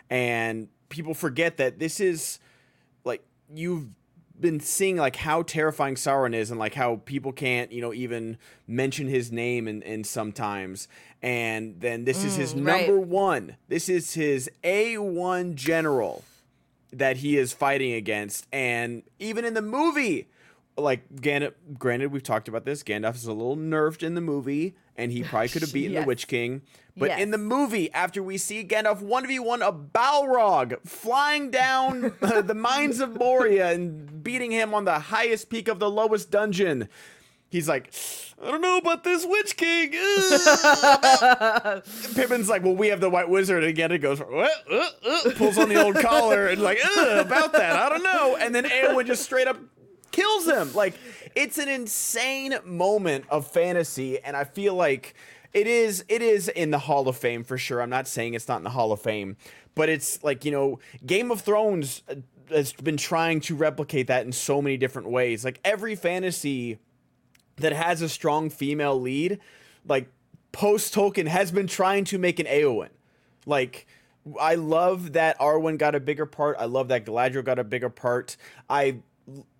And 0.09 0.69
people 0.89 1.13
forget 1.13 1.57
that 1.57 1.77
this 1.77 1.99
is 1.99 2.39
like 3.05 3.23
you've 3.53 3.89
been 4.39 4.59
seeing 4.59 4.97
like 4.97 5.15
how 5.15 5.41
terrifying 5.41 5.95
Sauron 5.95 6.33
is 6.35 6.51
and 6.51 6.59
like 6.59 6.73
how 6.73 7.01
people 7.05 7.31
can't, 7.31 7.71
you 7.71 7.81
know, 7.81 7.93
even 7.93 8.37
mention 8.67 9.07
his 9.07 9.31
name 9.31 9.67
and, 9.67 9.83
and 9.83 10.05
sometimes. 10.05 10.87
And 11.21 11.79
then 11.79 12.05
this 12.05 12.23
mm, 12.23 12.25
is 12.25 12.35
his 12.35 12.53
mm, 12.53 12.67
right. 12.67 12.87
number 12.87 12.99
one. 12.99 13.57
This 13.67 13.89
is 13.89 14.13
his 14.13 14.49
A1 14.63 15.55
general 15.55 16.23
that 16.91 17.17
he 17.17 17.37
is 17.37 17.53
fighting 17.53 17.93
against. 17.93 18.47
And 18.51 19.03
even 19.19 19.45
in 19.45 19.53
the 19.53 19.61
movie, 19.61 20.27
like 20.77 21.15
Gandalf, 21.15 21.53
granted, 21.77 22.11
we've 22.11 22.23
talked 22.23 22.47
about 22.47 22.65
this. 22.65 22.83
Gandalf 22.83 23.15
is 23.15 23.25
a 23.25 23.33
little 23.33 23.57
nerfed 23.57 24.03
in 24.03 24.15
the 24.15 24.21
movie, 24.21 24.75
and 24.95 25.11
he 25.11 25.23
probably 25.23 25.49
could 25.49 25.63
have 25.63 25.73
beaten 25.73 25.93
yes. 25.93 26.03
the 26.03 26.07
Witch 26.07 26.27
King. 26.27 26.61
But 26.95 27.09
yes. 27.09 27.21
in 27.21 27.31
the 27.31 27.37
movie, 27.37 27.91
after 27.93 28.23
we 28.23 28.37
see 28.37 28.63
Gandalf 28.63 29.03
1v1 29.03 29.67
a 29.67 29.71
Balrog 29.71 30.87
flying 30.87 31.51
down 31.51 32.13
the 32.21 32.55
mines 32.55 32.99
of 32.99 33.17
Moria 33.17 33.71
and 33.71 34.23
beating 34.23 34.51
him 34.51 34.73
on 34.73 34.85
the 34.85 34.99
highest 34.99 35.49
peak 35.49 35.67
of 35.67 35.79
the 35.79 35.89
lowest 35.89 36.31
dungeon, 36.31 36.89
he's 37.49 37.67
like, 37.67 37.93
I 38.41 38.51
don't 38.51 38.61
know 38.61 38.77
about 38.77 39.03
this 39.03 39.25
Witch 39.25 39.57
King. 39.57 39.91
Pippin's 42.15 42.49
like, 42.49 42.63
well, 42.63 42.75
we 42.75 42.87
have 42.87 42.99
the 42.99 43.09
White 43.09 43.29
Wizard. 43.29 43.63
And 43.63 43.69
again, 43.69 43.91
it 43.91 43.99
goes, 43.99 44.21
uh, 44.21 44.47
uh, 44.71 44.89
pulls 45.35 45.57
on 45.57 45.69
the 45.69 45.83
old 45.83 45.95
collar 45.95 46.47
and 46.47 46.61
like, 46.61 46.77
about 46.97 47.53
that, 47.53 47.75
I 47.75 47.89
don't 47.89 48.03
know. 48.03 48.37
And 48.39 48.53
then 48.53 48.65
Eowyn 48.65 49.07
just 49.07 49.23
straight 49.23 49.47
up 49.47 49.57
kills 50.17 50.47
him. 50.47 50.73
Like, 50.73 50.95
it's 51.35 51.57
an 51.57 51.69
insane 51.69 52.55
moment 52.65 53.25
of 53.29 53.47
fantasy. 53.47 54.19
And 54.19 54.35
I 54.35 54.43
feel 54.43 54.73
like 54.73 55.13
it 55.53 55.67
is 55.67 56.03
it 56.09 56.21
is 56.21 56.49
in 56.49 56.71
the 56.71 56.79
Hall 56.79 57.07
of 57.07 57.17
Fame 57.17 57.43
for 57.43 57.57
sure. 57.57 57.81
I'm 57.81 57.89
not 57.89 58.07
saying 58.07 58.33
it's 58.33 58.47
not 58.47 58.57
in 58.57 58.63
the 58.63 58.71
Hall 58.71 58.91
of 58.91 59.01
Fame, 59.01 59.37
but 59.75 59.89
it's 59.89 60.23
like 60.23 60.45
you 60.45 60.51
know, 60.51 60.79
Game 61.05 61.31
of 61.31 61.41
Thrones 61.41 62.01
uh, 62.09 62.15
has 62.49 62.73
been 62.73 62.97
trying 62.97 63.39
to 63.41 63.55
replicate 63.55 64.07
that 64.07 64.25
in 64.25 64.31
so 64.31 64.61
many 64.61 64.77
different 64.77 65.09
ways. 65.09 65.45
Like 65.45 65.59
every 65.63 65.95
fantasy 65.95 66.79
that 67.57 67.73
has 67.73 68.01
a 68.01 68.09
strong 68.09 68.49
female 68.49 68.99
lead, 68.99 69.39
like 69.87 70.09
post 70.51 70.93
Tolkien 70.93 71.27
has 71.27 71.51
been 71.51 71.67
trying 71.67 72.03
to 72.05 72.17
make 72.17 72.39
an 72.39 72.45
Eowyn. 72.45 72.89
Like 73.45 73.87
I 74.39 74.55
love 74.55 75.13
that 75.13 75.39
Arwen 75.39 75.77
got 75.77 75.95
a 75.95 75.99
bigger 75.99 76.25
part. 76.25 76.57
I 76.59 76.65
love 76.65 76.89
that 76.89 77.05
Galadriel 77.05 77.45
got 77.45 77.59
a 77.59 77.63
bigger 77.63 77.89
part. 77.89 78.35
I 78.69 78.97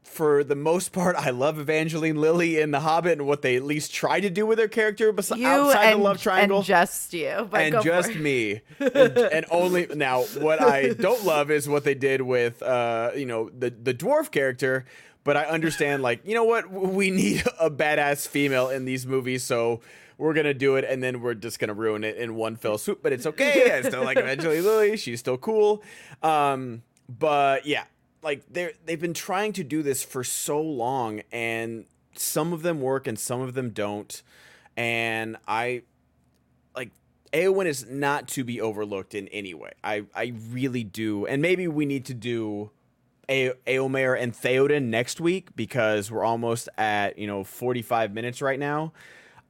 for 0.08 0.44
the 0.44 0.56
most 0.56 0.94
part, 0.94 1.16
I 1.16 1.30
love 1.30 1.60
Evangeline 1.60 2.16
Lilly 2.16 2.60
in 2.60 2.72
The 2.72 2.80
Hobbit 2.80 3.20
and 3.20 3.28
what 3.28 3.42
they 3.42 3.56
at 3.56 3.64
least 3.64 3.94
try 3.94 4.20
to 4.20 4.30
do 4.30 4.46
with 4.46 4.58
their 4.58 4.68
character 4.68 5.12
besides 5.12 5.44
outside 5.44 5.92
and, 5.92 6.00
the 6.00 6.04
love 6.04 6.22
triangle. 6.22 6.58
and 6.58 6.66
just 6.66 7.14
you, 7.14 7.50
and 7.54 7.84
just 7.84 8.16
me, 8.16 8.62
and, 8.80 9.18
and 9.18 9.46
only 9.52 9.86
now. 9.94 10.24
What 10.24 10.62
I 10.62 10.94
don't 10.94 11.24
love 11.24 11.52
is 11.52 11.70
what 11.70 11.84
they 11.84 11.94
did 11.94 12.22
with, 12.22 12.64
uh, 12.64 13.12
you 13.16 13.26
know, 13.26 13.50
the 13.50 13.70
the 13.70 13.94
dwarf 13.94 14.32
character. 14.32 14.86
But 15.24 15.36
I 15.36 15.44
understand, 15.44 16.04
like, 16.04 16.26
you 16.26 16.34
know 16.36 16.46
what, 16.46 16.72
we 16.72 17.12
need 17.12 17.44
a 17.60 17.70
badass 17.70 18.28
female 18.28 18.70
in 18.70 18.86
these 18.86 19.06
movies, 19.06 19.44
so 19.44 19.82
we're 20.18 20.34
gonna 20.34 20.54
do 20.54 20.78
it, 20.78 20.86
and 20.86 21.04
then 21.04 21.22
we're 21.22 21.34
just 21.34 21.60
gonna 21.60 21.74
ruin 21.74 22.04
it 22.04 22.16
in 22.16 22.36
one 22.36 22.56
fell 22.56 22.78
swoop. 22.78 23.04
But 23.04 23.14
it's 23.14 23.26
okay. 23.26 23.72
I 23.72 23.82
still 23.82 24.04
like 24.04 24.18
Evangeline 24.18 24.64
Lilly. 24.64 24.98
She's 24.98 25.20
still 25.20 25.38
cool. 25.38 25.84
Um, 26.24 26.82
but 27.10 27.66
yeah, 27.66 27.84
like 28.28 28.44
they're 28.52 28.74
they've 28.86 29.00
been 29.00 29.14
trying 29.14 29.54
to 29.54 29.64
do 29.64 29.82
this 29.82 30.04
for 30.04 30.22
so 30.22 30.62
long, 30.62 31.22
and 31.32 31.86
some 32.14 32.52
of 32.52 32.62
them 32.62 32.82
work 32.82 33.08
and 33.08 33.18
some 33.18 33.40
of 33.40 33.54
them 33.54 33.70
don't. 33.70 34.22
And 34.76 35.38
I 35.48 35.84
like 36.76 36.92
Eowyn 37.32 37.68
is 37.68 37.88
not 37.90 38.28
to 38.30 38.44
be 38.44 38.60
overlooked 38.60 39.16
in 39.16 39.30
any 39.30 39.54
way. 39.54 39.72
I 39.82 40.04
I 40.14 40.34
really 40.52 40.84
do, 40.84 41.26
and 41.26 41.42
maybe 41.42 41.68
we 41.70 41.86
need 41.86 42.06
to 42.06 42.14
do. 42.14 42.72
A- 43.30 43.52
Eomer 43.68 44.18
and 44.18 44.32
Theoden 44.32 44.84
next 44.84 45.20
week 45.20 45.54
because 45.54 46.10
we're 46.10 46.24
almost 46.24 46.70
at 46.78 47.18
you 47.18 47.28
know 47.28 47.44
45 47.44 48.14
minutes 48.14 48.42
right 48.42 48.58
now. 48.58 48.94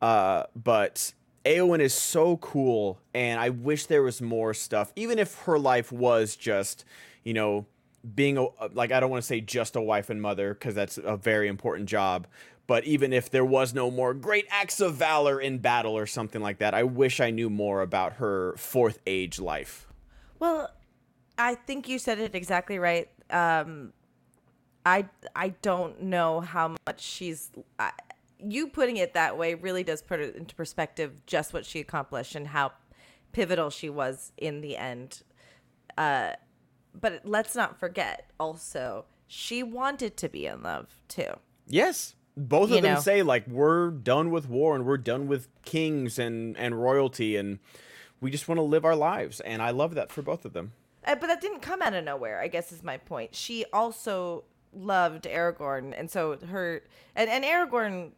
Uh, 0.02 0.46
but 0.56 1.14
Eowyn 1.46 1.80
is 1.80 1.94
so 1.94 2.38
cool, 2.38 3.00
and 3.14 3.40
I 3.40 3.50
wish 3.50 3.86
there 3.86 4.02
was 4.02 4.20
more 4.20 4.56
stuff. 4.56 4.92
Even 4.96 5.20
if 5.20 5.36
her 5.42 5.60
life 5.60 5.92
was 5.92 6.36
just, 6.36 6.86
you 7.24 7.36
know, 7.36 7.68
being 8.16 8.38
a 8.38 8.48
like 8.74 8.92
I 8.92 9.00
don't 9.00 9.10
want 9.10 9.24
to 9.24 9.28
say 9.28 9.42
just 9.42 9.76
a 9.76 9.82
wife 9.82 10.10
and 10.10 10.22
mother 10.22 10.54
because 10.54 10.76
that's 10.76 10.98
a 10.98 11.18
very 11.18 11.48
important 11.48 11.90
job. 11.90 12.28
But 12.68 12.84
even 12.84 13.14
if 13.14 13.30
there 13.30 13.46
was 13.46 13.74
no 13.74 13.90
more 13.90 14.14
great 14.14 14.46
acts 14.50 14.82
of 14.82 14.96
valor 14.96 15.40
in 15.40 15.60
battle 15.60 15.98
or 15.98 16.06
something 16.06 16.42
like 16.42 16.58
that, 16.58 16.74
I 16.74 16.84
wish 16.84 17.22
I 17.22 17.32
knew 17.32 17.50
more 17.50 17.82
about 17.82 18.14
her 18.14 18.56
fourth 18.58 19.00
age 19.08 19.40
life. 19.40 19.88
Well, 20.40 20.70
I 21.38 21.56
think 21.56 21.88
you 21.88 21.98
said 21.98 22.20
it 22.20 22.36
exactly 22.36 22.78
right. 22.78 23.10
Um, 23.30 23.94
I 24.86 25.08
I 25.36 25.50
don't 25.62 26.04
know 26.04 26.42
how 26.42 26.76
much 26.86 27.02
she's. 27.02 27.52
I, 27.80 27.92
you 28.40 28.68
putting 28.68 28.98
it 28.98 29.14
that 29.14 29.38
way 29.38 29.56
really 29.56 29.84
does 29.84 30.02
put 30.02 30.20
it 30.20 30.36
into 30.36 30.54
perspective 30.54 31.26
just 31.26 31.54
what 31.54 31.66
she 31.66 31.80
accomplished 31.80 32.36
and 32.36 32.48
how 32.48 32.72
pivotal 33.32 33.70
she 33.70 33.90
was 33.90 34.32
in 34.38 34.62
the 34.62 34.78
end. 34.78 35.24
Uh, 35.98 36.34
but 37.00 37.22
let's 37.26 37.56
not 37.56 37.80
forget 37.80 38.30
also 38.40 39.06
she 39.28 39.62
wanted 39.64 40.16
to 40.18 40.30
be 40.30 40.46
in 40.46 40.64
love 40.64 40.88
too. 41.08 41.32
Yes. 41.68 42.16
Both 42.36 42.70
of 42.70 42.76
You 42.78 42.82
them 42.82 42.94
know. 42.96 43.00
say 43.00 43.24
like 43.24 43.48
we're 43.48 43.90
done 43.90 44.32
with 44.32 44.48
war 44.48 44.76
and 44.76 44.86
we're 44.86 44.98
done 44.98 45.28
with 45.28 45.48
kings 45.66 46.20
and 46.20 46.56
and 46.58 46.82
royalty 46.82 47.36
and 47.36 47.60
we 48.22 48.32
just 48.32 48.48
want 48.48 48.58
to 48.58 48.64
live 48.64 48.86
our 48.86 48.96
lives 48.96 49.40
and 49.42 49.62
I 49.62 49.72
love 49.72 49.96
that 49.96 50.12
for 50.12 50.22
both 50.22 50.46
of 50.46 50.54
them. 50.54 50.74
Uh, 51.06 51.16
but 51.16 51.28
that 51.28 51.42
didn't 51.42 51.62
come 51.62 51.82
out 51.82 51.94
of 51.94 52.04
nowhere. 52.04 52.42
I 52.42 52.48
guess 52.48 52.72
is 52.72 52.84
my 52.84 52.98
point. 52.98 53.34
She 53.34 53.66
also 53.72 54.44
loved 54.74 55.24
Aragorn, 55.24 55.94
and 55.98 56.12
so 56.12 56.38
her 56.38 56.84
and 57.16 57.30
and 57.30 57.44
Aragorn 57.46 58.12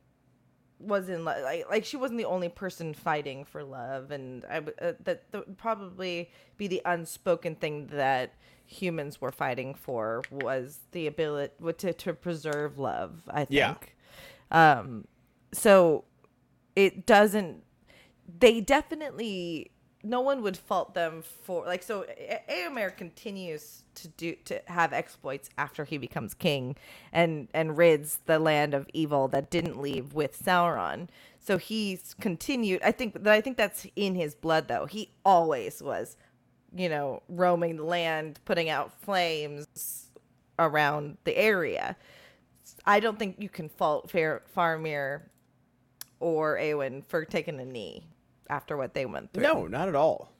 was 0.80 1.08
in 1.10 1.24
love. 1.24 1.44
Like, 1.44 1.70
like 1.70 1.86
she 1.86 1.98
wasn't 1.98 2.18
the 2.18 2.26
only 2.26 2.50
person 2.50 2.94
fighting 2.94 3.46
for 3.46 3.64
love, 3.64 4.10
and 4.12 4.44
I 4.50 4.58
uh, 4.58 4.94
that, 5.04 5.32
that 5.32 5.48
would 5.48 5.58
probably 5.58 6.32
be 6.58 6.68
the 6.68 6.82
unspoken 6.86 7.56
thing 7.56 7.88
that 7.88 8.34
humans 8.70 9.20
were 9.20 9.32
fighting 9.32 9.74
for 9.74 10.22
was 10.32 10.80
the 10.92 11.08
ability 11.08 11.54
to 11.80 11.94
to 11.94 12.14
preserve 12.14 12.78
love. 12.78 13.24
I 13.28 13.46
think. 13.46 13.96
Yeah. 14.52 14.80
Um. 14.80 15.06
So 15.52 16.06
it 16.76 17.06
doesn't 17.06 17.64
they 18.40 18.62
definitely 18.62 19.72
no 20.04 20.22
one 20.22 20.42
would 20.42 20.56
fault 20.56 20.94
them 20.94 21.22
for 21.22 21.66
like 21.66 21.84
so 21.84 22.06
A- 22.18 22.42
Eomer 22.50 22.96
continues 22.96 23.84
to 23.96 24.08
do 24.08 24.36
to 24.46 24.62
have 24.68 24.94
exploits 24.94 25.50
after 25.58 25.84
he 25.84 25.98
becomes 25.98 26.34
king 26.34 26.76
and 27.12 27.50
and 27.54 27.78
rids 27.78 28.20
the 28.26 28.40
land 28.40 28.74
of 28.74 28.88
evil 28.94 29.28
that 29.28 29.50
didn't 29.50 29.82
leave 29.82 30.14
with 30.14 30.42
Sauron. 30.42 31.10
So 31.40 31.58
he's 31.58 32.14
continued 32.22 32.82
I 32.84 32.92
think 32.92 33.14
that 33.14 33.34
I 33.34 33.42
think 33.42 33.58
that's 33.58 33.88
in 33.96 34.16
his 34.16 34.36
blood 34.36 34.68
though. 34.68 34.86
He 34.86 35.12
always 35.26 35.82
was 35.82 36.16
you 36.76 36.90
know 36.90 37.22
roaming 37.30 37.78
the 37.78 37.84
land, 37.84 38.40
putting 38.46 38.70
out 38.70 38.92
flames 39.02 40.10
around 40.58 41.18
the 41.24 41.38
area. 41.38 41.96
I 42.86 43.00
don't 43.00 43.18
think 43.20 43.38
you 43.40 43.50
can 43.50 43.70
fault 43.70 44.10
Far- 44.12 44.44
Faramir 44.56 45.22
or 46.20 46.58
Eowyn 46.58 47.04
for 47.08 47.26
taking 47.26 47.60
a 47.60 47.66
knee 47.66 48.06
after 48.50 48.78
what 48.78 48.94
they 48.94 49.06
went 49.06 49.32
through. 49.34 49.44
No, 49.44 49.68
not 49.68 49.88
at 49.88 49.96
all. 49.96 50.32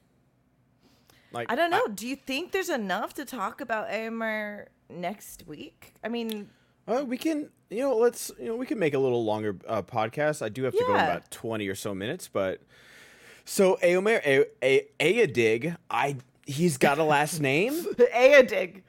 Like 1.32 1.50
I 1.50 1.54
don't 1.54 1.70
know. 1.70 1.86
Do 1.86 2.06
you 2.08 2.16
think 2.16 2.52
there's 2.52 2.70
enough 2.70 3.14
to 3.14 3.24
talk 3.24 3.60
about 3.60 3.88
Eomer 3.88 4.66
next 4.88 5.46
week? 5.46 5.94
I 6.02 6.08
mean, 6.08 6.50
Uh, 6.88 7.04
we 7.06 7.16
can, 7.16 7.50
you 7.68 7.78
know, 7.80 7.96
let's, 7.96 8.32
you 8.38 8.46
know, 8.46 8.56
we 8.56 8.66
can 8.66 8.78
make 8.78 8.94
a 8.94 8.98
little 8.98 9.24
longer 9.24 9.56
uh, 9.68 9.80
podcast. 9.82 10.42
I 10.42 10.48
do 10.48 10.64
have 10.64 10.72
to 10.74 10.84
go 10.84 10.94
in 10.94 11.00
about 11.00 11.30
twenty 11.30 11.68
or 11.68 11.76
so 11.76 11.94
minutes, 11.94 12.26
but 12.26 12.60
so 13.50 13.76
Eomer, 13.82 14.20
A- 14.24 14.46
A- 14.62 14.86
Eadig, 15.00 15.76
I 15.90 16.16
he's 16.46 16.76
got 16.78 16.98
a 16.98 17.04
last 17.04 17.40
name, 17.50 17.72
Eadig. 17.96 18.82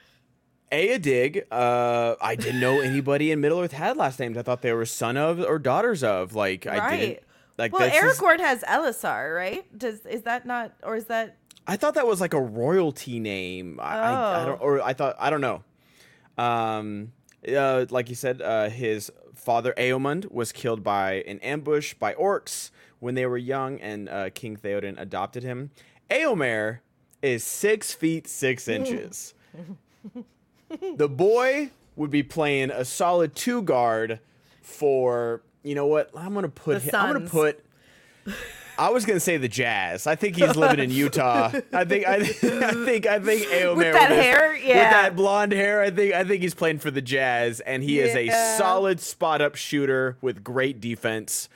Eadig. 0.71 1.43
Uh, 1.51 2.15
I 2.21 2.35
didn't 2.35 2.59
know 2.61 2.79
anybody 2.79 3.31
in 3.31 3.41
Middle 3.41 3.59
Earth 3.59 3.71
had 3.73 3.97
last 3.97 4.19
names. 4.19 4.37
I 4.37 4.41
thought 4.43 4.61
they 4.61 4.71
were 4.71 4.85
son 4.85 5.17
of 5.17 5.39
or 5.39 5.57
daughters 5.59 6.03
of. 6.03 6.35
Like 6.35 6.65
I 6.67 6.95
didn't. 6.97 7.19
Like 7.57 7.73
Well, 7.73 7.81
this 7.89 7.95
is- 8.03 8.19
has 8.41 8.63
Elessar, 8.63 9.35
right? 9.35 9.77
Does 9.77 10.05
is 10.05 10.21
that 10.23 10.45
not, 10.45 10.73
or 10.83 10.95
is 10.95 11.05
that? 11.05 11.37
I 11.67 11.75
thought 11.75 11.95
that 11.95 12.07
was 12.07 12.21
like 12.21 12.33
a 12.33 12.41
royalty 12.41 13.19
name. 13.19 13.79
I, 13.81 13.97
I, 13.97 14.41
I 14.41 14.45
don't, 14.45 14.59
Oh. 14.61 14.65
or 14.65 14.81
I 14.81 14.93
thought 14.93 15.15
I 15.19 15.29
don't 15.29 15.41
know. 15.41 15.63
Um, 16.37 17.11
uh, 17.47 17.85
like 17.89 18.09
you 18.09 18.15
said, 18.15 18.41
uh, 18.41 18.69
his 18.69 19.11
father 19.43 19.73
Eomund 19.77 20.31
was 20.31 20.51
killed 20.51 20.83
by 20.83 21.23
an 21.27 21.39
ambush 21.39 21.93
by 21.93 22.13
orcs 22.13 22.69
when 22.99 23.15
they 23.15 23.25
were 23.25 23.37
young, 23.37 23.79
and 23.79 24.07
uh, 24.07 24.29
King 24.29 24.55
Theoden 24.55 24.99
adopted 24.99 25.43
him. 25.43 25.71
Eomer 26.09 26.79
is 27.21 27.43
six 27.43 27.93
feet 27.93 28.27
six 28.27 28.67
inches. 28.67 29.33
the 30.95 31.09
boy 31.09 31.71
would 31.95 32.11
be 32.11 32.23
playing 32.23 32.71
a 32.71 32.85
solid 32.85 33.35
two 33.35 33.61
guard 33.61 34.19
for 34.61 35.41
you 35.63 35.75
know 35.75 35.87
what? 35.87 36.09
I'm 36.15 36.33
gonna 36.33 36.49
put 36.49 36.81
him, 36.81 36.95
I'm 36.95 37.13
gonna 37.13 37.29
put. 37.29 37.65
I 38.77 38.89
was 38.89 39.05
gonna 39.05 39.19
say 39.19 39.37
the 39.37 39.47
Jazz. 39.47 40.07
I 40.07 40.15
think 40.15 40.35
he's 40.35 40.55
living 40.55 40.79
in 40.79 40.89
Utah. 40.91 41.51
I 41.73 41.83
think 41.85 42.07
I, 42.07 42.15
I 42.17 42.23
think 42.23 43.05
I 43.05 43.19
think 43.19 43.47
Eomer 43.47 43.75
With 43.75 43.93
that 43.93 44.09
his- 44.11 44.19
hair? 44.19 44.51
with 44.53 44.63
that 44.91 45.15
blonde 45.15 45.51
hair. 45.51 45.81
I 45.81 45.91
think 45.91 46.13
I 46.13 46.23
think 46.23 46.41
he's 46.41 46.53
playing 46.55 46.79
for 46.79 46.89
the 46.91 47.01
Jazz, 47.01 47.59
and 47.59 47.83
he 47.83 47.99
is 47.99 48.15
a 48.15 48.29
solid 48.57 48.99
spot 48.99 49.41
up 49.41 49.55
shooter 49.55 50.17
with 50.21 50.43
great 50.43 50.79
defense. 50.81 51.49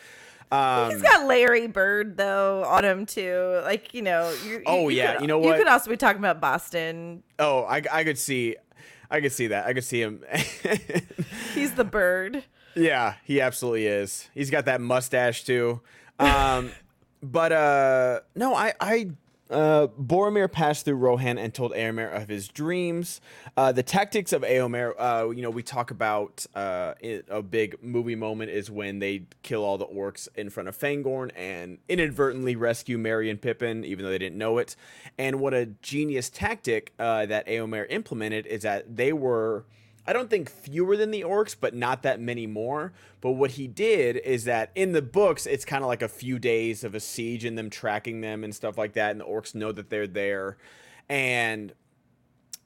Um, 0.51 0.91
He's 0.91 1.01
got 1.01 1.26
Larry 1.26 1.66
Bird 1.68 2.18
though 2.18 2.63
on 2.66 2.86
him 2.86 3.05
too. 3.07 3.59
Like 3.63 3.93
you 3.93 4.01
know. 4.03 4.34
You- 4.45 4.61
Oh, 4.68 4.89
you 4.89 4.97
yeah, 4.97 5.13
could- 5.13 5.22
you 5.22 5.28
know 5.28 5.39
what? 5.39 5.57
You 5.57 5.63
could 5.63 5.68
also 5.72 5.89
be 5.89 5.97
talking 5.97 6.20
about 6.20 6.39
Boston. 6.39 7.24
oh, 7.39 7.63
I, 7.63 7.82
I 7.91 8.03
could 8.03 8.18
see, 8.20 8.55
I 9.09 9.22
could 9.22 9.32
see 9.32 9.47
that. 9.47 9.66
I 9.66 9.74
could 9.74 9.84
see 9.84 10.01
him. 10.01 10.24
He's 11.53 11.74
the 11.74 11.84
bird. 11.84 12.43
Yeah, 12.76 13.16
he 13.24 13.41
absolutely 13.41 13.88
is. 13.88 14.30
He's 14.34 14.49
got 14.51 14.66
that 14.66 14.82
mustache 14.82 15.43
too. 15.45 15.82
Um, 16.20 16.72
but 17.26 17.51
uh, 17.51 18.19
no, 18.36 18.53
I, 18.53 18.73
I, 18.80 19.09
uh, 19.49 19.88
Boromir 19.88 20.51
passed 20.51 20.86
through 20.86 20.95
Rohan 20.95 21.38
and 21.38 21.53
told 21.53 21.73
Eomer 21.73 22.11
of 22.21 22.28
his 22.28 22.47
dreams. 22.47 23.21
Uh, 23.55 23.71
the 23.71 23.84
tactics 23.84 24.34
of 24.34 24.41
Eomer, 24.41 24.93
uh, 24.97 25.30
you 25.30 25.41
know, 25.41 25.49
we 25.49 25.63
talk 25.63 25.91
about 25.91 26.45
uh, 26.55 26.93
it, 26.99 27.26
a 27.30 27.41
big 27.41 27.82
movie 27.82 28.15
moment 28.15 28.51
is 28.51 28.71
when 28.71 28.99
they 28.99 29.23
kill 29.43 29.63
all 29.63 29.78
the 29.78 29.86
orcs 29.86 30.28
in 30.36 30.49
front 30.49 30.69
of 30.69 30.78
Fangorn 30.78 31.32
and 31.36 31.78
inadvertently 31.88 32.55
rescue 32.55 32.97
Merry 32.97 33.30
and 33.30 33.41
Pippin, 33.41 33.86
even 33.86 34.05
though 34.05 34.11
they 34.11 34.17
didn't 34.17 34.38
know 34.38 34.57
it. 34.57 34.76
And 35.17 35.39
what 35.39 35.53
a 35.53 35.67
genius 35.82 36.30
tactic 36.30 36.93
uh, 36.97 37.26
that 37.28 37.47
Eomer 37.47 37.86
implemented 37.89 38.45
is 38.47 38.63
that 38.63 38.95
they 38.95 39.13
were. 39.13 39.65
I 40.08 40.14
don't 40.14 40.30
think 40.30 40.49
fewer 40.49 40.95
than 40.95 41.12
the 41.12 41.22
orcs, 41.22 41.56
but 41.60 41.74
not 41.74 42.03
that 42.03 42.20
many 42.20 42.45
more. 42.45 42.93
But 43.22 43.32
what 43.32 43.51
he 43.51 43.68
did 43.68 44.18
is 44.18 44.43
that 44.43 44.72
in 44.76 44.91
the 44.91 45.01
books, 45.01 45.45
it's 45.45 45.66
kind 45.66 45.84
of 45.84 45.88
like 45.88 46.01
a 46.01 46.08
few 46.08 46.38
days 46.38 46.84
of 46.84 46.93
a 46.93 46.99
siege 46.99 47.43
and 47.43 47.58
them 47.58 47.70
tracking 47.70 48.22
them 48.22 48.43
and 48.43 48.53
stuff 48.53 48.78
like 48.78 48.93
that, 48.93 49.12
and 49.12 49.20
the 49.20 49.26
orcs 49.26 49.56
know 49.56 49.72
that 49.72 49.89
they're 49.89 50.08
there. 50.08 50.58
And 51.10 51.74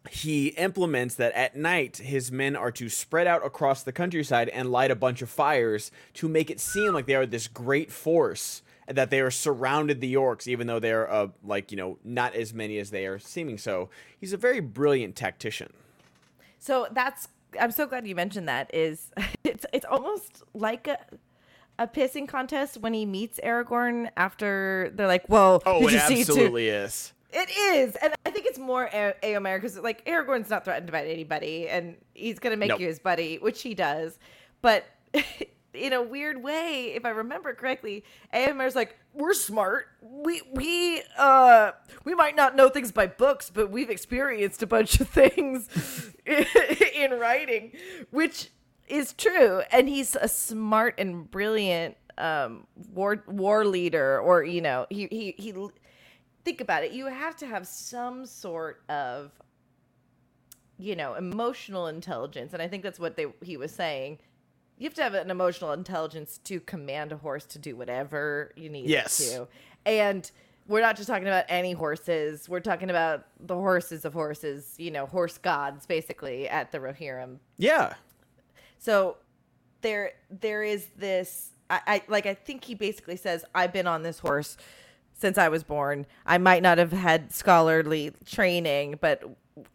he 0.09 0.47
implements 0.49 1.15
that 1.15 1.33
at 1.33 1.55
night 1.55 1.97
his 1.97 2.31
men 2.31 2.55
are 2.55 2.71
to 2.71 2.89
spread 2.89 3.27
out 3.27 3.45
across 3.45 3.83
the 3.83 3.91
countryside 3.91 4.49
and 4.49 4.71
light 4.71 4.91
a 4.91 4.95
bunch 4.95 5.21
of 5.21 5.29
fires 5.29 5.91
to 6.13 6.27
make 6.27 6.49
it 6.49 6.59
seem 6.59 6.93
like 6.93 7.05
they 7.05 7.15
are 7.15 7.25
this 7.25 7.47
great 7.47 7.91
force 7.91 8.61
that 8.87 9.11
they 9.11 9.19
are 9.19 9.29
surrounded 9.29 10.01
the 10.01 10.13
orcs 10.13 10.47
even 10.47 10.67
though 10.67 10.79
they're 10.79 11.11
uh, 11.11 11.27
like 11.43 11.69
you 11.71 11.77
know 11.77 11.99
not 12.03 12.33
as 12.33 12.53
many 12.53 12.79
as 12.79 12.91
they 12.91 13.05
are 13.05 13.19
seeming 13.19 13.57
so 13.57 13.89
he's 14.17 14.33
a 14.33 14.37
very 14.37 14.61
brilliant 14.61 15.15
tactician 15.15 15.71
So 16.59 16.87
that's 16.91 17.27
I'm 17.59 17.71
so 17.71 17.87
glad 17.87 18.05
you 18.05 18.15
mentioned 18.15 18.47
that. 18.47 18.69
Is 18.73 19.11
it's 19.43 19.65
it's 19.73 19.85
almost 19.85 20.43
like 20.53 20.87
a 20.87 20.97
a 21.79 21.87
pissing 21.87 22.27
contest 22.27 22.77
when 22.79 22.93
he 22.93 23.05
meets 23.05 23.39
Aragorn 23.43 24.09
after 24.17 24.91
they're 24.95 25.07
like, 25.07 25.27
"Well, 25.29 25.63
Oh, 25.65 25.79
did 25.79 25.89
it 25.89 25.93
you 25.93 25.99
see 25.99 26.15
too-" 26.25 26.31
absolutely 26.33 26.67
is. 26.69 27.13
It 27.31 27.49
is, 27.51 27.95
and 27.97 28.13
I 28.25 28.31
think 28.31 28.47
it's 28.47 28.57
more 28.59 28.89
Eomer 28.89 29.57
because 29.57 29.77
like 29.77 30.03
Aragorn's 30.05 30.49
not 30.49 30.65
threatened 30.65 30.91
by 30.91 31.05
anybody, 31.05 31.69
and 31.69 31.95
he's 32.13 32.39
gonna 32.39 32.57
make 32.57 32.69
Nope. 32.69 32.79
you 32.81 32.87
his 32.87 32.99
buddy, 32.99 33.37
which 33.37 33.61
he 33.61 33.73
does. 33.75 34.17
But 34.61 34.83
in 35.73 35.93
a 35.93 36.01
weird 36.01 36.41
way, 36.43 36.93
if 36.95 37.05
I 37.05 37.09
remember 37.09 37.53
correctly, 37.53 38.03
Eomer's 38.33 38.75
like, 38.75 38.97
"We're 39.19 39.33
smart. 39.33 39.87
We 40.01 40.41
we 40.53 41.03
uh 41.17 41.71
we 42.05 42.15
might 42.15 42.35
not 42.35 42.55
know 42.55 42.69
things 42.69 42.91
by 42.91 43.07
books, 43.07 43.51
but 43.53 43.69
we've 43.69 43.89
experienced 43.89 44.63
a 44.63 44.67
bunch 44.67 44.99
of 44.99 45.09
things 45.21 46.13
in 46.25 47.11
writing," 47.19 47.73
which 48.11 48.49
is 48.87 49.13
true, 49.13 49.61
and 49.71 49.87
he's 49.89 50.15
a 50.15 50.27
smart 50.27 50.95
and 50.97 51.29
brilliant 51.29 51.97
um 52.17 52.65
war 52.93 53.23
war 53.27 53.65
leader, 53.65 54.19
or 54.19 54.43
you 54.43 54.61
know, 54.61 54.87
he 54.89 55.07
he 55.11 55.35
he 55.37 55.53
think 56.45 56.61
about 56.61 56.83
it. 56.83 56.93
You 56.93 57.07
have 57.07 57.35
to 57.37 57.45
have 57.45 57.67
some 57.67 58.25
sort 58.25 58.81
of 58.89 59.31
you 60.77 60.95
know 60.95 61.15
emotional 61.15 61.87
intelligence. 61.87 62.53
And 62.53 62.61
i 62.61 62.67
think 62.67 62.83
that's 62.83 62.99
what 62.99 63.17
they 63.17 63.27
he 63.43 63.57
was 63.57 63.71
saying 63.73 64.19
you 64.79 64.85
have 64.85 64.93
to 64.95 65.03
have 65.03 65.13
an 65.13 65.29
emotional 65.29 65.71
intelligence 65.73 66.39
to 66.45 66.59
command 66.61 67.11
a 67.11 67.17
horse 67.17 67.45
to 67.45 67.59
do 67.59 67.75
whatever 67.75 68.51
you 68.55 68.69
need 68.69 68.87
Yes. 68.89 69.19
it 69.19 69.33
to 69.35 69.47
and 69.85 70.31
we're 70.67 70.81
not 70.81 70.95
just 70.95 71.07
talking 71.07 71.27
about 71.27 71.45
any 71.49 71.73
horses 71.73 72.47
we're 72.49 72.59
talking 72.59 72.89
about 72.89 73.25
the 73.39 73.55
horses 73.55 74.05
of 74.05 74.13
horses 74.13 74.73
you 74.77 74.89
know 74.91 75.05
horse 75.05 75.37
gods 75.37 75.85
basically 75.85 76.47
at 76.49 76.71
the 76.71 76.79
rohirrim 76.79 77.37
Yeah. 77.57 77.93
so 78.77 79.17
there 79.81 80.13
there 80.29 80.63
is 80.63 80.87
this 80.97 81.51
I, 81.69 81.81
I 81.87 82.01
like 82.07 82.25
I 82.25 82.33
think 82.33 82.63
he 82.63 82.73
basically 82.75 83.15
says 83.15 83.45
I've 83.53 83.71
been 83.73 83.87
on 83.87 84.01
this 84.03 84.19
horse 84.19 84.57
since 85.13 85.37
I 85.37 85.49
was 85.49 85.63
born. 85.65 86.05
I 86.25 86.37
might 86.37 86.63
not 86.63 86.77
have 86.77 86.93
had 86.93 87.33
scholarly 87.33 88.13
training, 88.25 88.97
but 89.01 89.21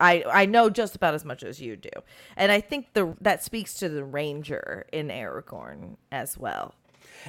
I 0.00 0.24
I 0.30 0.46
know 0.46 0.70
just 0.70 0.94
about 0.96 1.14
as 1.14 1.24
much 1.24 1.42
as 1.42 1.60
you 1.60 1.76
do. 1.76 1.90
And 2.36 2.50
I 2.52 2.60
think 2.60 2.92
the 2.94 3.16
that 3.20 3.42
speaks 3.42 3.74
to 3.74 3.88
the 3.88 4.04
ranger 4.04 4.86
in 4.92 5.08
Aragorn 5.08 5.96
as 6.12 6.36
well. 6.38 6.74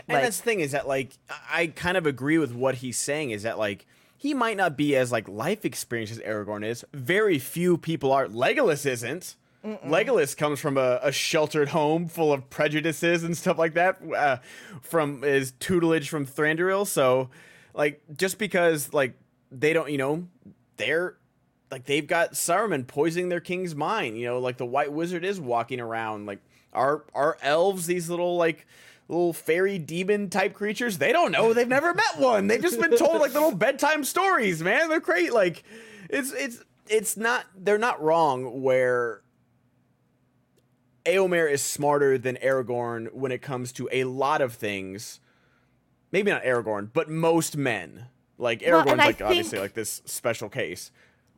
And 0.07 0.15
Like- 0.15 0.23
that's 0.23 0.37
the 0.37 0.43
thing 0.43 0.59
is 0.59 0.71
that 0.71 0.87
like 0.87 1.13
I 1.51 1.67
kind 1.67 1.97
of 1.97 2.05
agree 2.05 2.37
with 2.37 2.53
what 2.53 2.75
he's 2.75 2.97
saying 2.97 3.31
is 3.31 3.43
that 3.43 3.57
like 3.57 3.85
he 4.17 4.33
might 4.33 4.57
not 4.57 4.75
be 4.77 4.95
as 4.95 5.11
like 5.11 5.27
life 5.27 5.65
experienced 5.65 6.13
as 6.13 6.19
Aragorn 6.19 6.65
is. 6.65 6.83
Very 6.93 7.37
few 7.39 7.77
people 7.77 8.11
are. 8.11 8.27
Legolas 8.27 8.85
isn't. 8.85 9.35
Legolas 9.83 10.37
comes 10.37 10.59
from 10.59 10.77
a, 10.77 10.99
a 11.01 11.11
sheltered 11.11 11.69
home 11.69 12.07
full 12.07 12.31
of 12.31 12.51
prejudices 12.51 13.23
and 13.23 13.35
stuff 13.35 13.57
like 13.57 13.73
that 13.73 13.97
uh, 14.15 14.37
from 14.83 15.23
his 15.23 15.53
tutelage 15.53 16.07
from 16.07 16.25
Thranduil. 16.27 16.85
So 16.85 17.31
like 17.73 17.99
just 18.15 18.37
because 18.37 18.93
like 18.93 19.15
they 19.51 19.73
don't 19.73 19.89
you 19.89 19.97
know 19.97 20.27
they're 20.77 21.17
like 21.71 21.85
they've 21.85 22.05
got 22.05 22.33
Saruman 22.33 22.87
poisoning 22.87 23.29
their 23.29 23.39
king's 23.39 23.75
mind. 23.75 24.17
You 24.17 24.27
know, 24.27 24.39
like 24.39 24.57
the 24.57 24.65
White 24.65 24.91
Wizard 24.91 25.25
is 25.25 25.39
walking 25.39 25.79
around. 25.79 26.25
Like 26.25 26.39
our 26.73 27.03
our 27.13 27.37
elves, 27.41 27.85
these 27.87 28.09
little 28.09 28.37
like 28.37 28.67
little 29.07 29.33
fairy 29.33 29.77
demon 29.77 30.29
type 30.29 30.53
creatures, 30.53 30.97
they 30.97 31.11
don't 31.11 31.31
know. 31.31 31.53
They've 31.53 31.67
never 31.67 31.93
met 31.93 32.17
one. 32.17 32.47
They've 32.47 32.61
just 32.61 32.79
been 32.79 32.97
told 32.97 33.21
like 33.21 33.33
little 33.33 33.55
bedtime 33.55 34.03
stories. 34.03 34.61
Man, 34.61 34.89
they're 34.89 34.99
great. 34.99 35.33
Like 35.33 35.63
it's 36.09 36.31
it's 36.33 36.63
it's 36.87 37.17
not. 37.17 37.45
They're 37.55 37.77
not 37.77 38.01
wrong. 38.01 38.61
Where 38.61 39.21
Eomer 41.05 41.51
is 41.51 41.61
smarter 41.61 42.17
than 42.17 42.37
Aragorn 42.37 43.13
when 43.13 43.31
it 43.31 43.41
comes 43.41 43.71
to 43.73 43.87
a 43.91 44.03
lot 44.05 44.41
of 44.41 44.53
things. 44.53 45.19
Maybe 46.11 46.31
not 46.31 46.43
Aragorn, 46.43 46.89
but 46.93 47.09
most 47.09 47.57
men. 47.57 48.07
Like 48.37 48.63
Well, 48.65 48.83
Aragorn's 48.83 48.99
I 48.99 49.05
like 49.05 49.21
obviously 49.21 49.59
like 49.59 49.73
this 49.73 50.01
special 50.05 50.49
case. 50.49 50.91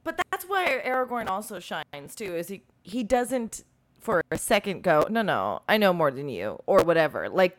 But 0.08 0.22
that's 0.32 0.46
why 0.46 0.82
Aragorn 0.86 1.28
also 1.28 1.60
shines 1.60 2.16
too. 2.16 2.34
Is 2.34 2.48
he 2.48 2.64
he 2.82 3.04
doesn't 3.04 3.66
for 4.00 4.24
a 4.32 4.38
second 4.38 4.82
go 4.82 5.06
no 5.10 5.22
no 5.22 5.64
I 5.68 5.76
know 5.76 5.92
more 5.92 6.12
than 6.12 6.30
you 6.30 6.62
or 6.66 6.82
whatever. 6.84 7.28
Like 7.28 7.58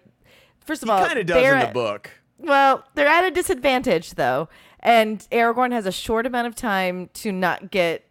first 0.60 0.82
of 0.82 0.88
all. 0.88 0.96
He 0.96 1.02
all, 1.02 1.08
kind 1.08 1.18
of 1.18 1.26
does 1.26 1.44
in 1.44 1.58
the 1.58 1.66
book. 1.66 2.10
Well, 2.38 2.84
they're 2.94 3.06
at 3.06 3.22
a 3.22 3.30
disadvantage 3.30 4.12
though, 4.12 4.48
and 4.80 5.18
Aragorn 5.30 5.72
has 5.72 5.84
a 5.84 5.92
short 5.92 6.24
amount 6.24 6.46
of 6.46 6.54
time 6.54 7.10
to 7.14 7.32
not 7.32 7.70
get 7.70 8.06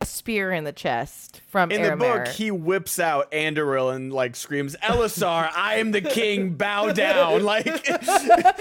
a 0.00 0.06
spear 0.06 0.52
in 0.52 0.62
the 0.62 0.72
chest 0.72 1.40
from 1.48 1.72
In 1.72 1.82
the 1.82 1.96
book, 1.96 2.28
he 2.28 2.52
whips 2.52 3.00
out 3.00 3.32
Anduril 3.32 3.92
and 3.92 4.12
like 4.12 4.36
screams, 4.36 4.76
"Elessar, 4.84 5.50
I 5.52 5.78
am 5.78 5.90
the 5.90 6.00
king. 6.00 6.54
Bow 6.54 6.92
down!" 6.92 7.42
Like, 7.42 7.66
I 7.90 7.98
forgot 7.98 8.54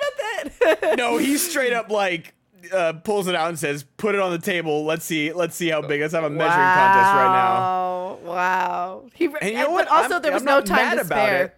about 0.00 0.80
that. 0.80 0.94
no, 0.96 1.18
he's 1.18 1.46
straight 1.46 1.74
up 1.74 1.90
like 1.90 2.32
uh, 2.72 2.92
pulls 2.94 3.26
it 3.28 3.34
out 3.34 3.48
and 3.48 3.58
says, 3.58 3.84
"Put 3.96 4.14
it 4.14 4.20
on 4.20 4.30
the 4.32 4.38
table. 4.38 4.84
Let's 4.84 5.04
see. 5.04 5.32
Let's 5.32 5.54
see 5.56 5.68
how 5.68 5.82
big. 5.82 6.00
Let's 6.00 6.14
have 6.14 6.24
a 6.24 6.30
measuring 6.30 6.52
contest 6.52 7.14
right 7.14 7.32
now." 7.32 7.54
Wow, 7.54 8.18
Wow. 8.24 9.06
He, 9.14 9.24
And 9.26 9.36
you 9.50 9.52
know 9.54 9.66
but 9.66 9.72
what? 9.72 9.88
also, 9.88 10.14
I'm- 10.14 10.22
there 10.22 10.32
was 10.32 10.42
I'm 10.42 10.46
no 10.46 10.60
time 10.60 10.96
to 10.96 11.02
about 11.02 11.06
spare. 11.26 11.44
it. 11.44 11.56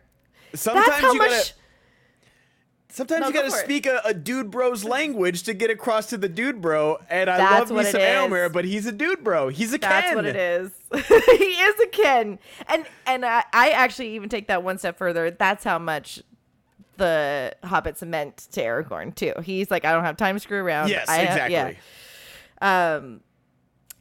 Sometimes 0.58 0.86
That's 0.86 1.00
how 1.02 1.12
you 1.12 1.18
much. 1.18 1.30
gotta. 1.30 1.52
Sometimes 2.88 3.20
No, 3.22 3.26
you 3.28 3.32
gotta 3.32 3.50
speak 3.50 3.86
a, 3.86 4.02
a 4.04 4.12
dude 4.12 4.50
bro's 4.50 4.84
language 4.84 5.44
to 5.44 5.54
get 5.54 5.70
across 5.70 6.06
to 6.08 6.18
the 6.18 6.28
dude 6.28 6.60
bro. 6.60 6.98
And 7.08 7.30
I 7.30 7.38
That's 7.38 7.70
love 7.70 7.78
me 7.78 7.90
some 7.90 8.32
is. 8.34 8.52
But 8.52 8.66
he's 8.66 8.84
a 8.84 8.92
dude 8.92 9.24
bro. 9.24 9.48
He's 9.48 9.72
a 9.72 9.78
cat. 9.78 9.90
That's 9.90 10.06
Ken. 10.08 10.16
what 10.16 10.26
it 10.26 10.36
is. 10.36 10.70
he 11.38 11.44
is 11.44 11.80
a 11.80 11.86
Ken, 11.86 12.38
and 12.68 12.84
and 13.06 13.24
I, 13.24 13.44
I 13.54 13.70
actually 13.70 14.14
even 14.14 14.28
take 14.28 14.48
that 14.48 14.62
one 14.62 14.76
step 14.76 14.98
further. 14.98 15.30
That's 15.30 15.64
how 15.64 15.78
much 15.78 16.22
the 16.96 17.54
hobbits 17.64 18.06
meant 18.06 18.36
to 18.52 18.60
Aragorn 18.62 19.14
too. 19.14 19.32
He's 19.42 19.70
like, 19.70 19.84
I 19.84 19.92
don't 19.92 20.04
have 20.04 20.16
time 20.16 20.36
to 20.36 20.40
screw 20.40 20.62
around. 20.62 20.88
Yes, 20.90 21.08
I 21.08 21.16
have- 21.18 21.50
exactly. 21.50 21.78
yeah. 22.60 22.94
Um, 22.96 23.20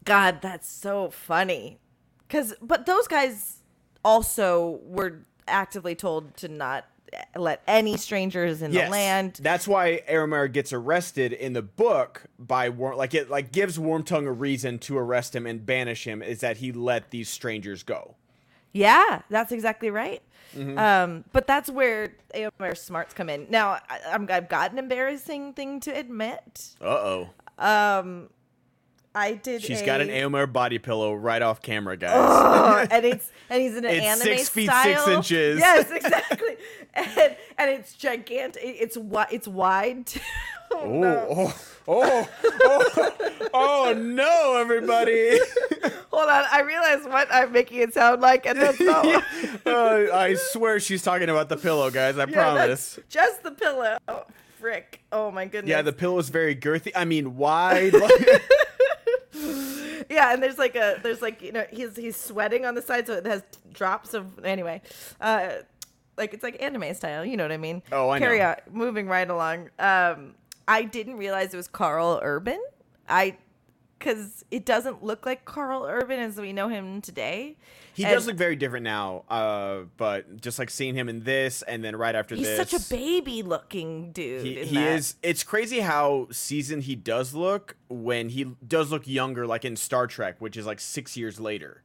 God, 0.03 0.39
that's 0.41 0.67
so 0.69 1.09
funny. 1.09 1.79
Cause, 2.29 2.53
but 2.61 2.85
those 2.85 3.07
guys 3.07 3.57
also 4.03 4.79
were 4.83 5.25
actively 5.47 5.95
told 5.95 6.35
to 6.37 6.47
not 6.47 6.85
let 7.35 7.61
any 7.67 7.97
strangers 7.97 8.61
in 8.61 8.71
Yes. 8.71 8.85
the 8.85 8.91
land. 8.91 9.39
That's 9.41 9.67
why 9.67 10.01
Aramir 10.09 10.51
gets 10.51 10.71
arrested 10.71 11.33
in 11.33 11.51
the 11.53 11.61
book 11.61 12.23
by 12.39 12.69
Worm. 12.69 12.95
Like 12.97 13.13
it, 13.13 13.29
like 13.29 13.51
gives 13.51 13.77
Wormtongue 13.77 14.27
a 14.27 14.31
reason 14.31 14.79
to 14.79 14.97
arrest 14.97 15.35
him 15.35 15.45
and 15.45 15.65
banish 15.65 16.05
him. 16.07 16.21
Is 16.21 16.39
that 16.39 16.57
he 16.57 16.71
let 16.71 17.11
these 17.11 17.27
strangers 17.27 17.83
go? 17.83 18.15
Yeah, 18.71 19.23
that's 19.29 19.51
exactly 19.51 19.89
right. 19.89 20.21
Mm-hmm. 20.55 20.77
Um, 20.77 21.23
but 21.31 21.47
that's 21.47 21.69
where 21.69 22.13
Eomer 22.35 22.77
smarts 22.77 23.13
come 23.13 23.29
in. 23.29 23.47
Now, 23.49 23.79
I, 23.89 23.99
I'm, 24.11 24.27
I've 24.29 24.49
got 24.49 24.71
an 24.71 24.79
embarrassing 24.79 25.53
thing 25.53 25.79
to 25.81 25.91
admit. 25.91 26.75
Uh 26.81 26.85
oh. 26.85 27.29
Um, 27.57 28.29
I 29.13 29.33
did. 29.33 29.61
She's 29.61 29.81
a, 29.81 29.85
got 29.85 29.99
an 30.01 30.07
Eomer 30.07 30.51
body 30.51 30.79
pillow 30.79 31.13
right 31.13 31.41
off 31.41 31.61
camera, 31.61 31.97
guys. 31.97 32.13
Oh, 32.15 32.85
and 32.91 33.05
it's 33.05 33.29
and 33.49 33.61
he's 33.61 33.75
in 33.75 33.83
an 33.83 33.91
It's 33.91 34.05
anime 34.05 34.37
six 34.37 34.49
feet, 34.49 34.69
six 34.83 35.07
inches. 35.07 35.59
Yes, 35.59 35.91
exactly. 35.91 36.55
and 36.93 37.35
and 37.57 37.71
it's 37.71 37.93
gigantic. 37.95 38.61
It's 38.63 38.97
It's 39.31 39.47
wide. 39.47 40.11
oh, 40.71 40.87
no. 40.89 41.27
oh, 41.29 41.61
oh, 41.87 42.29
oh, 42.43 43.49
oh, 43.53 43.93
no, 43.97 44.55
everybody. 44.57 45.39
Hold 46.11 46.29
on, 46.29 46.43
I 46.51 46.61
realize 46.61 47.03
what 47.05 47.27
I'm 47.31 47.51
making 47.51 47.79
it 47.81 47.93
sound 47.93 48.21
like, 48.21 48.45
and 48.45 48.59
that's 48.61 48.79
not. 48.79 49.05
uh, 49.65 50.07
I 50.13 50.35
swear 50.35 50.79
she's 50.79 51.01
talking 51.03 51.29
about 51.29 51.47
the 51.49 51.57
pillow, 51.57 51.89
guys. 51.89 52.17
I 52.17 52.25
Yeah, 52.25 52.33
promise. 52.33 52.99
just 53.09 53.43
the 53.43 53.51
pillow. 53.51 53.97
Frick. 54.59 55.01
Oh 55.11 55.31
my 55.31 55.45
goodness. 55.45 55.69
Yeah, 55.69 55.81
the 55.81 55.93
pillow 55.93 56.19
is 56.19 56.29
very 56.29 56.55
girthy. 56.55 56.91
I 56.95 57.05
mean, 57.05 57.37
wide. 57.37 57.93
Yeah, 60.09 60.33
and 60.33 60.43
there's 60.43 60.57
like 60.57 60.75
a 60.75 60.99
there's 61.01 61.21
like 61.21 61.41
you 61.41 61.53
know 61.53 61.65
he's 61.71 61.95
he's 61.95 62.17
sweating 62.17 62.65
on 62.65 62.75
the 62.75 62.81
side, 62.81 63.07
so 63.07 63.13
it 63.13 63.25
has 63.25 63.43
drops 63.71 64.13
of 64.13 64.43
anyway. 64.43 64.81
Uh, 65.21 65.51
like 66.17 66.33
it's 66.33 66.43
like 66.43 66.61
anime 66.61 66.93
style, 66.95 67.23
you 67.23 67.37
know 67.37 67.45
what 67.45 67.51
I 67.53 67.57
mean? 67.57 67.81
Oh, 67.93 68.09
I 68.09 68.19
Carry 68.19 68.39
know. 68.39 68.49
on, 68.49 68.55
moving 68.71 69.07
right 69.07 69.29
along. 69.29 69.69
Um, 69.79 70.35
I 70.67 70.83
didn't 70.83 71.15
realize 71.15 71.53
it 71.53 71.57
was 71.57 71.69
Karl 71.69 72.19
Urban. 72.21 72.61
I 73.07 73.37
because 74.03 74.43
it 74.49 74.65
doesn't 74.65 75.03
look 75.03 75.25
like 75.25 75.45
Karl 75.45 75.85
Urban 75.85 76.19
as 76.19 76.37
we 76.37 76.51
know 76.53 76.67
him 76.67 77.01
today. 77.01 77.55
he 77.93 78.03
And 78.03 78.13
does 78.13 78.25
look 78.25 78.35
very 78.35 78.55
different 78.55 78.83
now. 78.83 79.23
Uh, 79.29 79.81
but 79.97 80.41
just 80.41 80.57
like 80.57 80.69
seeing 80.71 80.95
him 80.95 81.07
in 81.07 81.23
this, 81.23 81.61
and 81.61 81.83
then 81.83 81.95
right 81.95 82.15
after 82.15 82.35
He's 82.35 82.47
this, 82.47 82.57
such 82.69 82.73
a 82.73 82.89
baby 82.89 83.43
looking 83.43 84.11
dude. 84.11 84.45
He, 84.45 84.63
he 84.65 84.77
is. 84.79 85.15
It's 85.21 85.43
crazy 85.43 85.81
how 85.81 86.27
seasoned 86.31 86.83
he 86.83 86.95
does 86.95 87.33
look 87.35 87.75
when 87.89 88.29
he 88.29 88.55
does 88.67 88.91
look 88.91 89.07
younger, 89.07 89.45
like 89.45 89.63
in 89.63 89.75
Star 89.75 90.07
Trek, 90.07 90.35
which 90.39 90.57
is 90.57 90.65
like 90.65 90.79
six 90.79 91.15
years 91.15 91.39
later. 91.39 91.83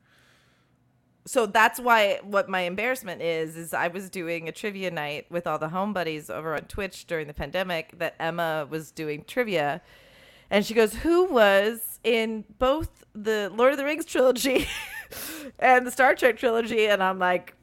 so 1.27 1.45
that's 1.45 1.81
why 1.81 2.21
what 2.23 2.49
my 2.49 2.61
embarrassment 2.61 3.21
is 3.21 3.57
is 3.57 3.75
I 3.75 3.89
was 3.89 4.09
doing 4.09 4.49
a 4.49 4.53
trivia 4.53 4.91
night 4.91 5.27
with 5.29 5.47
all 5.47 5.59
the 5.59 5.69
home 5.71 5.93
buddies 5.93 6.31
over 6.31 6.55
on 6.55 6.63
Twitch 6.63 7.07
during 7.07 7.27
the 7.27 7.35
pandemic 7.35 7.99
that 7.99 8.15
Emma 8.21 8.67
was 8.71 8.91
doing 8.93 9.25
trivia 9.27 9.83
and 10.51 10.65
she 10.65 10.75
goes 10.75 10.95
who 10.95 11.25
was 11.25 11.99
in 12.05 12.45
both 12.59 13.05
the 13.15 13.51
Lord 13.55 13.73
of 13.73 13.79
the 13.79 13.85
Rings 13.85 14.05
trilogy 14.07 14.67
and 15.59 15.87
the 15.87 15.91
Star 15.91 16.15
Trek 16.15 16.37
trilogy, 16.37 16.87
and 16.87 17.03
I'm 17.03 17.19
like, 17.19 17.55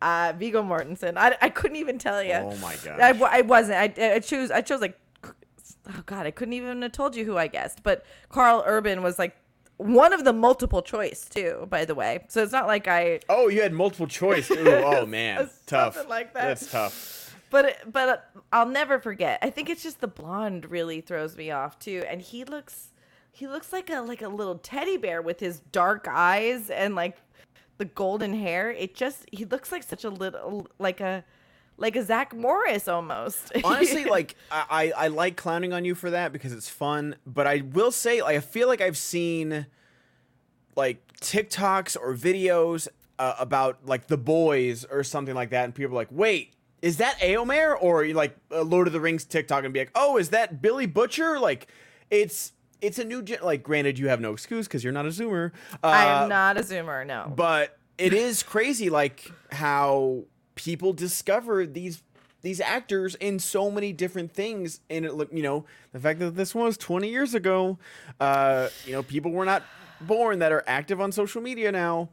uh, 0.00 0.32
Viggo 0.36 0.62
Mortensen. 0.62 1.16
I, 1.16 1.36
I 1.40 1.48
couldn't 1.48 1.76
even 1.76 1.98
tell 1.98 2.22
you. 2.22 2.34
Oh 2.34 2.56
my 2.56 2.76
god! 2.84 3.00
I, 3.00 3.38
I 3.38 3.40
wasn't. 3.42 3.98
I, 3.98 4.14
I 4.14 4.18
choose. 4.18 4.50
I 4.50 4.60
chose 4.60 4.80
like, 4.80 4.98
oh 5.24 6.02
god, 6.06 6.26
I 6.26 6.30
couldn't 6.30 6.54
even 6.54 6.82
have 6.82 6.92
told 6.92 7.16
you 7.16 7.24
who 7.24 7.36
I 7.36 7.46
guessed. 7.46 7.82
But 7.82 8.04
Karl 8.28 8.62
Urban 8.66 9.02
was 9.02 9.18
like 9.18 9.36
one 9.76 10.12
of 10.12 10.24
the 10.24 10.32
multiple 10.32 10.82
choice 10.82 11.24
too. 11.28 11.66
By 11.70 11.84
the 11.84 11.94
way, 11.94 12.24
so 12.28 12.42
it's 12.42 12.52
not 12.52 12.66
like 12.66 12.88
I. 12.88 13.20
Oh, 13.28 13.48
you 13.48 13.62
had 13.62 13.72
multiple 13.72 14.06
choice. 14.06 14.50
Ooh, 14.50 14.68
oh 14.68 15.06
man, 15.06 15.48
tough. 15.66 16.08
Like 16.08 16.34
that. 16.34 16.42
That's 16.42 16.70
tough. 16.70 17.21
But 17.52 17.92
but 17.92 18.08
uh, 18.08 18.40
I'll 18.50 18.66
never 18.66 18.98
forget. 18.98 19.38
I 19.42 19.50
think 19.50 19.68
it's 19.68 19.82
just 19.82 20.00
the 20.00 20.08
blonde 20.08 20.70
really 20.70 21.02
throws 21.02 21.36
me 21.36 21.50
off 21.50 21.78
too, 21.78 22.02
and 22.08 22.22
he 22.22 22.44
looks 22.44 22.88
he 23.30 23.46
looks 23.46 23.74
like 23.74 23.90
a 23.90 24.00
like 24.00 24.22
a 24.22 24.28
little 24.28 24.56
teddy 24.56 24.96
bear 24.96 25.20
with 25.20 25.38
his 25.38 25.60
dark 25.70 26.08
eyes 26.08 26.70
and 26.70 26.94
like 26.94 27.18
the 27.76 27.84
golden 27.84 28.32
hair. 28.32 28.70
It 28.70 28.94
just 28.94 29.26
he 29.30 29.44
looks 29.44 29.70
like 29.70 29.82
such 29.82 30.02
a 30.02 30.08
little 30.08 30.66
like 30.78 31.02
a 31.02 31.24
like 31.76 31.94
a 31.94 32.02
Zach 32.02 32.34
Morris 32.34 32.88
almost. 32.88 33.52
Honestly, 33.64 34.06
like 34.06 34.34
I, 34.50 34.90
I 34.96 35.08
like 35.08 35.36
clowning 35.36 35.74
on 35.74 35.84
you 35.84 35.94
for 35.94 36.08
that 36.08 36.32
because 36.32 36.54
it's 36.54 36.70
fun. 36.70 37.16
But 37.26 37.46
I 37.46 37.64
will 37.72 37.92
say, 37.92 38.22
like, 38.22 38.36
I 38.36 38.40
feel 38.40 38.66
like 38.66 38.80
I've 38.80 38.96
seen 38.96 39.66
like 40.74 41.02
TikToks 41.20 41.98
or 42.00 42.14
videos 42.14 42.88
uh, 43.18 43.34
about 43.38 43.84
like 43.84 44.06
the 44.06 44.16
boys 44.16 44.86
or 44.86 45.04
something 45.04 45.34
like 45.34 45.50
that, 45.50 45.64
and 45.66 45.74
people 45.74 45.92
are 45.92 46.00
like, 46.00 46.08
"Wait, 46.10 46.54
is 46.82 46.98
that 46.98 47.18
Eomer?" 47.20 47.76
Or 47.80 48.06
like 48.08 48.36
a 48.50 48.62
Lord 48.62 48.86
of 48.86 48.92
the 48.92 49.00
Rings 49.00 49.24
TikTok 49.24 49.64
and 49.64 49.72
be 49.72 49.80
like, 49.80 49.92
"Oh, 49.94 50.18
is 50.18 50.30
that 50.30 50.60
Billy 50.60 50.86
Butcher?" 50.86 51.38
Like, 51.38 51.68
it's 52.10 52.52
it's 52.80 52.98
a 52.98 53.04
new 53.04 53.22
gen- 53.22 53.40
like. 53.42 53.62
Granted, 53.62 53.98
you 53.98 54.08
have 54.08 54.20
no 54.20 54.32
excuse 54.32 54.66
because 54.66 54.84
you're 54.84 54.92
not 54.92 55.06
a 55.06 55.10
Zoomer. 55.10 55.52
Uh, 55.82 55.86
I 55.86 56.22
am 56.22 56.28
not 56.28 56.58
a 56.58 56.60
zoomer, 56.60 57.06
no. 57.06 57.32
but 57.34 57.78
it 57.98 58.12
is 58.12 58.42
crazy 58.42 58.90
like 58.90 59.30
how 59.52 60.24
people 60.54 60.92
discover 60.92 61.66
these 61.66 62.02
these 62.42 62.60
actors 62.60 63.14
in 63.16 63.38
so 63.38 63.70
many 63.70 63.92
different 63.92 64.32
things 64.32 64.80
and 64.90 65.04
it 65.04 65.14
look 65.14 65.32
you 65.32 65.42
know 65.42 65.64
the 65.92 66.00
fact 66.00 66.18
that 66.18 66.34
this 66.34 66.54
was 66.54 66.76
20 66.76 67.08
years 67.08 67.34
ago 67.34 67.78
uh 68.20 68.68
you 68.84 68.92
know 68.92 69.02
people 69.02 69.30
were 69.30 69.44
not 69.44 69.62
born 70.00 70.40
that 70.40 70.50
are 70.50 70.64
active 70.66 71.00
on 71.00 71.12
social 71.12 71.40
media 71.40 71.70
now 71.70 72.08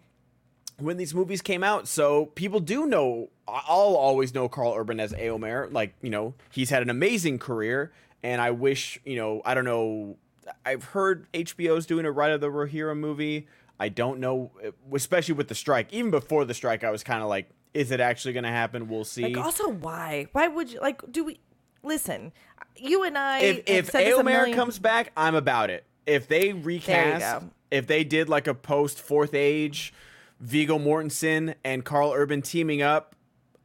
when 0.78 0.97
these 0.97 1.13
movies 1.13 1.41
came 1.41 1.63
out 1.63 1.88
so 1.88 2.28
people 2.28 2.59
do 2.59 2.86
know 2.86 3.30
i'll 3.68 3.95
always 3.95 4.34
know 4.34 4.47
karl 4.47 4.74
urban 4.76 5.00
as 5.00 5.14
eomer 5.14 5.72
like 5.72 5.93
you 6.02 6.10
know 6.10 6.34
he's 6.52 6.70
had 6.70 6.82
an 6.82 6.89
amazing 6.89 7.39
career 7.39 7.91
and 8.24 8.41
i 8.41 8.52
wish 8.52 9.00
you 9.06 9.16
know 9.16 9.41
i 9.45 9.54
don't 9.54 9.66
know 9.66 10.18
i've 10.66 10.84
heard 10.84 11.32
hbo's 11.34 11.86
doing 11.86 12.06
a 12.06 12.12
Ride 12.12 12.32
of 12.32 12.41
the 12.41 12.50
rohirrim 12.50 12.97
movie. 12.97 13.47
I 13.82 13.88
don't 13.88 14.20
know 14.20 14.52
especially 14.93 15.36
with 15.36 15.47
the 15.47 15.56
strike. 15.56 15.93
Even 15.93 16.12
before 16.12 16.43
the 16.45 16.54
strike 16.54 16.84
i 16.84 16.91
was 16.91 17.04
kind 17.04 17.24
of 17.24 17.30
like 17.30 17.50
is 17.74 17.91
it 17.91 18.00
actually 18.00 18.34
going 18.34 18.43
to 18.43 18.50
happen? 18.50 18.88
We'll 18.88 19.06
see. 19.06 19.24
Like 19.24 19.38
also 19.38 19.70
why? 19.70 20.28
Why 20.32 20.47
would 20.47 20.72
you 20.72 20.80
like 20.80 21.02
do 21.12 21.24
we 21.24 21.39
listen, 21.84 22.32
you 22.76 23.04
and 23.04 23.18
I 23.18 23.39
if 23.39 23.58
if 23.68 23.86
said 23.91 24.06
this 24.06 24.18
a. 24.18 24.22
Eomer 24.22 24.26
million- 24.26 24.56
comes 24.58 24.80
back, 24.80 25.12
I'm 25.16 25.36
about 25.36 25.70
it. 25.70 25.86
If 26.06 26.28
they 26.28 26.54
recast, 26.54 27.45
if 27.70 27.86
they 27.88 28.04
did 28.04 28.30
like 28.30 28.47
a 28.47 28.54
post 28.56 29.00
Fourth 29.00 29.34
Age, 29.34 29.93
Viggo 30.39 30.80
Mortensen 30.80 31.54
and 31.64 31.86
Karl 31.86 32.14
Urban 32.14 32.41
teaming 32.41 32.82
up, 32.82 33.16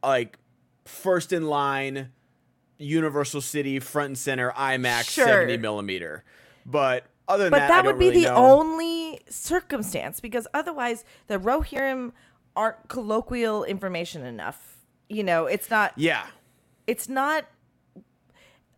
like 0.07 0.37
first 0.85 1.33
in 1.33 1.47
line, 1.47 2.11
Universal 2.77 3.41
City 3.41 3.79
front 3.79 4.07
and 4.07 4.17
center 4.17 4.51
IMAX 4.51 5.09
Sure. 5.09 5.25
70 5.25 5.57
millimeter. 5.57 6.23
But 6.65 7.05
other 7.27 7.45
than 7.45 7.51
But 7.51 7.59
that, 7.59 7.67
that 7.69 7.79
I 7.79 7.81
don't 7.83 7.93
would 7.95 7.99
be 7.99 8.09
really 8.09 8.23
the 8.23 8.29
know. 8.29 8.35
only 8.35 9.19
circumstance 9.29 10.19
because 10.19 10.47
otherwise 10.53 11.05
the 11.27 11.37
Rohirrim 11.39 12.11
aren't 12.55 12.87
colloquial 12.87 13.63
information 13.63 14.23
enough. 14.25 14.77
You 15.09 15.23
know, 15.23 15.45
it's 15.45 15.69
not 15.69 15.93
Yeah. 15.95 16.25
it's 16.87 17.07
not 17.09 17.45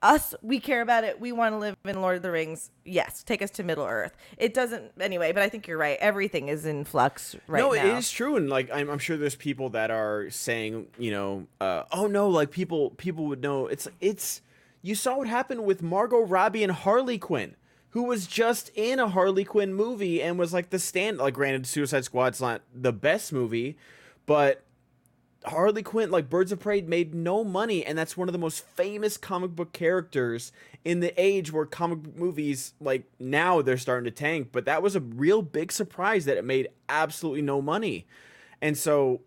us 0.02 0.36
we 0.41 0.60
care 0.60 0.82
about 0.82 1.04
it. 1.04 1.20
We 1.20 1.32
want 1.32 1.54
to 1.54 1.58
live 1.58 1.76
in 1.86 2.02
Lord 2.02 2.18
of 2.18 2.22
the 2.22 2.32
Rings. 2.32 2.70
Yes, 2.86 3.24
take 3.24 3.41
us 3.41 3.52
to 3.52 3.64
Middle 3.64 3.86
Earth. 3.86 4.16
It 4.38 4.54
doesn't 4.54 4.91
anyway, 5.00 5.32
but 5.32 5.43
I 5.43 5.50
think 5.50 5.68
you're 5.68 5.78
right. 5.78 5.98
Everything 6.00 6.48
is 6.48 6.66
in 6.66 6.86
flux 6.86 7.36
right 7.48 7.60
no, 7.60 7.72
now. 7.74 7.84
No 7.84 7.95
it 7.95 7.98
is 7.98 8.12
true, 8.12 8.36
and 8.36 8.50
like 8.50 8.70
I'm, 8.72 8.89
I'm 8.89 9.00
sure 9.00 9.18
there's 9.18 9.36
people 9.36 9.70
that 9.70 9.91
are 9.91 10.30
saying, 10.30 10.88
you 10.98 11.12
know, 11.12 11.48
uh, 11.60 11.84
oh 11.91 12.08
no, 12.08 12.30
like 12.30 12.52
people 12.52 12.91
people 12.91 13.26
would 13.26 13.41
know. 13.41 13.68
It's 13.68 13.88
it's 14.00 14.41
you 14.82 14.95
saw 14.95 15.18
what 15.18 15.28
happened 15.28 15.66
with 15.66 15.82
Margot 15.82 16.22
Robbie 16.22 16.64
and 16.64 16.72
Harley 16.72 17.18
Quinn, 17.18 17.56
who 17.89 18.04
was 18.04 18.28
just 18.28 18.70
in 18.76 19.00
a 19.00 19.10
Harley 19.10 19.43
Quinn 19.43 19.74
movie 19.74 20.22
and 20.22 20.38
was 20.38 20.54
like 20.54 20.70
the 20.70 20.80
stand. 20.80 21.18
Like, 21.18 21.34
granted, 21.34 21.66
Suicide 21.66 22.06
Squad's 22.06 22.39
not 22.39 22.62
the 22.74 22.93
best 22.93 23.34
movie, 23.34 23.78
but 24.26 24.64
Harley 25.45 25.83
Quinn, 25.83 26.11
like 26.11 26.29
Birds 26.29 26.51
of 26.51 26.59
Prey, 26.59 26.81
made 26.81 27.13
no 27.13 27.43
money, 27.43 27.85
and 27.85 27.97
that's 27.97 28.17
one 28.17 28.27
of 28.27 28.33
the 28.33 28.39
most 28.39 28.65
famous 28.65 29.17
comic 29.17 29.51
book 29.55 29.71
characters 29.71 30.51
in 30.83 30.99
the 30.99 31.13
age 31.21 31.51
where 31.53 31.65
comic 31.65 32.03
book 32.03 32.17
movies, 32.17 32.73
like 32.81 33.03
now, 33.19 33.61
they're 33.61 33.77
starting 33.77 34.05
to 34.05 34.11
tank. 34.11 34.49
But 34.51 34.65
that 34.65 34.81
was 34.81 34.95
a 34.95 34.99
real 34.99 35.41
big 35.41 35.71
surprise 35.71 36.25
that 36.25 36.38
it 36.38 36.43
made 36.45 36.69
absolutely 36.89 37.43
no 37.43 37.61
money, 37.61 38.07
and 38.61 38.77
so, 38.77 39.21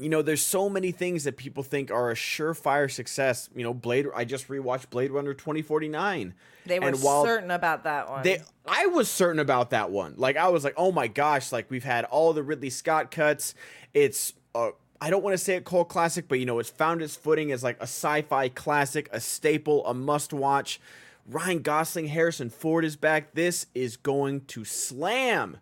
you 0.00 0.08
know, 0.08 0.22
there's 0.22 0.40
so 0.40 0.68
many 0.70 0.90
things 0.90 1.24
that 1.24 1.36
people 1.36 1.62
think 1.62 1.90
are 1.90 2.10
a 2.10 2.14
surefire 2.14 2.90
success. 2.90 3.50
You 3.54 3.62
know, 3.62 3.74
Blade. 3.74 4.06
I 4.14 4.24
just 4.24 4.48
rewatched 4.48 4.90
Blade 4.90 5.10
Runner 5.10 5.34
2049. 5.34 6.34
they 6.64 6.78
were 6.80 6.88
and 6.88 7.02
while- 7.02 7.24
certain 7.24 7.50
about 7.50 7.84
that 7.84 8.08
one. 8.08 8.22
they 8.22 8.40
I 8.66 8.86
was 8.86 9.08
certain 9.08 9.38
about 9.40 9.70
that 9.70 9.90
one. 9.90 10.14
Like 10.16 10.36
I 10.36 10.48
was 10.48 10.64
like, 10.64 10.74
"Oh 10.76 10.92
my 10.92 11.08
gosh, 11.08 11.52
like 11.52 11.70
we've 11.70 11.84
had 11.84 12.04
all 12.06 12.32
the 12.32 12.42
Ridley 12.42 12.70
Scott 12.70 13.10
cuts. 13.10 13.54
It's 13.92 14.32
uh 14.54 14.70
I 15.00 15.08
don't 15.10 15.22
want 15.22 15.34
to 15.34 15.38
say 15.38 15.56
a 15.56 15.60
cult 15.60 15.88
classic, 15.88 16.28
but 16.28 16.38
you 16.38 16.46
know, 16.46 16.58
it's 16.58 16.70
found 16.70 17.00
its 17.02 17.16
footing 17.16 17.52
as 17.52 17.62
like 17.62 17.78
a 17.78 17.84
sci-fi 17.84 18.48
classic, 18.50 19.08
a 19.12 19.20
staple, 19.20 19.86
a 19.86 19.94
must-watch. 19.94 20.80
Ryan 21.26 21.60
Gosling, 21.62 22.08
Harrison 22.08 22.50
Ford 22.50 22.84
is 22.84 22.96
back. 22.96 23.32
This 23.34 23.66
is 23.74 23.96
going 23.96 24.42
to 24.46 24.64
slam. 24.64 25.58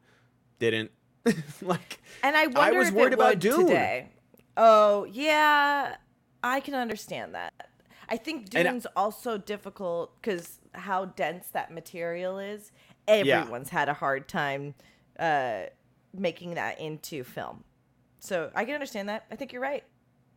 Didn't. 0.58 0.90
like 1.62 1.98
And 2.22 2.36
I 2.36 2.46
wonder 2.46 2.78
was 2.78 2.88
if 2.88 2.94
worried 2.94 3.12
about 3.12 3.38
Dune. 3.38 3.66
today. 3.66 4.08
Oh 4.56 5.04
yeah, 5.04 5.96
I 6.42 6.60
can 6.60 6.74
understand 6.74 7.34
that. 7.34 7.52
I 8.08 8.16
think 8.16 8.48
I- 8.56 8.62
Dune's 8.64 8.86
also 8.96 9.36
difficult 9.38 10.20
because 10.20 10.58
how 10.72 11.04
dense 11.06 11.48
that 11.48 11.70
material 11.72 12.38
is. 12.38 12.72
Everyone's 13.06 13.70
had 13.70 13.88
a 13.88 13.94
hard 13.94 14.28
time 14.28 14.74
uh, 15.18 15.62
making 16.12 16.54
that 16.54 16.80
into 16.80 17.24
film, 17.24 17.64
so 18.18 18.50
I 18.54 18.64
can 18.64 18.74
understand 18.74 19.08
that. 19.08 19.26
I 19.30 19.36
think 19.36 19.52
you're 19.52 19.62
right. 19.62 19.84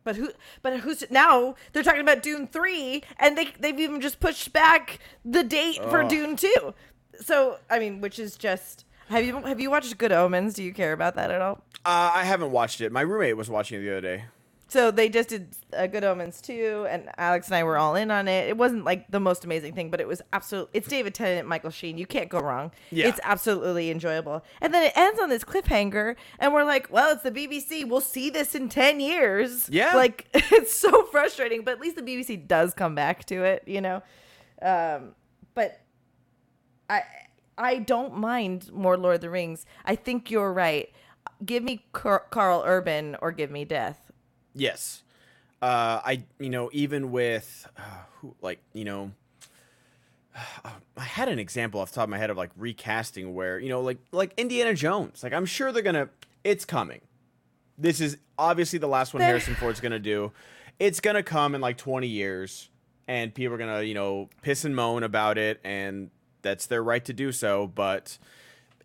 But 0.04 0.16
who? 0.16 0.30
But 0.62 0.80
who's 0.80 1.04
now? 1.10 1.54
They're 1.72 1.82
talking 1.82 2.00
about 2.00 2.22
Dune 2.22 2.46
three, 2.48 3.02
and 3.18 3.38
they 3.38 3.52
they've 3.60 3.78
even 3.78 4.00
just 4.00 4.18
pushed 4.18 4.52
back 4.52 4.98
the 5.24 5.44
date 5.44 5.82
for 5.84 6.02
Dune 6.02 6.36
two. 6.36 6.74
So 7.20 7.58
I 7.70 7.78
mean, 7.78 8.00
which 8.00 8.18
is 8.18 8.36
just. 8.36 8.84
Have 9.08 9.24
you 9.24 9.40
have 9.42 9.60
you 9.60 9.70
watched 9.70 9.96
Good 9.98 10.10
Omens? 10.12 10.54
Do 10.54 10.62
you 10.64 10.72
care 10.72 10.92
about 10.92 11.14
that 11.16 11.30
at 11.30 11.40
all? 11.40 11.62
uh, 11.84 12.12
I 12.14 12.24
haven't 12.24 12.50
watched 12.50 12.80
it. 12.80 12.90
My 12.92 13.02
roommate 13.02 13.36
was 13.36 13.50
watching 13.50 13.78
it 13.80 13.84
the 13.84 13.90
other 13.92 14.00
day. 14.00 14.24
So 14.72 14.90
they 14.90 15.10
just 15.10 15.28
did 15.28 15.54
uh, 15.76 15.86
Good 15.86 16.02
Omens 16.02 16.40
2, 16.40 16.86
and 16.88 17.10
Alex 17.18 17.48
and 17.48 17.56
I 17.56 17.62
were 17.62 17.76
all 17.76 17.94
in 17.94 18.10
on 18.10 18.26
it. 18.26 18.48
It 18.48 18.56
wasn't 18.56 18.86
like 18.86 19.06
the 19.10 19.20
most 19.20 19.44
amazing 19.44 19.74
thing, 19.74 19.90
but 19.90 20.00
it 20.00 20.08
was 20.08 20.22
absolutely. 20.32 20.70
It's 20.72 20.88
David 20.88 21.14
Tennant, 21.14 21.46
Michael 21.46 21.68
Sheen. 21.68 21.98
You 21.98 22.06
can't 22.06 22.30
go 22.30 22.40
wrong. 22.40 22.72
Yeah. 22.90 23.08
It's 23.08 23.20
absolutely 23.22 23.90
enjoyable. 23.90 24.42
And 24.62 24.72
then 24.72 24.82
it 24.82 24.94
ends 24.96 25.20
on 25.20 25.28
this 25.28 25.44
cliffhanger, 25.44 26.16
and 26.38 26.54
we're 26.54 26.64
like, 26.64 26.90
well, 26.90 27.12
it's 27.12 27.22
the 27.22 27.30
BBC. 27.30 27.86
We'll 27.86 28.00
see 28.00 28.30
this 28.30 28.54
in 28.54 28.70
10 28.70 28.98
years. 28.98 29.68
Yeah. 29.68 29.94
Like, 29.94 30.26
it's 30.32 30.74
so 30.74 31.02
frustrating, 31.04 31.64
but 31.64 31.72
at 31.72 31.80
least 31.80 31.96
the 31.96 32.02
BBC 32.02 32.48
does 32.48 32.72
come 32.72 32.94
back 32.94 33.26
to 33.26 33.44
it, 33.44 33.64
you 33.66 33.82
know? 33.82 34.02
Um, 34.62 35.14
but 35.54 35.82
I. 36.88 37.02
I 37.58 37.76
don't 37.80 38.16
mind 38.16 38.72
more 38.72 38.96
Lord 38.96 39.16
of 39.16 39.20
the 39.20 39.28
Rings. 39.28 39.66
I 39.84 39.96
think 39.96 40.30
you're 40.30 40.52
right. 40.52 40.90
Give 41.44 41.62
me 41.62 41.84
Car- 41.92 42.24
Karl 42.30 42.62
Urban 42.64 43.18
or 43.20 43.30
give 43.30 43.50
me 43.50 43.66
death. 43.66 44.01
Yes. 44.54 45.02
Uh, 45.60 46.00
I 46.04 46.24
you 46.38 46.50
know 46.50 46.70
even 46.72 47.12
with 47.12 47.68
uh, 47.76 47.82
who 48.16 48.34
like 48.42 48.60
you 48.72 48.84
know 48.84 49.12
I 50.96 51.02
had 51.04 51.28
an 51.28 51.38
example 51.38 51.80
off 51.80 51.90
the 51.90 51.96
top 51.96 52.04
of 52.04 52.10
my 52.10 52.18
head 52.18 52.30
of 52.30 52.36
like 52.36 52.50
recasting 52.56 53.34
where 53.34 53.58
you 53.58 53.68
know 53.68 53.80
like 53.80 53.98
like 54.10 54.34
Indiana 54.36 54.74
Jones 54.74 55.22
like 55.22 55.32
I'm 55.32 55.46
sure 55.46 55.72
they're 55.72 55.82
gonna 55.82 56.08
it's 56.44 56.64
coming. 56.64 57.00
This 57.78 58.00
is 58.00 58.18
obviously 58.38 58.78
the 58.78 58.88
last 58.88 59.14
one 59.14 59.22
Harrison 59.22 59.54
Ford's 59.54 59.80
gonna 59.80 59.98
do. 59.98 60.32
It's 60.78 61.00
gonna 61.00 61.22
come 61.22 61.54
in 61.54 61.60
like 61.60 61.78
20 61.78 62.06
years, 62.08 62.68
and 63.06 63.32
people 63.32 63.54
are 63.54 63.58
gonna 63.58 63.82
you 63.82 63.94
know 63.94 64.28
piss 64.42 64.64
and 64.64 64.74
moan 64.74 65.04
about 65.04 65.38
it, 65.38 65.60
and 65.64 66.10
that's 66.42 66.66
their 66.66 66.82
right 66.82 67.04
to 67.04 67.12
do 67.12 67.30
so. 67.30 67.68
But 67.68 68.18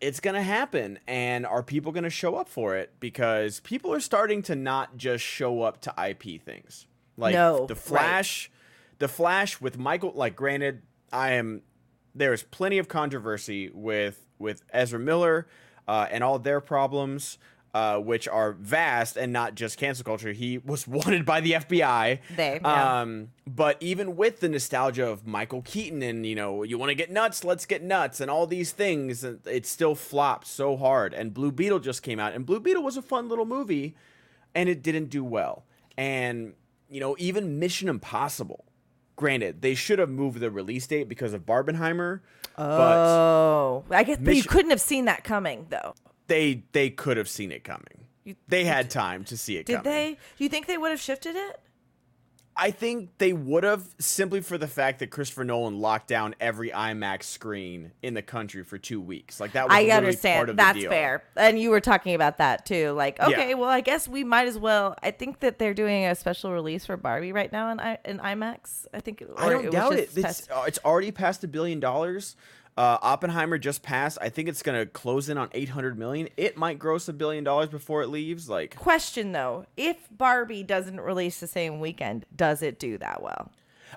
it's 0.00 0.20
gonna 0.20 0.42
happen 0.42 0.98
and 1.06 1.44
are 1.46 1.62
people 1.62 1.92
gonna 1.92 2.10
show 2.10 2.36
up 2.36 2.48
for 2.48 2.76
it 2.76 2.92
because 3.00 3.60
people 3.60 3.92
are 3.92 4.00
starting 4.00 4.42
to 4.42 4.54
not 4.56 4.96
just 4.96 5.24
show 5.24 5.62
up 5.62 5.80
to 5.80 5.94
ip 6.08 6.22
things 6.42 6.86
like 7.16 7.34
No, 7.34 7.66
the 7.66 7.74
right. 7.74 7.82
flash 7.82 8.50
the 8.98 9.08
flash 9.08 9.60
with 9.60 9.78
michael 9.78 10.12
like 10.14 10.34
granted 10.36 10.82
i 11.12 11.32
am 11.32 11.62
there's 12.14 12.42
plenty 12.42 12.78
of 12.78 12.88
controversy 12.88 13.70
with 13.72 14.26
with 14.38 14.62
ezra 14.72 14.98
miller 14.98 15.46
uh, 15.86 16.06
and 16.10 16.22
all 16.22 16.38
their 16.38 16.60
problems, 16.60 17.38
uh, 17.74 17.98
which 17.98 18.26
are 18.26 18.52
vast 18.52 19.16
and 19.16 19.32
not 19.32 19.54
just 19.54 19.78
cancel 19.78 20.04
culture. 20.04 20.32
He 20.32 20.58
was 20.58 20.86
wanted 20.88 21.24
by 21.24 21.40
the 21.40 21.52
FBI. 21.52 22.18
They, 22.36 22.60
yeah. 22.62 23.00
Um, 23.00 23.30
but 23.46 23.76
even 23.80 24.16
with 24.16 24.40
the 24.40 24.48
nostalgia 24.48 25.06
of 25.06 25.26
Michael 25.26 25.62
Keaton 25.62 26.02
and 26.02 26.24
you 26.24 26.34
know 26.34 26.62
you 26.62 26.78
want 26.78 26.90
to 26.90 26.94
get 26.94 27.10
nuts, 27.10 27.44
let's 27.44 27.66
get 27.66 27.82
nuts, 27.82 28.20
and 28.20 28.30
all 28.30 28.46
these 28.46 28.72
things, 28.72 29.24
it 29.24 29.66
still 29.66 29.94
flopped 29.94 30.46
so 30.46 30.76
hard. 30.76 31.14
And 31.14 31.34
Blue 31.34 31.52
Beetle 31.52 31.80
just 31.80 32.02
came 32.02 32.18
out, 32.18 32.34
and 32.34 32.46
Blue 32.46 32.60
Beetle 32.60 32.82
was 32.82 32.96
a 32.96 33.02
fun 33.02 33.28
little 33.28 33.46
movie, 33.46 33.94
and 34.54 34.68
it 34.68 34.82
didn't 34.82 35.10
do 35.10 35.24
well. 35.24 35.64
And 35.96 36.54
you 36.88 37.00
know 37.00 37.16
even 37.18 37.58
Mission 37.58 37.88
Impossible. 37.88 38.64
Granted, 39.16 39.62
they 39.62 39.74
should 39.74 39.98
have 39.98 40.08
moved 40.10 40.38
the 40.38 40.48
release 40.48 40.86
date 40.86 41.08
because 41.08 41.32
of 41.32 41.44
Barbenheimer. 41.44 42.20
Oh, 42.56 43.82
I 43.90 44.04
guess, 44.04 44.18
but 44.20 44.36
you 44.36 44.44
couldn't 44.44 44.70
have 44.70 44.80
seen 44.80 45.06
that 45.06 45.24
coming, 45.24 45.66
though. 45.70 45.94
They 46.28 46.64
they 46.72 46.90
could 46.90 47.16
have 47.16 47.28
seen 47.28 47.50
it 47.52 47.64
coming. 47.64 48.06
You- 48.24 48.36
They 48.46 48.64
had 48.64 48.90
time 48.90 49.24
to 49.24 49.36
see 49.36 49.56
it 49.56 49.66
Did 49.66 49.78
coming. 49.78 49.92
they? 49.92 50.12
Do 50.36 50.44
you 50.44 50.48
think 50.50 50.66
they 50.66 50.78
would 50.78 50.90
have 50.90 51.00
shifted 51.00 51.34
it? 51.36 51.60
I 52.60 52.72
think 52.72 53.10
they 53.18 53.32
would 53.32 53.62
have 53.62 53.84
simply 54.00 54.40
for 54.40 54.58
the 54.58 54.66
fact 54.66 54.98
that 54.98 55.10
Christopher 55.12 55.44
Nolan 55.44 55.78
locked 55.78 56.08
down 56.08 56.34
every 56.40 56.70
IMAX 56.70 57.22
screen 57.22 57.92
in 58.02 58.14
the 58.14 58.20
country 58.22 58.64
for 58.64 58.76
two 58.78 59.00
weeks. 59.00 59.38
Like 59.38 59.52
that 59.52 59.68
was 59.68 59.72
I 59.76 59.82
literally 59.82 59.90
part 59.92 60.04
understand. 60.04 60.40
of 60.50 60.56
the 60.56 60.62
That's 60.64 60.78
deal. 60.80 60.90
fair. 60.90 61.22
And 61.36 61.56
you 61.60 61.70
were 61.70 61.80
talking 61.80 62.16
about 62.16 62.38
that 62.38 62.66
too. 62.66 62.90
Like, 62.90 63.18
Yeah. 63.20 63.28
okay, 63.28 63.54
well, 63.54 63.70
I 63.70 63.80
guess 63.80 64.08
we 64.08 64.24
might 64.24 64.48
as 64.48 64.58
well. 64.58 64.96
I 65.04 65.12
think 65.12 65.38
that 65.38 65.60
they're 65.60 65.72
doing 65.72 66.04
a 66.06 66.16
special 66.16 66.52
release 66.52 66.84
for 66.84 66.96
Barbie 66.96 67.30
right 67.30 67.52
now 67.52 67.70
in, 67.70 67.78
I, 67.78 67.98
in 68.04 68.18
IMAX. 68.18 68.86
I 68.92 68.98
think. 68.98 69.22
I 69.36 69.50
don't 69.50 69.66
was 69.66 69.72
doubt 69.72 69.92
it. 69.92 70.10
It's, 70.16 70.50
uh, 70.50 70.64
it's 70.66 70.80
already 70.84 71.12
past 71.12 71.44
a 71.44 71.48
billion 71.48 71.78
dollars. 71.78 72.34
Uh, 72.78 72.96
Oppenheimer 73.02 73.58
just 73.58 73.82
passed. 73.82 74.18
I 74.20 74.28
think 74.28 74.48
it's 74.48 74.62
gonna 74.62 74.86
close 74.86 75.28
in 75.28 75.36
on 75.36 75.48
eight 75.52 75.70
hundred 75.70 75.98
million. 75.98 76.28
It 76.36 76.56
might 76.56 76.78
gross 76.78 77.08
a 77.08 77.12
billion 77.12 77.42
dollars 77.42 77.68
before 77.70 78.02
it 78.02 78.06
leaves. 78.06 78.48
Like 78.48 78.76
Question 78.76 79.32
though: 79.32 79.66
If 79.76 79.96
Barbie 80.12 80.62
doesn't 80.62 81.00
release 81.00 81.40
the 81.40 81.48
same 81.48 81.80
weekend, 81.80 82.24
does 82.36 82.62
it 82.62 82.78
do 82.78 82.96
that 82.98 83.20
well? 83.20 83.50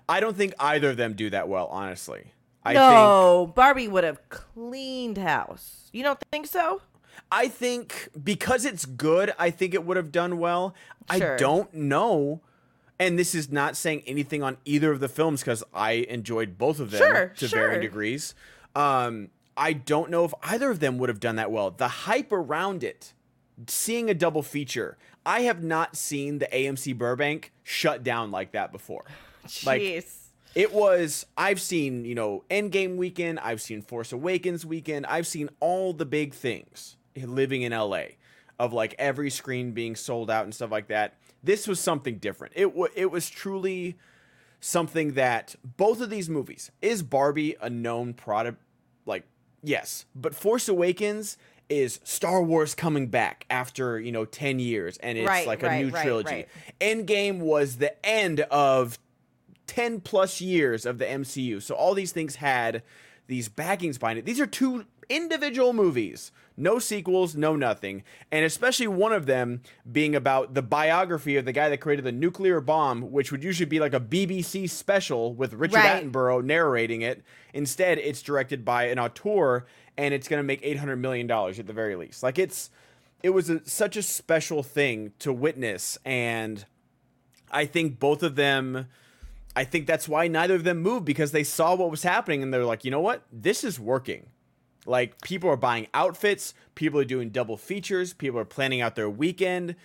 I 0.10 0.20
don't 0.20 0.36
think 0.36 0.56
either 0.60 0.90
of 0.90 0.98
them 0.98 1.14
do 1.14 1.30
that 1.30 1.48
well. 1.48 1.68
Honestly, 1.68 2.34
I 2.66 2.70
think 2.70 2.80
no, 2.80 3.54
Barbie 3.56 3.88
would 3.88 4.04
have 4.04 4.28
cleaned 4.30 5.20
house. 5.20 5.90
You 5.94 6.02
don't 6.02 6.20
think 6.32 6.48
so? 6.48 6.82
I 7.32 7.50
think 7.50 8.10
because 8.24 8.66
it's 8.66 8.86
good, 8.86 9.32
I 9.38 9.52
think 9.52 9.76
it 9.76 9.86
would 9.86 9.98
have 9.98 10.12
done 10.12 10.40
well. 10.40 10.74
Sure. 11.16 11.36
I 11.36 11.38
don't 11.38 11.72
know. 11.74 12.42
And 13.00 13.18
this 13.18 13.36
is 13.36 13.52
not 13.52 13.76
saying 13.76 14.04
anything 14.08 14.42
on 14.42 14.58
either 14.66 14.92
of 14.92 15.00
the 15.00 15.10
films 15.10 15.42
because 15.42 15.64
I 15.72 15.92
enjoyed 16.10 16.58
both 16.58 16.80
of 16.80 16.90
them 16.92 17.00
Sure, 17.00 17.34
to 17.38 17.48
sure. 17.48 17.60
varying 17.60 17.82
degrees. 17.82 18.34
Um, 18.76 19.30
I 19.58 19.74
don't 19.74 20.10
know 20.10 20.24
if 20.26 20.34
either 20.44 20.70
of 20.72 20.80
them 20.80 20.98
would 20.98 21.10
have 21.10 21.20
done 21.20 21.36
that 21.36 21.52
well. 21.52 21.72
The 21.72 21.88
hype 21.88 22.32
around 22.32 22.84
it, 22.84 23.14
seeing 23.68 24.10
a 24.10 24.14
double 24.14 24.42
feature, 24.42 24.98
I 25.26 25.42
have 25.42 25.64
not 25.64 25.96
seen 25.96 26.40
the 26.40 26.48
AMC 26.48 26.98
Burbank 26.98 27.52
shut 27.64 28.04
down 28.04 28.32
like 28.32 28.54
that 28.54 28.72
before. 28.72 29.06
Like, 29.66 29.82
it 30.54 30.72
was 30.74 31.26
I've 31.38 31.60
seen, 31.60 32.06
you 32.06 32.14
know, 32.14 32.44
Endgame 32.50 32.96
weekend, 32.96 33.40
I've 33.40 33.62
seen 33.62 33.82
Force 33.82 34.12
Awakens 34.12 34.66
weekend, 34.66 35.06
I've 35.08 35.26
seen 35.26 35.50
all 35.60 35.94
the 35.94 36.06
big 36.06 36.34
things 36.34 36.96
living 37.16 37.64
in 37.64 37.72
LA 37.72 38.04
of 38.60 38.74
like 38.74 38.94
every 39.00 39.32
screen 39.32 39.72
being 39.72 39.96
sold 39.96 40.30
out 40.30 40.44
and 40.44 40.54
stuff 40.54 40.70
like 40.72 40.88
that. 40.90 41.16
This 41.44 41.68
was 41.68 41.80
something 41.80 42.18
different. 42.18 42.54
It 42.56 42.76
wa 42.76 42.88
it 42.96 43.10
was 43.10 43.30
truly 43.30 43.98
something 44.62 45.14
that 45.14 45.56
both 45.76 46.00
of 46.00 46.10
these 46.10 46.30
movies 46.30 46.72
is 46.82 47.04
Barbie 47.04 47.56
a 47.60 47.70
known 47.70 48.14
product 48.14 48.62
like 49.06 49.24
yes, 49.62 50.06
but 50.16 50.34
Force 50.34 50.70
Awakens 50.70 51.38
is 51.68 52.00
Star 52.04 52.44
Wars 52.44 52.76
coming 52.76 53.08
back 53.08 53.46
after, 53.50 54.00
you 54.00 54.12
know, 54.12 54.26
10 54.26 54.60
years 54.60 54.98
and 54.98 55.18
it's 55.18 55.28
Right, 55.28 55.48
like 55.48 55.64
a 55.64 55.68
right, 55.68 55.86
new 55.86 55.92
right, 55.92 56.04
trilogy. 56.04 56.46
Endgame 56.80 57.40
was 57.40 57.78
the 57.78 58.06
end 58.06 58.42
of 58.52 59.00
10 59.68 60.02
plus 60.02 60.42
years 60.42 60.86
of 60.86 60.98
the 60.98 61.06
MCU. 61.06 61.62
So 61.62 61.74
all 61.74 61.94
these 61.94 62.12
things 62.12 62.36
had 62.36 62.84
these 63.28 63.48
backings 63.48 63.98
behind 63.98 64.20
it. 64.20 64.26
These 64.26 64.42
are 64.42 64.46
two 64.46 64.86
individual 65.12 65.74
movies. 65.74 66.32
No 66.58 66.80
sequels, 66.80 67.36
no 67.36 67.56
nothing. 67.56 68.04
And 68.32 68.46
especially 68.46 68.88
one 68.88 69.14
of 69.14 69.26
them 69.26 69.62
being 69.92 70.16
about 70.16 70.54
the 70.54 70.62
biography 70.62 71.38
of 71.38 71.46
the 71.46 71.52
guy 71.52 71.70
that 71.70 71.78
created 71.78 72.06
the 72.06 72.12
nuclear 72.12 72.62
bomb, 72.62 73.12
which 73.12 73.32
would 73.32 73.44
usually 73.44 73.66
be 73.66 73.80
like 73.80 73.94
a 73.94 74.00
BBC 74.00 74.70
special 74.70 75.34
with 75.34 75.54
Richard 75.54 75.76
Right. 75.76 76.04
Attenborough 76.04 76.44
narrating 76.44 77.02
it. 77.02 77.24
Instead, 77.54 77.98
it's 77.98 78.22
directed 78.22 78.64
by 78.64 78.86
an 78.86 79.00
auteur 79.00 79.66
and 79.98 80.14
it's 80.14 80.28
going 80.28 80.40
to 80.40 80.44
make 80.44 80.62
$800 80.62 80.98
million 81.00 81.30
at 81.30 81.68
the 81.68 81.74
very 81.74 81.96
least. 81.96 82.24
Like 82.24 82.40
it's 82.40 82.70
it 83.24 83.32
was 83.32 83.50
a, 83.50 83.64
such 83.68 83.98
a 83.98 84.02
special 84.02 84.64
thing 84.64 85.14
to 85.20 85.32
witness 85.32 85.98
and 86.06 86.66
I 87.52 87.66
think 87.66 88.00
both 88.00 88.24
of 88.24 88.36
them 88.36 88.88
I 89.56 89.64
think 89.64 89.86
that's 89.86 90.08
why 90.08 90.28
neither 90.28 90.56
of 90.56 90.64
them 90.64 90.78
moved 90.78 91.06
because 91.06 91.32
they 91.32 91.44
saw 91.44 91.76
what 91.76 91.92
was 91.92 92.04
happening 92.04 92.42
and 92.42 92.54
they're 92.54 92.66
like, 92.66 92.86
"You 92.86 92.92
know 92.92 93.02
what? 93.02 93.24
This 93.32 93.66
is 93.66 93.80
working." 93.80 94.28
Like 94.86 95.22
people 95.22 95.50
are 95.50 95.58
buying 95.58 95.88
outfits, 95.94 96.54
people 96.76 97.00
are 97.00 97.06
doing 97.06 97.30
double 97.30 97.58
features, 97.58 98.14
people 98.14 98.40
are 98.40 98.46
planning 98.46 98.82
out 98.82 98.96
their 98.96 99.10
weekend. 99.10 99.76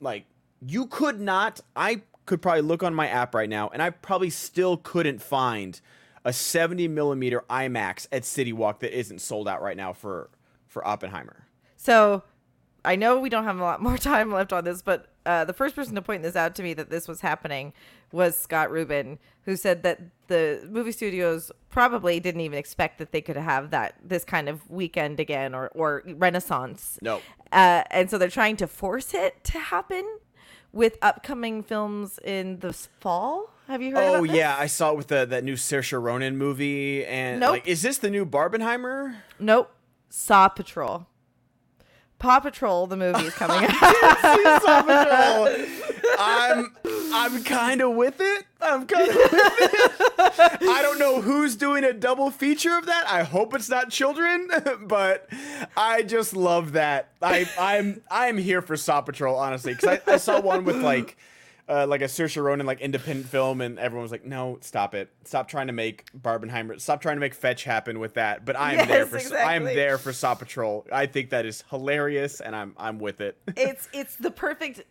Like 0.00 0.24
you 0.64 0.86
could 0.86 1.20
not 1.20 1.60
I 1.76 2.02
could 2.26 2.42
probably 2.42 2.62
look 2.62 2.82
on 2.82 2.94
my 2.94 3.08
app 3.08 3.34
right 3.34 3.48
now 3.48 3.68
and 3.68 3.82
I 3.82 3.90
probably 3.90 4.30
still 4.30 4.76
couldn't 4.76 5.22
find 5.22 5.80
a 6.24 6.32
70 6.32 6.88
millimeter 6.88 7.44
IMAX 7.48 8.06
at 8.12 8.24
City 8.24 8.52
Walk 8.52 8.80
that 8.80 8.96
isn't 8.96 9.20
sold 9.20 9.48
out 9.48 9.62
right 9.62 9.76
now 9.76 9.92
for 9.92 10.30
for 10.66 10.86
Oppenheimer. 10.86 11.46
So 11.76 12.22
I 12.84 12.96
know 12.96 13.18
we 13.18 13.28
don't 13.28 13.44
have 13.44 13.58
a 13.58 13.62
lot 13.62 13.82
more 13.82 13.98
time 13.98 14.32
left 14.32 14.52
on 14.52 14.64
this, 14.64 14.82
but 14.82 15.06
uh, 15.28 15.44
the 15.44 15.52
first 15.52 15.76
person 15.76 15.94
to 15.94 16.00
point 16.00 16.22
this 16.22 16.34
out 16.34 16.54
to 16.54 16.62
me 16.62 16.72
that 16.72 16.88
this 16.88 17.06
was 17.06 17.20
happening 17.20 17.74
was 18.12 18.34
Scott 18.34 18.70
Rubin, 18.70 19.18
who 19.42 19.56
said 19.56 19.82
that 19.82 20.00
the 20.28 20.66
movie 20.70 20.90
studios 20.90 21.52
probably 21.68 22.18
didn't 22.18 22.40
even 22.40 22.58
expect 22.58 22.96
that 22.98 23.12
they 23.12 23.20
could 23.20 23.36
have 23.36 23.70
that 23.70 23.96
this 24.02 24.24
kind 24.24 24.48
of 24.48 24.68
weekend 24.70 25.20
again 25.20 25.54
or 25.54 25.68
or 25.74 26.02
renaissance. 26.06 26.98
No. 27.02 27.20
Uh, 27.52 27.82
and 27.90 28.08
so 28.10 28.16
they're 28.16 28.28
trying 28.30 28.56
to 28.56 28.66
force 28.66 29.12
it 29.12 29.44
to 29.44 29.58
happen 29.58 30.18
with 30.72 30.96
upcoming 31.02 31.62
films 31.62 32.18
in 32.24 32.60
the 32.60 32.72
fall. 32.72 33.50
Have 33.66 33.82
you 33.82 33.94
heard? 33.94 34.20
Oh 34.20 34.22
yeah, 34.22 34.56
I 34.58 34.66
saw 34.66 34.92
it 34.92 34.96
with 34.96 35.08
the 35.08 35.26
that 35.26 35.44
new 35.44 35.56
Saoirse 35.56 36.00
Ronan 36.02 36.38
movie 36.38 37.04
and 37.04 37.40
Nope. 37.40 37.50
like 37.50 37.66
is 37.68 37.82
this 37.82 37.98
the 37.98 38.08
new 38.08 38.24
Barbenheimer? 38.24 39.16
Nope. 39.38 39.70
Saw 40.08 40.48
Patrol. 40.48 41.06
Paw 42.18 42.40
Patrol, 42.40 42.86
the 42.86 42.96
movie 42.96 43.26
is 43.26 43.34
coming 43.34 43.64
out. 43.70 45.50
I'm 46.18 46.74
I'm 46.84 47.44
kind 47.44 47.80
of 47.80 47.94
with 47.94 48.16
it. 48.20 48.44
I'm 48.60 48.86
kind 48.86 49.08
of 49.08 49.14
with 49.14 49.32
it. 49.32 50.10
I 50.62 50.80
don't 50.82 50.98
know 50.98 51.20
who's 51.20 51.54
doing 51.54 51.84
a 51.84 51.92
double 51.92 52.30
feature 52.30 52.76
of 52.76 52.86
that. 52.86 53.04
I 53.08 53.22
hope 53.22 53.54
it's 53.54 53.68
not 53.68 53.90
children, 53.90 54.48
but 54.82 55.28
I 55.76 56.02
just 56.02 56.34
love 56.34 56.72
that. 56.72 57.10
I 57.22 57.48
I'm 57.58 58.02
I'm 58.10 58.36
here 58.38 58.62
for 58.62 58.76
Saw 58.76 59.00
Patrol 59.00 59.36
honestly 59.36 59.74
because 59.74 60.00
I, 60.06 60.14
I 60.14 60.16
saw 60.16 60.40
one 60.40 60.64
with 60.64 60.76
like. 60.76 61.16
Uh, 61.68 61.86
like 61.86 62.00
a 62.00 62.04
Saoirse 62.04 62.42
Ronan 62.42 62.64
like 62.64 62.80
independent 62.80 63.28
film, 63.28 63.60
and 63.60 63.78
everyone 63.78 64.02
was 64.02 64.10
like, 64.10 64.24
"No, 64.24 64.56
stop 64.62 64.94
it! 64.94 65.10
Stop 65.24 65.48
trying 65.48 65.66
to 65.66 65.74
make 65.74 66.10
Barbenheimer. 66.18 66.80
Stop 66.80 67.02
trying 67.02 67.16
to 67.16 67.20
make 67.20 67.34
Fetch 67.34 67.64
happen 67.64 67.98
with 68.00 68.14
that." 68.14 68.46
But 68.46 68.58
I'm 68.58 68.88
there 68.88 69.04
for 69.04 69.16
exactly. 69.18 69.38
I'm 69.38 69.64
there 69.64 69.98
for 69.98 70.14
Saw 70.14 70.34
Patrol. 70.34 70.86
I 70.90 71.04
think 71.06 71.28
that 71.30 71.44
is 71.44 71.64
hilarious, 71.68 72.40
and 72.40 72.56
I'm 72.56 72.74
I'm 72.78 72.98
with 72.98 73.20
it. 73.20 73.36
it's 73.56 73.86
it's 73.92 74.16
the 74.16 74.30
perfect 74.30 74.82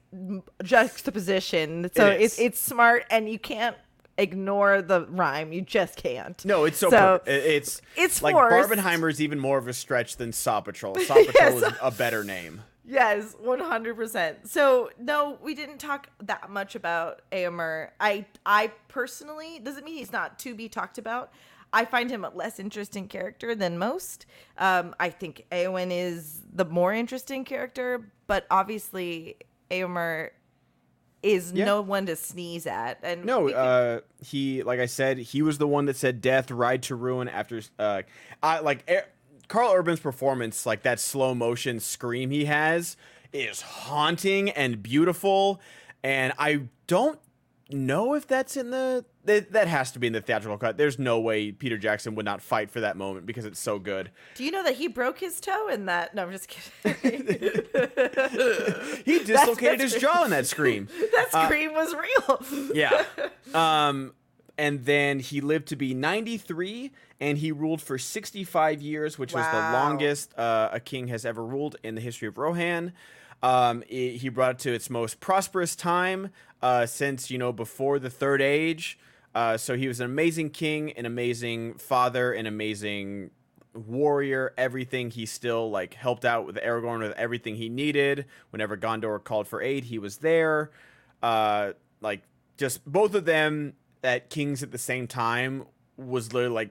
juxtaposition. 0.64 1.90
So 1.96 2.08
It 2.08 2.22
it's 2.22 2.40
it's 2.40 2.60
smart 2.60 3.06
and 3.10 3.30
you 3.30 3.40
can't 3.40 3.76
ignore 4.18 4.82
the 4.82 5.06
rhyme. 5.08 5.52
You 5.54 5.62
just 5.62 5.96
can't. 5.98 6.44
No, 6.46 6.66
it's 6.66 6.78
so, 6.78 6.90
So. 6.90 7.22
It's 7.26 7.82
it's 7.96 8.22
like 8.22 8.34
forced. 8.34 8.70
Barbenheimer 8.70 9.10
is 9.10 9.22
even 9.22 9.40
more 9.40 9.58
of 9.58 9.68
a 9.68 9.74
stretch 9.74 10.18
than 10.18 10.32
Saw 10.32 10.62
Patrol. 10.62 10.96
Saw 11.00 11.16
Patrol 11.16 11.62
Yes. 11.62 11.72
is 11.74 11.78
a 11.82 11.92
better 11.92 12.24
name. 12.24 12.62
Yes, 12.90 13.36
one 13.40 13.60
hundred 13.60 13.96
percent. 13.98 14.48
So 14.48 14.90
no, 14.98 15.38
we 15.42 15.54
didn't 15.54 15.78
talk 15.80 16.08
that 16.24 16.50
much 16.50 16.74
about 16.76 17.22
Eomer. 17.32 17.90
I 18.00 18.26
I 18.46 18.72
personally 18.88 19.60
doesn't 19.62 19.84
mean 19.84 19.98
he's 19.98 20.12
not 20.14 20.40
to 20.40 20.56
be 20.56 20.70
talked 20.70 20.98
about. 20.98 21.32
I 21.74 21.84
find 21.84 22.10
him 22.10 22.24
a 22.24 22.30
less 22.30 22.60
interesting 22.60 23.10
character 23.10 23.54
than 23.54 23.78
most. 23.78 24.26
Um, 24.58 24.96
I 25.02 25.10
think 25.10 25.46
Eowyn 25.52 25.90
is 25.92 26.40
the 26.54 26.64
more 26.64 26.94
interesting 26.94 27.44
character, 27.44 28.10
but 28.26 28.48
obviously 28.50 29.36
Eomer 29.70 30.30
is 31.22 31.52
Yeah. 31.52 31.66
no 31.66 31.82
one 31.82 32.06
to 32.06 32.16
sneeze 32.16 32.68
at. 32.68 33.00
And 33.04 33.26
No, 33.26 33.48
can- 33.48 33.56
uh, 33.58 34.00
he 34.24 34.64
like 34.64 34.80
I 34.80 34.86
said, 34.86 35.18
he 35.18 35.42
was 35.42 35.58
the 35.58 35.68
one 35.68 35.86
that 35.88 35.98
said 35.98 36.22
"Death, 36.22 36.52
ride 36.52 36.84
to 36.84 36.96
ruin." 36.96 37.28
After, 37.28 37.62
uh, 37.78 38.04
I 38.42 38.60
like 38.60 38.86
eh, 38.88 39.02
Karl 39.48 39.74
Urban's 39.74 40.00
performance, 40.00 40.66
like 40.66 40.84
that 40.84 41.00
slow 41.00 41.34
motion 41.34 41.80
scream 41.80 42.32
he 42.32 42.46
has, 42.46 42.98
is 43.34 43.62
haunting 43.62 44.50
and 44.50 44.82
beautiful. 44.84 45.62
And 46.04 46.34
I 46.38 46.64
don't 46.88 47.20
know 47.70 48.14
if 48.14 48.28
that's 48.28 48.56
in 48.56 48.72
the 48.72 49.06
that, 49.26 49.52
that 49.52 49.68
has 49.68 49.92
to 49.92 50.00
be 50.00 50.08
in 50.08 50.14
the 50.14 50.22
theatrical 50.22 50.58
cut. 50.58 50.78
There's 50.78 50.98
no 50.98 51.20
way 51.20 51.52
Peter 51.52 51.78
Jackson 51.78 52.16
would 52.16 52.26
not 52.26 52.42
fight 52.42 52.72
for 52.72 52.80
that 52.80 52.96
moment 52.96 53.26
because 53.26 53.46
it's 53.46 53.60
so 53.60 53.78
good. 53.78 54.12
Do 54.36 54.44
you 54.44 54.52
know 54.52 54.64
that 54.64 54.76
he 54.76 54.88
broke 54.88 55.20
his 55.20 55.42
toe 55.42 55.68
in 55.68 55.86
that? 55.88 56.16
No, 56.16 56.24
I'm 56.24 56.32
just 56.32 56.48
kidding. 56.48 57.28
he 59.06 59.20
dislocated 59.24 59.82
his 59.82 59.96
jaw 60.00 60.24
in 60.24 60.32
that 60.32 60.48
scream. 60.48 60.88
that 61.14 61.46
scream 61.46 61.72
uh, 61.72 61.74
was 61.74 61.94
real. 61.94 62.72
yeah. 62.74 63.04
Um 63.54 64.14
and 64.58 64.86
then 64.86 65.20
he 65.20 65.42
lived 65.42 65.68
to 65.68 65.76
be 65.76 65.94
93 65.94 66.92
and 67.20 67.38
he 67.38 67.52
ruled 67.52 67.82
for 67.82 67.98
65 67.98 68.82
years, 68.82 69.18
which 69.18 69.34
wow. 69.34 69.42
was 69.42 69.52
the 69.52 69.78
longest 69.78 70.38
uh, 70.38 70.70
a 70.72 70.80
king 70.80 71.08
has 71.08 71.26
ever 71.26 71.44
ruled 71.46 71.76
in 71.84 71.96
the 71.96 72.02
history 72.02 72.28
of 72.28 72.38
Rohan. 72.38 72.94
Um, 73.44 73.84
it, 73.88 74.18
he 74.18 74.30
brought 74.30 74.52
it 74.52 74.60
to 74.60 74.74
its 74.74 74.90
most 74.90 75.20
prosperous 75.20 75.76
time 75.76 76.32
uh, 76.62 76.86
since 76.86 77.30
you 77.30 77.38
know 77.38 77.52
before 77.52 78.00
the 78.00 78.10
Third 78.10 78.42
Age. 78.42 78.98
Uh, 79.36 79.58
so 79.58 79.78
he 79.78 79.88
was 79.88 80.00
an 80.00 80.06
amazing 80.06 80.50
king, 80.50 80.92
an 80.94 81.06
amazing 81.06 81.76
father, 81.76 82.34
an 82.34 82.48
amazing 82.48 83.30
warrior. 83.74 84.54
Everything 84.58 85.12
he 85.12 85.28
still 85.28 85.70
like 85.70 85.94
helped 85.94 86.26
out 86.26 86.48
with 86.48 86.56
Aragorn 86.56 87.00
with 87.00 87.12
everything 87.12 87.56
he 87.56 87.70
needed. 87.70 88.26
Whenever 88.50 88.76
Gondor 88.76 89.24
called 89.24 89.48
for 89.48 89.62
aid, 89.62 89.86
he 89.86 90.00
was 90.00 90.18
there. 90.18 90.72
Uh, 91.22 91.74
like 92.02 92.22
just 92.58 92.84
both 92.86 93.14
of 93.14 93.26
them 93.26 93.74
at 94.04 94.30
kings 94.30 94.64
at 94.64 94.72
the 94.72 94.78
same 94.78 95.08
time 95.08 95.66
was 95.98 96.34
literally 96.34 96.54
like 96.54 96.70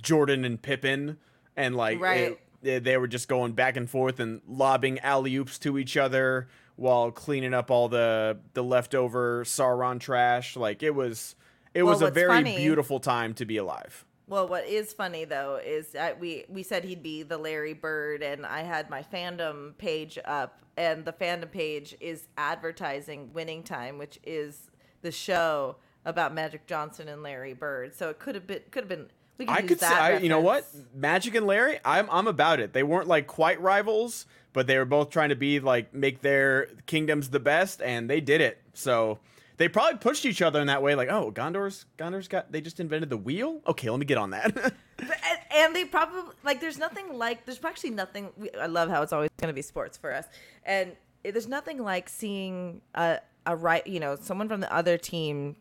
Jordan 0.00 0.44
and 0.44 0.60
Pippin, 0.60 1.18
and 1.56 1.76
like 1.76 2.00
right. 2.00 2.38
it, 2.62 2.84
they 2.84 2.96
were 2.96 3.08
just 3.08 3.28
going 3.28 3.52
back 3.52 3.76
and 3.76 3.88
forth 3.88 4.20
and 4.20 4.40
lobbing 4.46 4.98
alley 5.00 5.34
oops 5.36 5.58
to 5.60 5.78
each 5.78 5.96
other 5.96 6.48
while 6.76 7.10
cleaning 7.10 7.54
up 7.54 7.70
all 7.70 7.88
the 7.88 8.38
the 8.54 8.62
leftover 8.62 9.44
Sauron 9.44 10.00
trash. 10.00 10.56
Like 10.56 10.82
it 10.82 10.94
was, 10.94 11.34
it 11.74 11.82
well, 11.82 11.94
was 11.94 12.02
a 12.02 12.10
very 12.10 12.28
funny, 12.28 12.56
beautiful 12.56 13.00
time 13.00 13.34
to 13.34 13.44
be 13.44 13.56
alive. 13.56 14.04
Well, 14.28 14.48
what 14.48 14.66
is 14.66 14.92
funny 14.92 15.24
though 15.24 15.60
is 15.62 15.88
that 15.88 16.20
we 16.20 16.44
we 16.48 16.62
said 16.62 16.84
he'd 16.84 17.02
be 17.02 17.22
the 17.22 17.38
Larry 17.38 17.74
Bird, 17.74 18.22
and 18.22 18.46
I 18.46 18.62
had 18.62 18.88
my 18.88 19.02
fandom 19.02 19.76
page 19.78 20.18
up, 20.24 20.60
and 20.76 21.04
the 21.04 21.12
fandom 21.12 21.50
page 21.50 21.96
is 22.00 22.28
advertising 22.38 23.32
Winning 23.32 23.62
Time, 23.62 23.98
which 23.98 24.18
is 24.24 24.70
the 25.02 25.12
show 25.12 25.76
about 26.04 26.34
Magic 26.34 26.66
Johnson 26.66 27.08
and 27.08 27.22
Larry 27.22 27.54
Bird. 27.54 27.94
So 27.94 28.10
it 28.10 28.18
could 28.18 28.34
have 28.34 28.46
been 28.46 28.60
could 28.70 28.82
have 28.82 28.88
been 28.88 29.08
I 29.48 29.62
could 29.62 29.80
say, 29.80 29.86
I, 29.86 30.18
you 30.18 30.28
know 30.28 30.40
what, 30.40 30.66
Magic 30.94 31.34
and 31.34 31.46
Larry, 31.46 31.80
I'm 31.84 32.08
I'm 32.10 32.26
about 32.26 32.60
it. 32.60 32.72
They 32.72 32.82
weren't 32.82 33.08
like 33.08 33.26
quite 33.26 33.60
rivals, 33.60 34.26
but 34.52 34.66
they 34.66 34.78
were 34.78 34.84
both 34.84 35.10
trying 35.10 35.30
to 35.30 35.36
be 35.36 35.60
like 35.60 35.92
make 35.94 36.20
their 36.20 36.66
kingdoms 36.86 37.30
the 37.30 37.40
best, 37.40 37.82
and 37.82 38.08
they 38.08 38.20
did 38.20 38.40
it. 38.40 38.60
So 38.74 39.18
they 39.56 39.68
probably 39.68 39.98
pushed 39.98 40.26
each 40.26 40.42
other 40.42 40.60
in 40.60 40.66
that 40.66 40.82
way. 40.82 40.94
Like, 40.94 41.08
oh, 41.08 41.30
Gondor's 41.30 41.86
Gondor's 41.96 42.28
got 42.28 42.52
they 42.52 42.60
just 42.60 42.80
invented 42.80 43.10
the 43.10 43.16
wheel. 43.16 43.60
Okay, 43.66 43.90
let 43.90 43.98
me 43.98 44.06
get 44.06 44.18
on 44.18 44.30
that. 44.30 44.56
and, 44.98 45.12
and, 45.50 45.76
they 45.76 45.84
probably 45.84 46.22
like 46.44 46.60
there's 46.60 46.78
nothing 46.78 47.16
like 47.16 47.44
there's 47.46 47.62
actually 47.64 47.90
nothing. 47.90 48.30
I 48.60 48.66
love 48.66 48.90
how 48.90 49.02
it's 49.02 49.12
always 49.12 49.30
going 49.38 49.48
to 49.48 49.54
be 49.54 49.62
sports 49.62 49.96
for 49.96 50.12
us, 50.12 50.26
and 50.64 50.92
eh, 51.24 51.30
there's 51.30 51.48
nothing 51.48 51.82
like 51.82 52.08
seeing 52.08 52.82
a 52.94 53.18
a 53.44 53.56
right 53.56 53.84
you 53.86 53.98
know 53.98 54.16
someone 54.20 54.48
from 54.48 54.60
the 54.60 54.72
other 54.72 54.96
team 54.96 55.56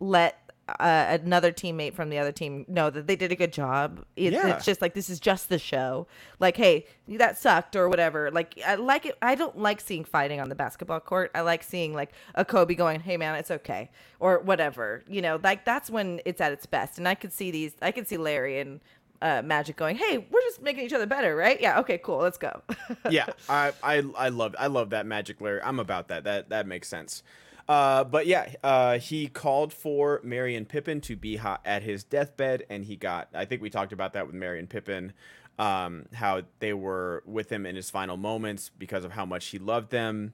let 0.00 0.48
uh, 0.80 1.18
another 1.22 1.50
teammate 1.50 1.94
from 1.94 2.10
the 2.10 2.18
other 2.18 2.32
team 2.32 2.64
know 2.68 2.90
that 2.90 3.06
they 3.06 3.16
did 3.16 3.32
a 3.32 3.36
good 3.36 3.52
job. 3.52 4.04
It, 4.16 4.32
yeah. 4.32 4.48
It's 4.48 4.64
just 4.64 4.82
like 4.82 4.94
this 4.94 5.08
is 5.08 5.18
just 5.18 5.48
the 5.48 5.58
show. 5.58 6.06
Like, 6.40 6.56
hey, 6.56 6.86
that 7.08 7.38
sucked 7.38 7.74
or 7.74 7.88
whatever. 7.88 8.30
Like, 8.30 8.60
I 8.66 8.74
like 8.74 9.06
it. 9.06 9.16
I 9.22 9.34
don't 9.34 9.58
like 9.58 9.80
seeing 9.80 10.04
fighting 10.04 10.40
on 10.40 10.48
the 10.48 10.54
basketball 10.54 11.00
court. 11.00 11.30
I 11.34 11.40
like 11.40 11.62
seeing 11.62 11.94
like 11.94 12.12
a 12.34 12.44
Kobe 12.44 12.74
going, 12.74 13.00
"Hey, 13.00 13.16
man, 13.16 13.34
it's 13.36 13.50
okay," 13.50 13.90
or 14.20 14.40
whatever. 14.40 15.02
You 15.08 15.22
know, 15.22 15.40
like 15.42 15.64
that's 15.64 15.88
when 15.88 16.20
it's 16.24 16.40
at 16.40 16.52
its 16.52 16.66
best. 16.66 16.98
And 16.98 17.08
I 17.08 17.14
could 17.14 17.32
see 17.32 17.50
these. 17.50 17.74
I 17.80 17.90
could 17.90 18.06
see 18.06 18.18
Larry 18.18 18.60
and 18.60 18.80
uh, 19.22 19.42
Magic 19.44 19.76
going, 19.76 19.96
"Hey, 19.96 20.18
we're 20.18 20.40
just 20.42 20.62
making 20.62 20.84
each 20.84 20.92
other 20.92 21.06
better, 21.06 21.34
right? 21.34 21.60
Yeah, 21.60 21.80
okay, 21.80 21.98
cool, 21.98 22.18
let's 22.18 22.38
go." 22.38 22.62
yeah, 23.10 23.26
I 23.48 23.72
I 23.82 24.02
I 24.16 24.28
love 24.28 24.54
I 24.58 24.66
love 24.68 24.90
that 24.90 25.06
Magic 25.06 25.40
Larry. 25.40 25.60
I'm 25.62 25.80
about 25.80 26.08
that. 26.08 26.24
That 26.24 26.50
that 26.50 26.66
makes 26.66 26.88
sense. 26.88 27.22
Uh, 27.68 28.02
but 28.02 28.26
yeah, 28.26 28.48
uh, 28.64 28.98
he 28.98 29.28
called 29.28 29.74
for 29.74 30.20
Merry 30.24 30.56
and 30.56 30.66
Pippin 30.66 31.02
to 31.02 31.16
be 31.16 31.36
hot 31.36 31.60
at 31.66 31.82
his 31.82 32.02
deathbed, 32.02 32.64
and 32.70 32.84
he 32.84 32.96
got. 32.96 33.28
I 33.34 33.44
think 33.44 33.60
we 33.60 33.70
talked 33.70 33.92
about 33.92 34.14
that 34.14 34.26
with 34.26 34.34
Merry 34.34 34.58
and 34.58 34.70
Pippin, 34.70 35.12
um, 35.58 36.06
how 36.14 36.42
they 36.60 36.72
were 36.72 37.22
with 37.26 37.50
him 37.52 37.66
in 37.66 37.76
his 37.76 37.90
final 37.90 38.16
moments 38.16 38.70
because 38.78 39.04
of 39.04 39.12
how 39.12 39.26
much 39.26 39.46
he 39.48 39.58
loved 39.58 39.90
them, 39.90 40.32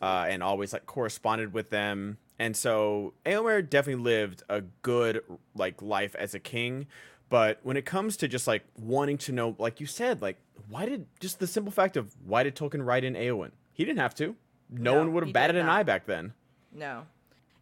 uh, 0.00 0.26
and 0.28 0.42
always 0.42 0.72
like 0.72 0.86
corresponded 0.86 1.52
with 1.52 1.70
them. 1.70 2.18
And 2.38 2.56
so 2.56 3.14
Eomer 3.24 3.68
definitely 3.68 4.02
lived 4.02 4.42
a 4.48 4.62
good 4.62 5.22
like 5.54 5.80
life 5.80 6.16
as 6.16 6.34
a 6.34 6.40
king. 6.40 6.88
But 7.32 7.60
when 7.62 7.78
it 7.78 7.86
comes 7.86 8.18
to 8.18 8.28
just 8.28 8.46
like 8.46 8.62
wanting 8.78 9.16
to 9.16 9.32
know, 9.32 9.56
like 9.58 9.80
you 9.80 9.86
said, 9.86 10.20
like 10.20 10.36
why 10.68 10.84
did 10.84 11.06
just 11.18 11.38
the 11.38 11.46
simple 11.46 11.72
fact 11.72 11.96
of 11.96 12.14
why 12.26 12.42
did 12.42 12.54
Tolkien 12.54 12.84
write 12.84 13.04
in 13.04 13.14
Eowyn? 13.14 13.52
He 13.72 13.86
didn't 13.86 14.00
have 14.00 14.14
to. 14.16 14.36
No, 14.68 14.92
no 14.92 14.98
one 14.98 15.14
would 15.14 15.24
have 15.24 15.32
batted 15.32 15.56
an 15.56 15.66
eye 15.66 15.82
back 15.82 16.04
then. 16.04 16.34
No, 16.74 17.06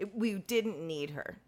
it, 0.00 0.12
we 0.12 0.34
didn't 0.34 0.84
need 0.84 1.10
her. 1.10 1.38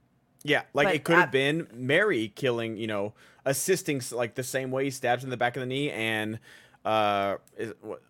Yeah, 0.44 0.62
like 0.72 0.86
but 0.86 0.94
it 0.94 1.02
could 1.02 1.16
have 1.16 1.32
been 1.32 1.66
Merry 1.74 2.28
killing, 2.28 2.76
you 2.76 2.86
know, 2.86 3.12
assisting 3.44 4.00
like 4.12 4.36
the 4.36 4.44
same 4.44 4.70
way 4.70 4.84
he 4.84 4.90
stabs 4.92 5.24
in 5.24 5.30
the 5.30 5.36
back 5.36 5.56
of 5.56 5.60
the 5.60 5.66
knee, 5.66 5.90
and 5.90 6.38
uh, 6.84 7.38
is 7.56 7.72
what 7.80 8.02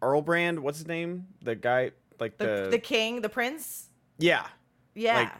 Earlbrand? 0.00 0.60
What's 0.60 0.78
his 0.78 0.86
name? 0.86 1.26
The 1.42 1.54
guy, 1.54 1.90
like 2.18 2.38
the 2.38 2.46
the, 2.46 2.68
the 2.70 2.78
king, 2.78 3.20
the 3.20 3.28
prince. 3.28 3.90
Yeah, 4.16 4.46
yeah. 4.94 5.18
Like, 5.18 5.32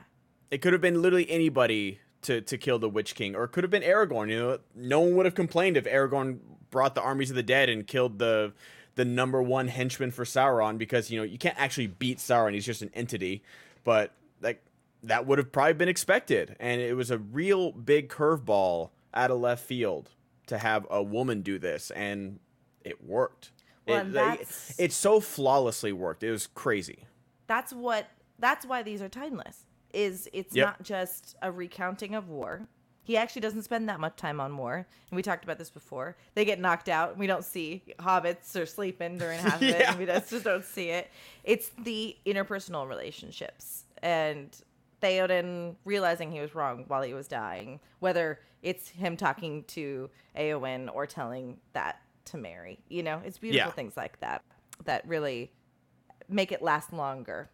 it 0.50 0.58
could 0.58 0.74
have 0.74 0.82
been 0.82 1.00
literally 1.00 1.30
anybody 1.30 2.00
to 2.22 2.40
to 2.40 2.58
kill 2.58 2.78
the 2.78 2.88
Witch 2.88 3.14
King, 3.14 3.34
or 3.34 3.44
it 3.44 3.48
could 3.48 3.64
have 3.64 3.70
been 3.70 3.82
Aragorn. 3.82 4.30
You 4.30 4.38
know, 4.38 4.58
no 4.74 5.00
one 5.00 5.16
would 5.16 5.26
have 5.26 5.34
complained 5.34 5.76
if 5.76 5.84
Aragorn 5.84 6.38
brought 6.70 6.94
the 6.94 7.02
armies 7.02 7.30
of 7.30 7.36
the 7.36 7.42
dead 7.42 7.68
and 7.68 7.86
killed 7.86 8.18
the 8.18 8.52
the 8.94 9.04
number 9.04 9.40
one 9.40 9.68
henchman 9.68 10.10
for 10.10 10.24
Sauron 10.24 10.76
because 10.76 11.10
you 11.10 11.18
know 11.18 11.24
you 11.24 11.38
can't 11.38 11.58
actually 11.58 11.86
beat 11.86 12.18
Sauron; 12.18 12.54
he's 12.54 12.66
just 12.66 12.82
an 12.82 12.90
entity. 12.94 13.42
But 13.84 14.12
like 14.40 14.62
that 15.04 15.26
would 15.26 15.38
have 15.38 15.52
probably 15.52 15.74
been 15.74 15.88
expected, 15.88 16.56
and 16.58 16.80
it 16.80 16.94
was 16.94 17.10
a 17.10 17.18
real 17.18 17.72
big 17.72 18.08
curveball 18.08 18.90
out 19.14 19.30
of 19.30 19.38
left 19.38 19.64
field 19.64 20.10
to 20.48 20.58
have 20.58 20.86
a 20.90 21.02
woman 21.02 21.42
do 21.42 21.58
this, 21.58 21.90
and 21.92 22.40
it 22.84 23.04
worked. 23.04 23.52
Well, 23.86 24.00
it, 24.00 24.12
like, 24.12 24.48
it 24.78 24.92
so 24.92 25.20
flawlessly 25.20 25.92
worked. 25.92 26.22
It 26.22 26.30
was 26.30 26.46
crazy. 26.46 27.04
That's 27.46 27.72
what. 27.72 28.06
That's 28.40 28.64
why 28.64 28.82
these 28.82 29.02
are 29.02 29.08
timeless. 29.08 29.64
Is 29.98 30.28
it's 30.32 30.54
yep. 30.54 30.66
not 30.66 30.82
just 30.82 31.34
a 31.42 31.50
recounting 31.50 32.14
of 32.14 32.28
war 32.28 32.68
he 33.08 33.16
actually 33.16 33.40
doesn't 33.40 33.62
spend 33.62 33.88
that 33.88 34.00
much 34.00 34.16
time 34.16 34.38
on 34.38 34.54
war. 34.54 34.74
And 34.76 35.16
we 35.16 35.22
talked 35.22 35.42
about 35.42 35.56
this 35.56 35.70
before. 35.70 36.14
They 36.34 36.44
get 36.44 36.60
knocked 36.60 36.90
out. 36.90 37.16
We 37.16 37.26
don't 37.26 37.42
see 37.42 37.82
hobbits 37.98 38.54
or 38.54 38.66
sleeping 38.66 39.16
during 39.16 39.40
half 39.40 39.62
of 39.62 39.62
it. 39.62 39.80
yeah. 39.80 39.96
We 39.96 40.04
just 40.04 40.44
don't 40.44 40.62
see 40.62 40.90
it. 40.90 41.10
It's 41.42 41.70
the 41.82 42.14
interpersonal 42.26 42.86
relationships 42.86 43.84
and 44.02 44.54
Theoden 45.02 45.76
realizing 45.86 46.30
he 46.30 46.40
was 46.40 46.54
wrong 46.54 46.84
while 46.88 47.00
he 47.00 47.14
was 47.14 47.26
dying, 47.26 47.80
whether 48.00 48.40
it's 48.62 48.90
him 48.90 49.16
talking 49.16 49.64
to 49.68 50.10
Eowyn 50.36 50.94
or 50.94 51.06
telling 51.06 51.56
that 51.72 52.02
to 52.26 52.36
Merry. 52.36 52.78
You 52.90 53.04
know, 53.04 53.22
it's 53.24 53.38
beautiful 53.38 53.68
yeah. 53.68 53.72
things 53.72 53.96
like 53.96 54.20
that 54.20 54.44
that 54.84 55.08
really 55.08 55.50
make 56.28 56.52
it 56.52 56.60
last 56.60 56.92
longer 56.92 57.48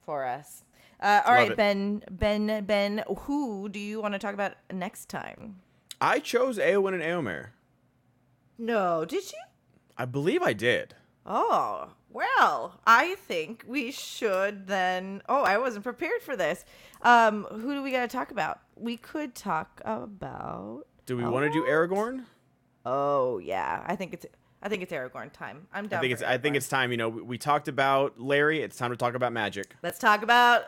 for 0.00 0.24
us. 0.24 0.64
Uh, 1.00 1.22
all 1.24 1.32
Love 1.32 1.40
right, 1.40 1.50
it. 1.52 1.56
Ben, 1.56 2.02
Ben, 2.10 2.64
Ben, 2.64 3.04
who 3.20 3.68
do 3.68 3.78
you 3.78 4.00
want 4.00 4.14
to 4.14 4.18
talk 4.18 4.34
about 4.34 4.54
next 4.72 5.08
time? 5.08 5.60
I 6.00 6.18
chose 6.18 6.58
Eowyn 6.58 6.94
and 6.94 7.02
Eomer. 7.02 7.48
No, 8.58 9.04
did 9.04 9.30
you? 9.30 9.38
I 9.96 10.04
believe 10.04 10.42
I 10.42 10.52
did. 10.52 10.94
Oh, 11.24 11.90
well, 12.10 12.80
I 12.86 13.16
think 13.16 13.64
we 13.66 13.92
should 13.92 14.66
then. 14.66 15.22
Oh, 15.28 15.42
I 15.42 15.58
wasn't 15.58 15.84
prepared 15.84 16.22
for 16.22 16.36
this. 16.36 16.64
Um, 17.02 17.44
who 17.44 17.74
do 17.74 17.82
we 17.82 17.90
got 17.90 18.08
to 18.08 18.16
talk 18.16 18.30
about? 18.30 18.60
We 18.76 18.96
could 18.96 19.34
talk 19.34 19.80
about. 19.84 20.84
Do 21.06 21.16
we 21.16 21.24
want 21.24 21.46
to 21.46 21.52
do 21.52 21.64
Aragorn? 21.64 22.24
Oh 22.84 23.38
yeah, 23.38 23.84
I 23.86 23.96
think 23.96 24.14
it's. 24.14 24.26
I 24.62 24.68
think 24.68 24.82
it's 24.82 24.92
Aragorn 24.92 25.32
time. 25.32 25.68
I'm 25.72 25.86
done. 25.86 25.98
I 25.98 26.00
think 26.00 26.12
it's. 26.14 26.22
I 26.22 26.38
think 26.38 26.56
it's 26.56 26.68
time. 26.68 26.90
You 26.90 26.96
know, 26.96 27.08
we, 27.08 27.22
we 27.22 27.38
talked 27.38 27.68
about 27.68 28.18
Larry. 28.18 28.62
It's 28.62 28.76
time 28.76 28.90
to 28.90 28.96
talk 28.96 29.14
about 29.14 29.32
magic. 29.32 29.76
Let's 29.82 29.98
talk 29.98 30.22
about 30.22 30.64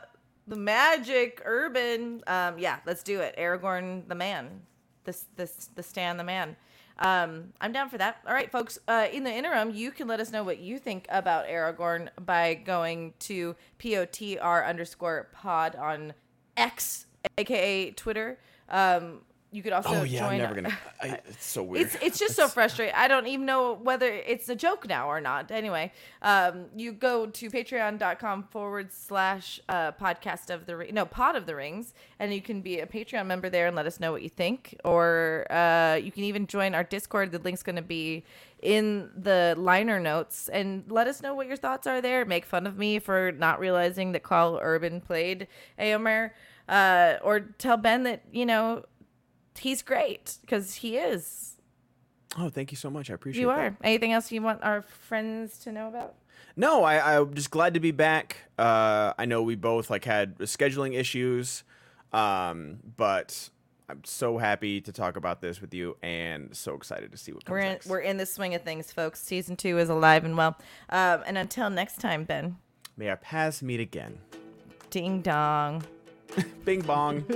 the 0.46 0.56
magic 0.56 1.42
urban. 1.44 2.22
Um, 2.26 2.58
yeah, 2.58 2.78
let's 2.86 3.02
do 3.02 3.20
it. 3.20 3.34
Aragorn 3.38 4.08
the 4.08 4.14
man. 4.14 4.62
This 5.04 5.26
this 5.36 5.70
the 5.74 5.82
Stan 5.82 6.16
the 6.16 6.24
man. 6.24 6.56
Um, 6.98 7.54
I'm 7.60 7.72
down 7.72 7.88
for 7.88 7.96
that. 7.98 8.18
All 8.26 8.34
right, 8.34 8.50
folks. 8.50 8.78
Uh, 8.86 9.06
in 9.10 9.24
the 9.24 9.32
interim, 9.32 9.70
you 9.70 9.90
can 9.90 10.06
let 10.06 10.20
us 10.20 10.30
know 10.30 10.44
what 10.44 10.58
you 10.58 10.78
think 10.78 11.06
about 11.08 11.46
Aragorn 11.46 12.10
by 12.24 12.54
going 12.54 13.14
to 13.20 13.56
potr 13.78 14.66
underscore 14.66 15.28
pod 15.32 15.76
on 15.76 16.12
X, 16.56 17.06
aka 17.38 17.90
Twitter. 17.92 18.38
Um, 18.68 19.22
you 19.52 19.62
could 19.62 19.72
also 19.72 19.90
Oh 19.90 20.02
yeah, 20.04 20.20
join. 20.20 20.32
I'm 20.32 20.38
never 20.38 20.54
gonna. 20.54 20.78
I, 21.02 21.06
it's 21.28 21.46
so 21.46 21.62
weird. 21.62 21.86
It's 21.86 21.96
it's 22.00 22.18
just 22.18 22.36
so 22.36 22.46
frustrating. 22.46 22.94
I 22.96 23.08
don't 23.08 23.26
even 23.26 23.46
know 23.46 23.74
whether 23.74 24.06
it's 24.06 24.48
a 24.48 24.54
joke 24.54 24.86
now 24.88 25.08
or 25.08 25.20
not. 25.20 25.50
Anyway, 25.50 25.92
um, 26.22 26.66
you 26.76 26.92
go 26.92 27.26
to 27.26 27.50
patreon.com 27.50 28.44
forward 28.44 28.92
slash 28.92 29.60
uh, 29.68 29.92
podcast 29.92 30.50
of 30.50 30.66
the 30.66 30.76
ring, 30.76 30.94
no 30.94 31.04
pod 31.04 31.34
of 31.34 31.46
the 31.46 31.56
rings, 31.56 31.94
and 32.18 32.32
you 32.32 32.40
can 32.40 32.60
be 32.60 32.78
a 32.78 32.86
Patreon 32.86 33.26
member 33.26 33.50
there 33.50 33.66
and 33.66 33.74
let 33.74 33.86
us 33.86 33.98
know 33.98 34.12
what 34.12 34.22
you 34.22 34.28
think. 34.28 34.76
Or 34.84 35.46
uh, 35.50 35.96
you 35.96 36.12
can 36.12 36.24
even 36.24 36.46
join 36.46 36.74
our 36.74 36.84
Discord. 36.84 37.32
The 37.32 37.38
link's 37.38 37.62
going 37.62 37.76
to 37.76 37.82
be 37.82 38.24
in 38.62 39.10
the 39.16 39.54
liner 39.58 39.98
notes, 39.98 40.48
and 40.48 40.84
let 40.88 41.08
us 41.08 41.22
know 41.22 41.34
what 41.34 41.48
your 41.48 41.56
thoughts 41.56 41.86
are 41.86 42.00
there. 42.00 42.24
Make 42.24 42.44
fun 42.44 42.66
of 42.66 42.78
me 42.78 42.98
for 42.98 43.32
not 43.32 43.58
realizing 43.58 44.12
that 44.12 44.22
Karl 44.22 44.60
Urban 44.62 45.00
played 45.00 45.48
Eomer. 45.78 46.30
Uh, 46.68 47.18
or 47.24 47.40
tell 47.40 47.76
Ben 47.76 48.04
that 48.04 48.22
you 48.30 48.46
know 48.46 48.84
he's 49.60 49.82
great 49.82 50.38
because 50.40 50.74
he 50.76 50.96
is. 50.96 51.56
oh, 52.38 52.48
thank 52.48 52.70
you 52.70 52.76
so 52.76 52.90
much. 52.90 53.10
I 53.10 53.14
appreciate 53.14 53.42
You 53.42 53.48
that. 53.48 53.58
are. 53.58 53.76
Anything 53.84 54.12
else 54.12 54.30
you 54.32 54.42
want 54.42 54.62
our 54.62 54.82
friends 54.82 55.58
to 55.60 55.72
know 55.72 55.88
about? 55.88 56.14
No, 56.56 56.82
I, 56.84 57.16
I'm 57.18 57.32
just 57.34 57.50
glad 57.50 57.74
to 57.74 57.80
be 57.80 57.90
back. 57.92 58.36
Uh, 58.58 59.12
I 59.18 59.24
know 59.24 59.42
we 59.42 59.54
both 59.54 59.88
like 59.90 60.04
had 60.04 60.38
scheduling 60.38 60.94
issues, 60.94 61.62
um, 62.12 62.78
but 62.96 63.50
I'm 63.88 64.02
so 64.04 64.36
happy 64.38 64.80
to 64.82 64.92
talk 64.92 65.16
about 65.16 65.40
this 65.40 65.60
with 65.60 65.72
you, 65.74 65.96
and 66.02 66.54
so 66.56 66.74
excited 66.74 67.12
to 67.12 67.18
see 67.18 67.32
what 67.32 67.44
comes 67.44 67.52
We're 67.52 67.58
in, 67.60 67.68
next. 67.72 67.86
we're 67.86 68.00
in 68.00 68.16
the 68.16 68.26
swing 68.26 68.54
of 68.54 68.62
things, 68.62 68.92
folks. 68.92 69.20
Season 69.22 69.56
two 69.56 69.78
is 69.78 69.88
alive 69.88 70.24
and 70.24 70.36
well. 70.36 70.56
Um, 70.90 71.22
and 71.26 71.38
until 71.38 71.70
next 71.70 72.00
time, 72.00 72.24
Ben. 72.24 72.56
May 72.96 73.08
our 73.08 73.16
paths 73.16 73.62
meet 73.62 73.80
again. 73.80 74.18
Ding 74.90 75.22
dong. 75.22 75.82
Bing 76.64 76.80
bong. 76.82 77.24